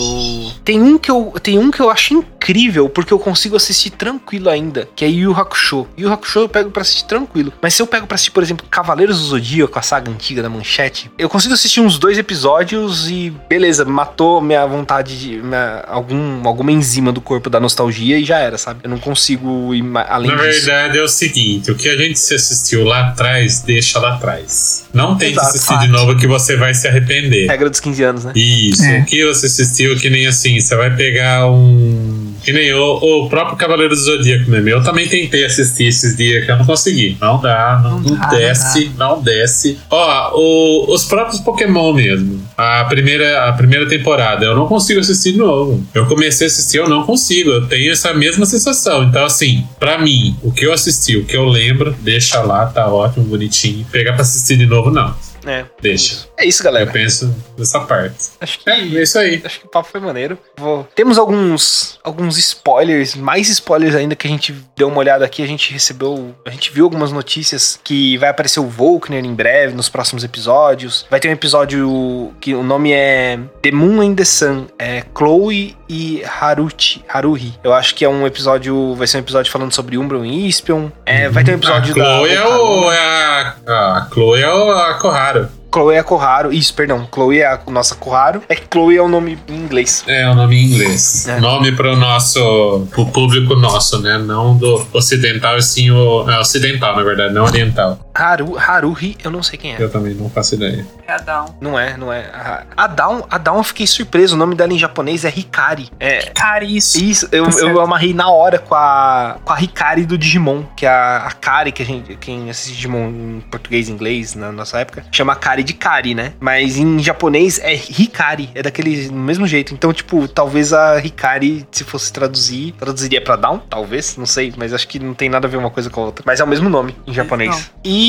Tem 0.64 0.82
um 0.82 0.98
que 0.98 1.12
eu, 1.12 1.34
tem 1.42 1.60
um 1.60 1.70
que 1.70 1.82
eu 1.82 1.90
acho 1.90 2.14
incrível, 2.14 2.90
porque 2.90 3.14
eu 3.14 3.20
consigo 3.20 3.56
assistir 3.56 3.90
tranquilo 3.92 4.50
ainda, 4.50 4.88
que 4.96 5.04
é 5.04 5.10
Yu 5.10 5.34
Hakusho. 5.34 5.88
Yu 5.98 6.12
Hakusho 6.12 6.40
eu 6.40 6.50
pego 6.50 6.72
pra 6.72 6.82
assistir 6.82 7.06
tranquilo. 7.06 7.52
Mas 7.62 7.74
se 7.74 7.82
eu 7.82 7.88
pego 7.88 8.08
pra 8.08 8.16
assistir, 8.16 8.32
por 8.32 8.44
exemplo, 8.44 8.66
Cavaleiros 8.70 9.20
do 9.20 9.26
Zodíaco, 9.26 9.78
a 9.78 9.82
saga 9.82 10.10
antiga 10.10 10.42
da 10.42 10.50
Manchete, 10.50 11.12
eu 11.18 11.28
consigo 11.28 11.54
assistir 11.54 11.82
uns 11.82 11.98
dois 11.98 12.18
episódios 12.18 13.10
e, 13.10 13.32
beleza, 13.50 13.84
matou 13.86 14.42
minha 14.42 14.66
vontade 14.66 15.20
de. 15.20 15.42
Minha, 15.42 15.84
algum, 15.88 16.48
alguma 16.48 16.72
enzima 16.72 17.12
do 17.12 17.20
corpo 17.20 17.50
da 17.50 17.60
nostalgia 17.60 18.13
e 18.20 18.24
já 18.26 18.40
era, 18.40 18.58
sabe? 18.58 18.82
Eu 18.84 18.90
não 18.90 18.98
consigo 19.00 19.74
ir 19.74 19.84
além 20.08 20.32
Na 20.32 20.38
disso. 20.48 20.66
verdade 20.66 20.98
é 20.98 21.02
o 21.04 21.08
seguinte, 21.08 21.72
o 21.72 21.76
que 21.76 21.88
a 21.90 21.96
gente 21.98 22.18
se 22.20 22.34
assistiu 22.36 22.84
lá 22.84 23.10
atrás, 23.10 23.62
deixa 23.62 24.00
lá 24.00 24.16
atrás. 24.16 24.86
Não 24.94 25.18
tente 25.18 25.34
Exato, 25.34 25.48
assistir 25.50 25.68
fato. 25.74 25.82
de 25.82 25.88
novo 25.88 26.16
que 26.18 26.28
você 26.28 26.56
vai 26.56 26.74
se 26.74 26.88
arrepender. 26.88 27.48
Regra 27.48 27.70
dos 27.70 27.80
15 27.80 28.04
anos, 28.04 28.26
né? 28.26 28.32
Isso, 28.36 28.84
É. 28.84 29.00
o 29.00 29.06
que 29.06 29.26
você 29.26 29.46
assistiu, 29.48 29.96
que 29.98 30.10
nem 30.10 30.28
assim, 30.28 30.60
você 30.60 30.76
vai 30.76 30.96
pegar 30.96 31.50
um. 31.50 32.33
Que 32.44 32.52
nem 32.52 32.74
o, 32.74 32.96
o 33.26 33.30
próprio 33.30 33.56
Cavaleiro 33.58 33.96
do 33.96 34.02
Zodíaco 34.02 34.50
mesmo. 34.50 34.70
Eu 34.70 34.84
também 34.84 35.08
tentei 35.08 35.46
assistir 35.46 35.86
esses 35.86 36.16
dias 36.18 36.46
que 36.46 36.52
eu 36.52 36.58
não 36.58 36.66
consegui. 36.66 37.18
Não 37.22 37.40
dá, 37.42 37.80
não, 37.84 38.00
Não 38.00 38.10
não 38.12 38.16
dá, 38.20 38.28
desce, 38.30 38.92
não, 38.98 39.22
desce. 39.22 39.80
Ó, 39.90 40.32
o- 40.36 40.94
os 40.94 41.06
próprios 41.06 41.40
Pokémon 41.40 41.94
mesmo. 41.94 42.42
A 42.58 42.84
primeira, 42.86 43.48
a 43.50 43.54
primeira 43.54 43.88
temporada, 43.88 44.46
eu 44.46 44.56
não 44.56 44.68
consigo 44.68 45.00
assistir 45.00 45.32
de 45.34 45.38
novo. 45.38 45.84
Eu 45.94 46.06
comecei 46.06 46.46
a 46.48 46.50
assistir, 46.50 46.78
eu 46.78 46.90
não 46.90 47.04
consigo. 47.04 47.50
Eu 47.50 47.68
tenho 47.68 47.92
essa 47.92 48.14
mesma 48.14 48.46
sensação. 48.46 49.04
Então, 49.04 49.26
assim, 49.26 49.64
pra 49.80 49.98
mim, 49.98 50.36
o 50.44 50.52
que 50.52 50.66
eu 50.66 50.74
assisti, 50.74 51.18
o 51.18 51.26
que 51.26 51.36
eu 51.38 51.46
lembro, 51.46 51.96
deixa 52.02 52.42
lá, 52.42 52.66
tá 52.66 52.88
ótimo, 52.88 53.26
bonitinho. 53.26 53.86
Pegar 53.92 54.14
pra 54.14 54.22
assistir 54.22 54.58
de 54.58 54.66
novo, 54.66 54.92
não. 54.92 55.14
É. 55.46 55.66
Deixa. 55.82 56.28
É 56.38 56.46
isso, 56.46 56.62
Eu 56.62 56.66
galera. 56.66 56.92
penso 56.92 57.34
dessa 57.58 57.80
parte. 57.82 58.30
Acho 58.40 58.60
que 58.60 58.70
É, 58.70 58.80
é 58.80 58.84
isso 59.04 59.18
aí. 59.20 59.42
Acho 59.44 59.60
que 59.60 59.66
o 59.66 59.70
papo 59.70 59.90
foi 59.90 60.00
maneiro. 60.00 60.38
Vou- 60.58 60.88
Temos 60.96 61.18
alguns, 61.18 62.00
alguns 62.04 62.38
spoilers, 62.38 63.16
mais 63.16 63.50
spoilers 63.50 63.96
ainda 63.96 64.16
que 64.16 64.28
a 64.28 64.30
gente 64.30 64.56
deu 64.76 64.88
uma 64.88 64.98
olhada 65.00 65.26
aqui. 65.26 65.44
A 65.44 65.48
gente 65.48 65.72
recebeu, 65.74 66.34
a 66.46 66.50
gente 66.50 66.72
viu 66.72 66.86
algumas 66.86 67.12
notícias 67.12 67.80
que 67.84 68.18
vai 68.18 68.30
aparecer 68.30 68.60
o 68.60 68.68
Volkner 68.68 69.24
em 69.24 69.34
breve, 69.34 69.74
nos 69.76 69.90
próximos 69.90 70.24
episódios. 70.24 71.06
Vai 71.10 71.20
ter 71.20 71.30
um 71.30 71.32
episódio 71.34 72.34
que 72.40 72.54
o 72.54 72.64
nome 72.64 72.92
é 72.94 73.40
The 73.62 73.72
Moon 73.72 74.02
and 74.02 74.16
the 74.16 74.26
Sun. 74.26 74.68
É 74.80 75.04
Chloe 75.18 75.76
e 75.90 76.24
Haruchi, 76.26 77.04
Haruhi. 77.08 77.54
Eu 77.64 77.74
acho 77.74 77.94
que 77.96 78.04
é 78.06 78.10
um 78.10 78.26
episódio, 78.26 78.96
vai 78.96 79.08
ser 79.08 79.18
um 79.18 79.22
episódio 79.22 79.52
falando 79.52 79.74
sobre 79.74 79.98
Umbreon 79.98 80.26
e 80.26 80.48
Ispion. 80.48 80.90
É, 81.06 81.30
vai 81.30 81.44
ter 81.44 81.52
um 81.52 81.56
episódio 81.56 81.92
a 81.92 81.96
Chloe 81.96 82.30
da... 82.30 82.36
é, 82.36 82.48
o, 82.48 82.92
é 82.92 83.00
a, 83.00 83.56
a 83.98 84.10
Chloe 84.12 84.42
é 84.42 84.50
o, 84.50 84.72
a 84.72 84.94
Koharu. 84.96 85.33
Chloe 85.74 85.96
é 85.96 86.00
a 86.00 86.04
Koharu. 86.04 86.54
Isso, 86.54 86.74
perdão. 86.74 87.08
Chloe 87.12 87.40
é 87.40 87.48
a 87.48 87.60
nossa 87.68 87.96
Koharu. 87.96 88.44
É 88.48 88.56
que 88.56 88.68
Chloe 88.72 88.96
é 88.96 89.02
o 89.02 89.08
nome 89.08 89.40
em 89.50 89.56
inglês. 89.56 90.04
É 90.08 90.30
o 90.30 90.36
nome 90.36 90.56
em 90.56 90.66
inglês. 90.66 91.28
É. 91.28 91.40
Nome 91.40 91.72
pro 91.72 91.96
nosso, 91.96 92.88
pro 92.92 93.08
público 93.08 93.56
nosso, 93.56 94.00
né? 94.00 94.20
Não 94.20 94.56
do 94.56 94.86
ocidental, 94.94 95.60
sim 95.62 95.90
o 95.90 96.30
é 96.30 96.40
ocidental, 96.40 96.96
na 96.96 97.04
verdade, 97.04 97.34
não 97.34 97.46
oriental. 97.46 98.00
Haru, 98.16 98.58
Haruhi, 98.58 99.18
eu 99.24 99.32
não 99.32 99.42
sei 99.42 99.58
quem 99.58 99.74
é. 99.76 99.82
Eu 99.82 99.90
também 99.90 100.14
não 100.14 100.30
faço 100.30 100.56
ideia. 100.56 100.86
É 101.08 101.14
a 101.14 101.18
Down. 101.18 101.56
Não 101.60 101.78
é, 101.80 101.98
não 101.98 102.12
é. 102.14 102.26
A- 102.34 102.64
A 102.78 102.88
Dawn, 102.88 103.24
a 103.30 103.38
Dawn 103.38 103.58
eu 103.58 103.64
fiquei 103.64 103.88
surpreso. 103.88 104.36
O 104.36 104.38
nome 104.38 104.56
dela 104.56 104.72
em 104.74 104.78
japonês 104.80 105.26
é 105.26 105.30
Hikari. 105.36 105.90
É. 106.00 106.20
Cara, 106.32 106.64
isso. 106.64 107.04
Isso, 107.04 107.28
eu, 107.32 107.50
Tá 107.50 107.60
eu 107.62 107.82
amarrei 107.82 108.14
na 108.14 108.30
hora 108.30 108.60
com 108.60 108.76
a, 108.76 109.38
com 109.44 109.52
a 109.54 109.60
Hikari 109.62 110.06
do 110.06 110.18
Digimon, 110.18 110.64
que 110.76 110.86
é 110.86 110.90
a, 110.90 111.18
a 111.28 111.32
Kari, 111.32 111.72
que 111.72 111.82
a 111.82 111.86
gente, 111.86 112.16
quem 112.18 112.50
assiste 112.50 112.74
Digimon 112.76 113.10
em 113.10 113.44
português 113.50 113.90
e 113.90 113.92
inglês 113.92 114.36
na 114.36 114.52
nossa 114.52 114.78
época, 114.80 115.06
chama 115.12 115.36
Kari 115.36 115.64
de 115.64 115.74
Kari, 115.74 116.14
né? 116.16 116.34
Mas 116.40 116.78
em 116.78 117.00
japonês 117.00 117.60
é 117.60 117.74
Hikari, 117.74 118.50
é 118.54 118.62
daquele 118.62 119.10
mesmo 119.12 119.46
jeito. 119.48 119.74
Então, 119.74 119.92
tipo, 119.92 120.28
talvez 120.28 120.72
a 120.74 121.00
Hikari, 121.00 121.68
se 121.72 121.84
fosse 121.84 122.12
traduzir, 122.14 122.74
traduziria 122.74 123.22
pra 123.22 123.36
Dawn, 123.36 123.60
talvez, 123.70 124.16
não 124.18 124.26
sei, 124.26 124.54
mas 124.58 124.74
acho 124.74 124.88
que 124.88 125.00
não 125.00 125.14
tem 125.14 125.30
nada 125.30 125.48
a 125.48 125.50
ver 125.50 125.58
uma 125.58 125.70
coisa 125.72 125.90
com 125.90 126.02
a 126.02 126.06
outra. 126.06 126.24
Mas 126.26 126.40
é 126.40 126.44
o 126.44 126.48
mesmo 126.48 126.70
nome 126.70 126.96
em 127.08 127.14
japonês. 127.14 127.50
Não. 127.52 127.64
E, 127.84 128.03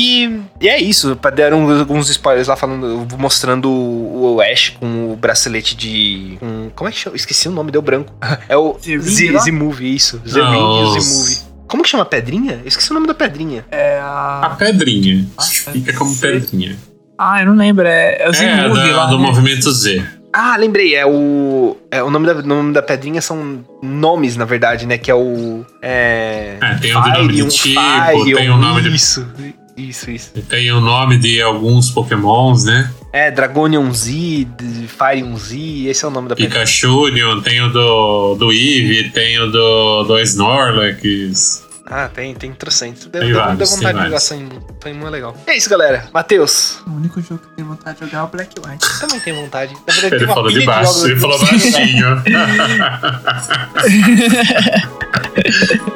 e 0.61 0.67
é 0.67 0.79
isso, 0.81 1.17
deram 1.33 1.69
alguns 1.79 2.09
spoilers 2.09 2.47
lá 2.47 2.55
falando, 2.55 3.07
mostrando 3.17 3.69
o, 3.69 4.39
Ash 4.41 4.69
com 4.79 5.11
o 5.13 5.15
bracelete 5.15 5.75
de. 5.75 6.37
Com, 6.39 6.69
como 6.75 6.89
é 6.89 6.91
que 6.91 6.99
chama? 6.99 7.15
Esqueci 7.15 7.47
o 7.47 7.51
nome, 7.51 7.71
deu 7.71 7.81
branco. 7.81 8.13
É 8.49 8.57
o? 8.57 8.77
Z-Movie, 8.79 9.95
isso. 9.95 10.21
E 10.25 10.29
o 10.29 10.31
Z-Movie. 10.31 11.37
Como 11.67 11.81
que 11.83 11.89
chama 11.89 12.03
a 12.03 12.05
pedrinha? 12.05 12.59
Eu 12.63 12.67
esqueci 12.67 12.91
o 12.91 12.93
nome 12.93 13.07
da 13.07 13.13
pedrinha. 13.13 13.65
É 13.71 13.99
A 13.99 14.41
a. 14.43 14.49
pedrinha. 14.55 15.25
Ah, 15.37 15.41
Fica 15.43 15.93
como 15.93 16.15
pedrinha. 16.15 16.77
Ah, 17.17 17.41
eu 17.41 17.47
não 17.47 17.55
lembro. 17.55 17.87
É, 17.87 18.17
é 18.21 18.27
o 18.27 18.31
É, 18.31 18.33
Z-Movie 18.33 18.89
da- 18.91 18.97
lá. 18.97 19.05
do 19.07 19.17
né? 19.17 19.23
movimento 19.25 19.71
Z. 19.71 20.03
Ah, 20.37 20.57
lembrei, 20.57 20.93
é 20.95 21.05
o. 21.05 21.77
É, 21.89 22.03
o 22.03 22.11
nome 22.11 22.27
da, 22.27 22.33
nome 22.41 22.73
da 22.73 22.81
pedrinha 22.81 23.21
são 23.21 23.63
nomes, 23.81 24.35
na 24.35 24.43
verdade, 24.43 24.85
né? 24.85 24.97
Que 24.97 25.09
é 25.09 25.15
o. 25.15 25.65
É. 25.81 26.57
É, 26.61 26.75
tem 26.75 26.95
o 26.95 27.01
de 27.01 27.09
nome 27.13 27.33
de 27.33 27.43
um 27.43 27.47
tipo, 27.47 27.79
Fire, 27.81 28.35
tem 28.35 28.51
um- 28.51 28.55
o 28.55 28.57
nome 28.57 28.81
de. 28.81 28.93
Isso, 28.93 29.25
isso, 29.77 30.09
isso. 30.09 30.31
Tem 30.49 30.71
o 30.71 30.79
nome 30.79 31.17
de 31.17 31.41
alguns 31.41 31.89
pokémons, 31.89 32.63
né? 32.65 32.91
É, 33.11 33.29
Dragonion 33.29 33.91
Z, 33.91 34.11
de 34.57 34.87
Fire 34.87 35.37
Z, 35.37 35.87
esse 35.87 36.05
é 36.05 36.07
o 36.07 36.11
nome 36.11 36.29
da. 36.29 36.35
Pikachu, 36.35 37.11
tem 37.43 37.61
o 37.61 37.69
do, 37.69 38.35
do 38.35 38.51
Eevee, 38.51 39.09
tem 39.09 39.39
o 39.39 39.51
do, 39.51 40.03
do 40.03 40.19
Snorlax. 40.19 41.65
Ah, 41.87 42.09
tem, 42.09 42.33
tem 42.33 42.51
trocentos. 42.51 43.05
Deu, 43.05 43.21
Tem 43.21 43.31
deu, 43.31 43.39
vários, 43.39 43.57
deu 43.59 43.67
vontade 43.67 43.99
de 43.99 44.05
jogar. 44.05 44.19
Sanmu 44.19 45.07
é 45.07 45.09
legal. 45.09 45.37
É 45.45 45.55
isso, 45.55 45.69
galera. 45.69 46.09
Matheus, 46.11 46.81
O 46.87 46.91
único 46.91 47.21
jogo 47.21 47.41
que 47.41 47.45
eu 47.45 47.51
tenho 47.57 47.67
vontade 47.67 47.99
de 47.99 48.05
jogar 48.05 48.19
é 48.19 48.23
o 48.23 48.27
Black 48.27 48.55
White. 48.59 48.99
também 48.99 49.19
tem 49.19 49.33
vontade. 49.33 49.75
Na 49.85 49.93
verdade, 49.93 50.15
Ele 50.15 50.25
uma 50.25 50.33
falou 50.33 50.49
pilha 50.49 50.59
de 50.61 50.65
baixo, 50.65 50.93
jogos 50.93 51.05
ele 51.05 51.19
falou 51.19 51.39
eu 51.39 51.45
baixinho. 51.45 52.23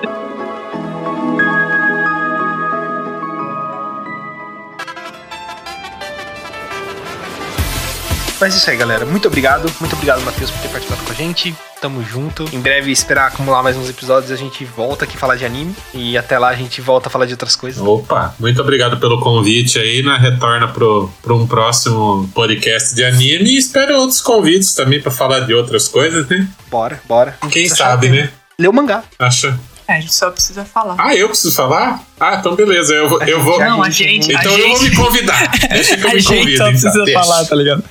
Mas 8.39 8.53
é 8.53 8.57
isso 8.57 8.69
aí, 8.69 8.77
galera. 8.77 9.05
Muito 9.05 9.27
obrigado. 9.27 9.69
Muito 9.81 9.93
obrigado, 9.93 10.21
Matheus, 10.21 10.49
por 10.49 10.61
ter 10.61 10.69
participado 10.69 11.03
com 11.03 11.11
a 11.11 11.15
gente. 11.15 11.53
Tamo 11.81 12.01
junto. 12.03 12.43
Em 12.53 12.59
breve, 12.59 12.89
esperar 12.89 13.27
acumular 13.27 13.61
mais 13.61 13.75
uns 13.75 13.89
episódios, 13.89 14.31
a 14.31 14.35
gente 14.37 14.63
volta 14.63 15.03
aqui 15.03 15.17
falar 15.17 15.35
de 15.35 15.45
anime. 15.45 15.75
E 15.93 16.17
até 16.17 16.39
lá 16.39 16.49
a 16.49 16.55
gente 16.55 16.79
volta 16.79 17.09
a 17.09 17.11
falar 17.11 17.25
de 17.25 17.33
outras 17.33 17.55
coisas. 17.55 17.81
Opa, 17.81 18.33
muito 18.39 18.61
obrigado 18.61 18.97
pelo 18.97 19.19
convite 19.19 19.77
aí. 19.77 20.01
Na 20.01 20.17
retorna 20.17 20.69
pro, 20.69 21.09
pro 21.21 21.35
um 21.35 21.45
próximo 21.45 22.29
podcast 22.33 22.95
de 22.95 23.03
anime. 23.03 23.49
E 23.49 23.57
espero 23.57 23.97
outros 23.97 24.21
convites 24.21 24.73
também 24.73 25.01
pra 25.01 25.11
falar 25.11 25.41
de 25.41 25.53
outras 25.53 25.89
coisas, 25.89 26.25
né? 26.29 26.47
Bora, 26.69 27.01
bora. 27.05 27.37
Quem 27.51 27.67
sabe, 27.67 28.07
né? 28.07 28.31
Lê 28.57 28.67
o 28.67 28.73
mangá. 28.73 29.03
Acha? 29.17 29.57
É, 29.89 29.93
a 29.97 29.99
gente 30.01 30.13
só 30.13 30.29
precisa 30.29 30.63
falar. 30.63 30.95
Ah, 30.99 31.15
eu 31.15 31.27
preciso 31.29 31.55
falar? 31.55 32.03
Ah, 32.19 32.35
então 32.39 32.55
beleza. 32.55 32.93
Eu, 32.93 33.09
vou- 33.09 33.23
eu 33.23 33.41
vou. 33.41 33.59
Não, 33.59 33.81
a 33.81 33.89
gente. 33.89 34.31
Então 34.31 34.53
a 34.53 34.59
eu 34.59 34.67
gente... 34.67 34.77
vou 34.77 34.83
me 34.83 34.95
convidar. 34.95 35.51
Deixa 35.71 35.97
que 35.97 36.03
eu 36.05 36.09
A 36.09 36.13
me 36.13 36.19
gente 36.19 36.37
convido. 36.39 36.57
só 36.57 36.63
então. 36.69 36.79
precisa 36.81 37.05
Deixa. 37.05 37.19
falar, 37.19 37.45
tá 37.45 37.55
ligado? 37.55 37.83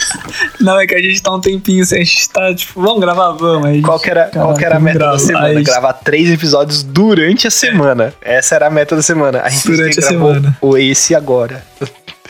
Não, 0.60 0.80
é 0.80 0.86
que 0.86 0.94
a 0.94 1.02
gente 1.02 1.20
tá 1.22 1.34
um 1.34 1.40
tempinho 1.40 1.84
sem. 1.84 2.00
A 2.00 2.04
gente 2.04 2.28
tá, 2.30 2.54
tipo, 2.54 2.80
vamos 2.80 3.00
gravar, 3.00 3.32
vamos. 3.32 3.66
Aí, 3.68 3.82
Qual 3.82 4.00
que 4.00 4.08
era, 4.10 4.26
qual 4.32 4.54
que 4.54 4.64
era 4.64 4.76
a 4.76 4.80
meta 4.80 4.98
da 4.98 5.04
grava. 5.06 5.18
semana? 5.18 5.46
Aí- 5.46 5.62
Gravar 5.62 5.92
três 5.92 6.30
episódios 6.30 6.82
durante 6.82 7.46
a 7.46 7.50
semana. 7.50 8.14
Essa 8.22 8.54
era 8.54 8.66
a 8.68 8.70
meta 8.70 8.96
da 8.96 9.02
semana. 9.02 9.42
A 9.42 9.48
gente 9.50 9.66
Durante 9.66 9.98
a 9.98 10.02
semana. 10.02 10.56
o 10.60 10.78
esse 10.78 11.14
agora. 11.14 11.62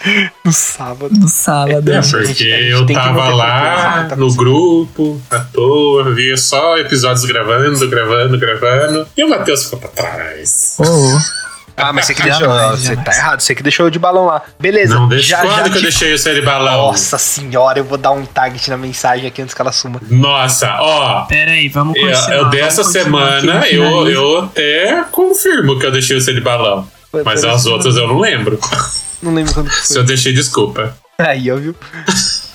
No 0.44 0.52
sábado. 0.52 1.10
No 1.18 1.28
sábado. 1.28 1.90
É, 1.92 2.02
gente- 2.02 2.26
porque 2.26 2.44
eu 2.44 2.86
tava 2.86 3.28
lá 3.28 4.06
tá 4.08 4.16
no 4.16 4.32
grupo, 4.34 5.20
à 5.30 5.38
toa, 5.40 6.12
via 6.12 6.36
só 6.36 6.76
episódios 6.78 7.24
gravando, 7.24 7.88
gravando, 7.88 8.38
gravando. 8.38 9.06
E 9.16 9.22
o 9.24 9.28
Matheus 9.28 9.64
ficou 9.64 9.78
pra 9.78 9.88
trás. 9.90 10.76
Oh, 10.78 11.18
Ah, 11.76 11.90
mas 11.92 12.04
você 12.06 12.14
que 12.14 12.22
Jamais, 12.22 12.40
deixou. 12.42 12.76
Você 12.76 12.86
jamais. 12.88 13.04
tá 13.04 13.14
errado, 13.16 13.40
você 13.40 13.54
que 13.54 13.62
deixou 13.62 13.86
eu 13.86 13.90
de 13.90 13.98
balão 13.98 14.26
lá. 14.26 14.42
Beleza. 14.60 14.94
Não 14.94 15.08
deixa. 15.08 15.28
já, 15.28 15.40
Quando 15.40 15.56
já 15.56 15.62
que 15.62 15.68
eu 15.70 15.72
te- 15.74 15.82
deixei 15.82 16.18
você 16.18 16.34
de 16.34 16.42
balão? 16.42 16.76
Nossa 16.88 17.16
senhora, 17.16 17.78
eu 17.78 17.84
vou 17.84 17.96
dar 17.96 18.10
um 18.10 18.26
target 18.26 18.68
na 18.70 18.76
mensagem 18.76 19.26
aqui 19.26 19.40
antes 19.40 19.54
que 19.54 19.60
ela 19.62 19.72
suma. 19.72 20.00
Nossa, 20.10 20.76
ó. 20.80 21.22
pera 21.24 21.52
aí, 21.52 21.68
vamos 21.68 21.96
Eu, 21.96 22.02
continuar. 22.08 22.32
eu 22.34 22.38
vamos 22.44 22.56
dessa 22.56 22.82
aqui 22.82 22.90
semana 22.92 23.40
no 23.60 23.64
eu, 23.66 24.08
eu 24.10 24.38
até 24.44 25.04
confirmo 25.10 25.78
que 25.78 25.86
eu 25.86 25.90
deixei 25.92 26.20
você 26.20 26.34
de 26.34 26.40
balão. 26.42 26.86
Foi- 27.10 27.22
Mas 27.24 27.42
as 27.44 27.64
outras 27.66 27.96
eu 27.96 28.06
não 28.06 28.18
lembro. 28.18 28.58
Não 29.22 29.32
lembro 29.34 29.52
quando 29.54 29.70
Se 29.70 29.94
foi. 29.94 30.02
eu 30.02 30.06
deixei, 30.06 30.32
desculpa. 30.32 30.96
Aí, 31.18 31.50
ó, 31.50 31.56
viu? 31.56 31.74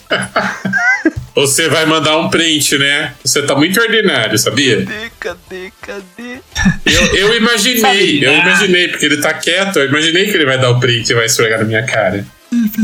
Você 1.36 1.70
vai 1.70 1.86
mandar 1.86 2.18
um 2.18 2.30
print, 2.30 2.78
né? 2.80 3.14
Você 3.24 3.44
tá 3.44 3.54
muito 3.56 3.80
ordinário, 3.80 4.38
sabia? 4.40 4.84
Cadê, 4.86 5.12
cadê, 5.20 5.72
cadê? 5.82 6.40
Eu, 6.86 7.16
eu 7.16 7.38
imaginei, 7.38 8.26
eu 8.26 8.34
imaginei, 8.34 8.88
porque 8.88 9.06
ele 9.06 9.18
tá 9.18 9.34
quieto, 9.36 9.78
eu 9.78 9.86
imaginei 9.88 10.26
que 10.26 10.32
ele 10.32 10.46
vai 10.46 10.60
dar 10.60 10.72
o 10.72 10.80
print 10.80 11.10
e 11.10 11.14
vai 11.14 11.26
esfregar 11.28 11.60
na 11.60 11.66
minha 11.66 11.86
cara. 11.86 12.26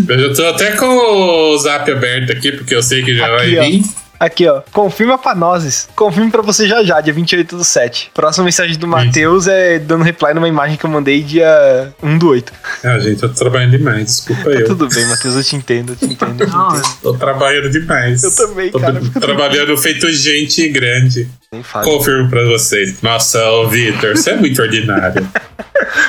Eu 0.07 0.19
já 0.29 0.35
tô 0.35 0.45
até 0.49 0.71
com 0.73 0.85
o 0.85 1.57
zap 1.57 1.89
aberto 1.91 2.31
aqui, 2.31 2.51
porque 2.51 2.75
eu 2.75 2.83
sei 2.83 3.01
que 3.01 3.15
já 3.15 3.25
Aqui, 3.25 3.55
vai 3.55 3.69
vir. 3.71 3.83
Aqui, 4.23 4.47
ó. 4.47 4.61
Confirma 4.71 5.17
pra 5.17 5.35
nós. 5.35 5.89
Confirme 5.95 6.31
pra 6.31 6.41
você 6.41 6.65
já 6.65 6.81
já, 6.81 7.01
dia 7.01 7.11
28 7.11 7.57
do 7.57 7.63
7. 7.63 8.11
Próxima 8.13 8.45
mensagem 8.45 8.77
do 8.77 8.87
Matheus 8.87 9.47
é 9.47 9.79
dando 9.79 10.01
reply 10.03 10.33
numa 10.33 10.47
imagem 10.47 10.77
que 10.77 10.85
eu 10.85 10.89
mandei 10.89 11.21
dia 11.21 11.93
1 12.01 12.17
do 12.17 12.29
8. 12.29 12.53
Ah, 12.85 12.99
gente, 12.99 13.21
eu 13.21 13.27
tô 13.29 13.35
trabalhando 13.35 13.71
demais, 13.71 14.05
desculpa 14.05 14.43
Tá 14.43 14.49
eu. 14.51 14.65
tudo 14.65 14.87
bem, 14.87 15.05
Matheus, 15.07 15.35
eu 15.35 15.43
te 15.43 15.55
entendo, 15.57 15.91
eu 15.91 15.95
te 15.97 16.05
entendo. 16.13 16.39
Eu 16.41 16.47
te 16.47 16.53
Não, 16.53 16.69
entendo. 16.69 16.97
Tô 17.01 17.13
trabalhando 17.15 17.69
demais. 17.69 18.23
Eu 18.23 18.33
também, 18.33 18.71
tô 18.71 18.79
cara. 18.79 19.01
trabalhando 19.19 19.77
feito 19.77 20.09
gente 20.11 20.69
grande. 20.69 21.27
Nem. 21.53 21.63
Confirmo 21.83 22.29
pra 22.29 22.43
vocês. 22.45 23.01
Nossa, 23.01 23.43
ô 23.51 23.69
Vitor, 23.69 24.15
você 24.17 24.31
é 24.31 24.35
muito 24.35 24.61
ordinário. 24.61 25.27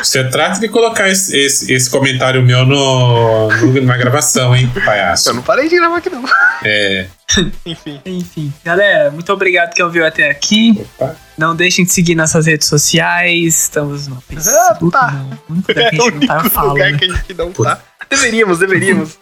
Você 0.03 0.25
trata 0.25 0.59
de 0.61 0.69
colocar 0.69 1.09
esse, 1.09 1.37
esse, 1.39 1.73
esse 1.73 1.91
comentário 1.91 2.43
meu 2.43 2.65
no, 2.65 3.49
no- 3.51 3.83
na 3.83 3.97
gravação, 3.97 4.55
hein, 4.57 4.71
palhaço? 4.85 5.29
Eu 5.31 5.35
não 5.35 5.43
parei 5.43 5.69
de 5.69 5.77
gravar 5.77 5.99
aqui, 5.99 6.09
não. 6.11 6.25
É. 6.65 7.07
Enfim. 7.67 8.01
Enfim, 8.07 8.53
galera, 8.65 9.11
muito 9.11 9.31
obrigado 9.33 9.75
que 9.75 9.83
ouviu 9.83 10.07
até 10.07 10.31
aqui. 10.31 10.81
Opa. 10.99 11.17
Não 11.37 11.55
deixem 11.55 11.85
de 11.85 11.93
seguir 11.93 12.15
nossas 12.15 12.47
redes 12.47 12.69
sociais. 12.69 13.61
Estamos 13.63 14.07
no 14.07 14.21
Facebook. 14.21 14.91
tá. 14.93 15.13
Não, 15.13 15.57
lugar 15.57 15.93
É 15.93 15.97
o 15.97 16.27
tá, 16.27 16.39
único 16.41 16.61
lugar 16.67 16.93
né? 16.93 16.99
que 16.99 17.05
a 17.05 17.09
gente 17.09 17.35
não 17.35 17.51
tá. 17.53 17.81
Deveríamos, 18.09 18.59
deveríamos. 18.61 19.19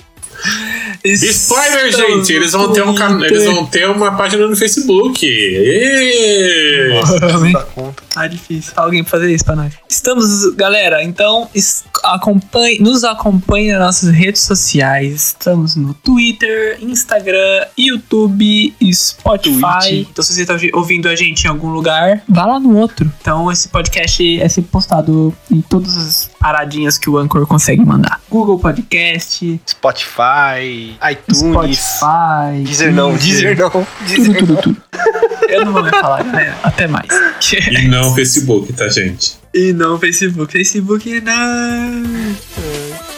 Spoiler, 1.05 1.87
Estamos 1.89 2.17
gente! 2.29 2.33
Eles 2.33 2.53
vão, 2.53 2.73
ter 2.73 2.83
um, 2.83 2.95
can- 2.95 3.25
eles 3.25 3.45
vão 3.45 3.67
ter 3.67 3.89
uma 3.89 4.17
página 4.17 4.47
no 4.47 4.57
Facebook. 4.57 5.27
Ê! 5.27 6.89
Nossa, 6.95 7.19
não. 8.15 8.23
Tá 8.23 8.27
difícil. 8.29 8.73
Alguém 8.77 9.03
fazer 9.05 9.33
isso 9.35 9.45
pra 9.45 9.57
nós. 9.57 9.73
Estamos, 9.89 10.55
galera, 10.55 11.03
então 11.03 11.49
acompanhe, 12.05 12.79
nos 12.81 13.05
acompanhe 13.05 13.73
nas 13.73 13.81
nossas 13.81 14.11
redes 14.15 14.43
sociais. 14.43 15.15
Estamos 15.29 15.77
no 15.77 15.95
Twitter, 15.95 16.79
Instagram, 16.83 17.67
YouTube, 17.77 18.75
Spotify. 18.93 19.61
Twitch. 19.81 20.09
Então, 20.11 20.25
se 20.25 20.35
você 20.35 20.45
tá 20.47 20.53
ouvi- 20.55 20.71
ouvindo 20.75 21.09
a 21.09 21.17
gente 21.17 21.45
em 21.45 21.49
algum 21.49 21.69
lugar, 21.71 22.23
vá 22.29 22.45
lá 22.47 22.61
no 22.61 22.77
outro. 22.77 23.11
Então, 23.21 23.51
esse 23.51 23.69
podcast 23.69 24.41
é 24.41 24.49
sempre 24.49 24.71
postado 24.71 25.35
em 25.51 25.61
todas 25.61 25.97
as 25.97 26.31
paradinhas 26.39 26.99
que 26.99 27.09
o 27.09 27.19
Anchor 27.19 27.47
consegue 27.47 27.85
mandar. 27.85 28.21
Google 28.31 28.59
Podcast, 28.59 29.61
Spotify, 29.69 30.97
iTunes. 31.11 31.39
Spotify. 31.39 32.63
Deezer 32.65 32.93
não, 32.93 33.15
Deezer 33.17 33.57
não. 33.59 33.71
Tudo, 33.71 33.87
Deezer 34.07 34.39
tudo, 34.39 34.57
tudo. 34.57 34.83
Eu 35.49 35.65
não 35.65 35.73
vou 35.73 35.83
mais 35.83 35.97
falar, 35.99 36.23
galera. 36.25 36.57
Até 36.63 36.87
mais. 36.87 37.09
E 37.71 37.89
não 38.03 38.15
Facebook, 38.15 38.73
tá, 38.73 38.89
gente? 38.89 39.39
E 39.55 39.73
não 39.73 39.99
Facebook. 39.99 40.53
Facebook 40.53 41.21
não. 41.21 43.12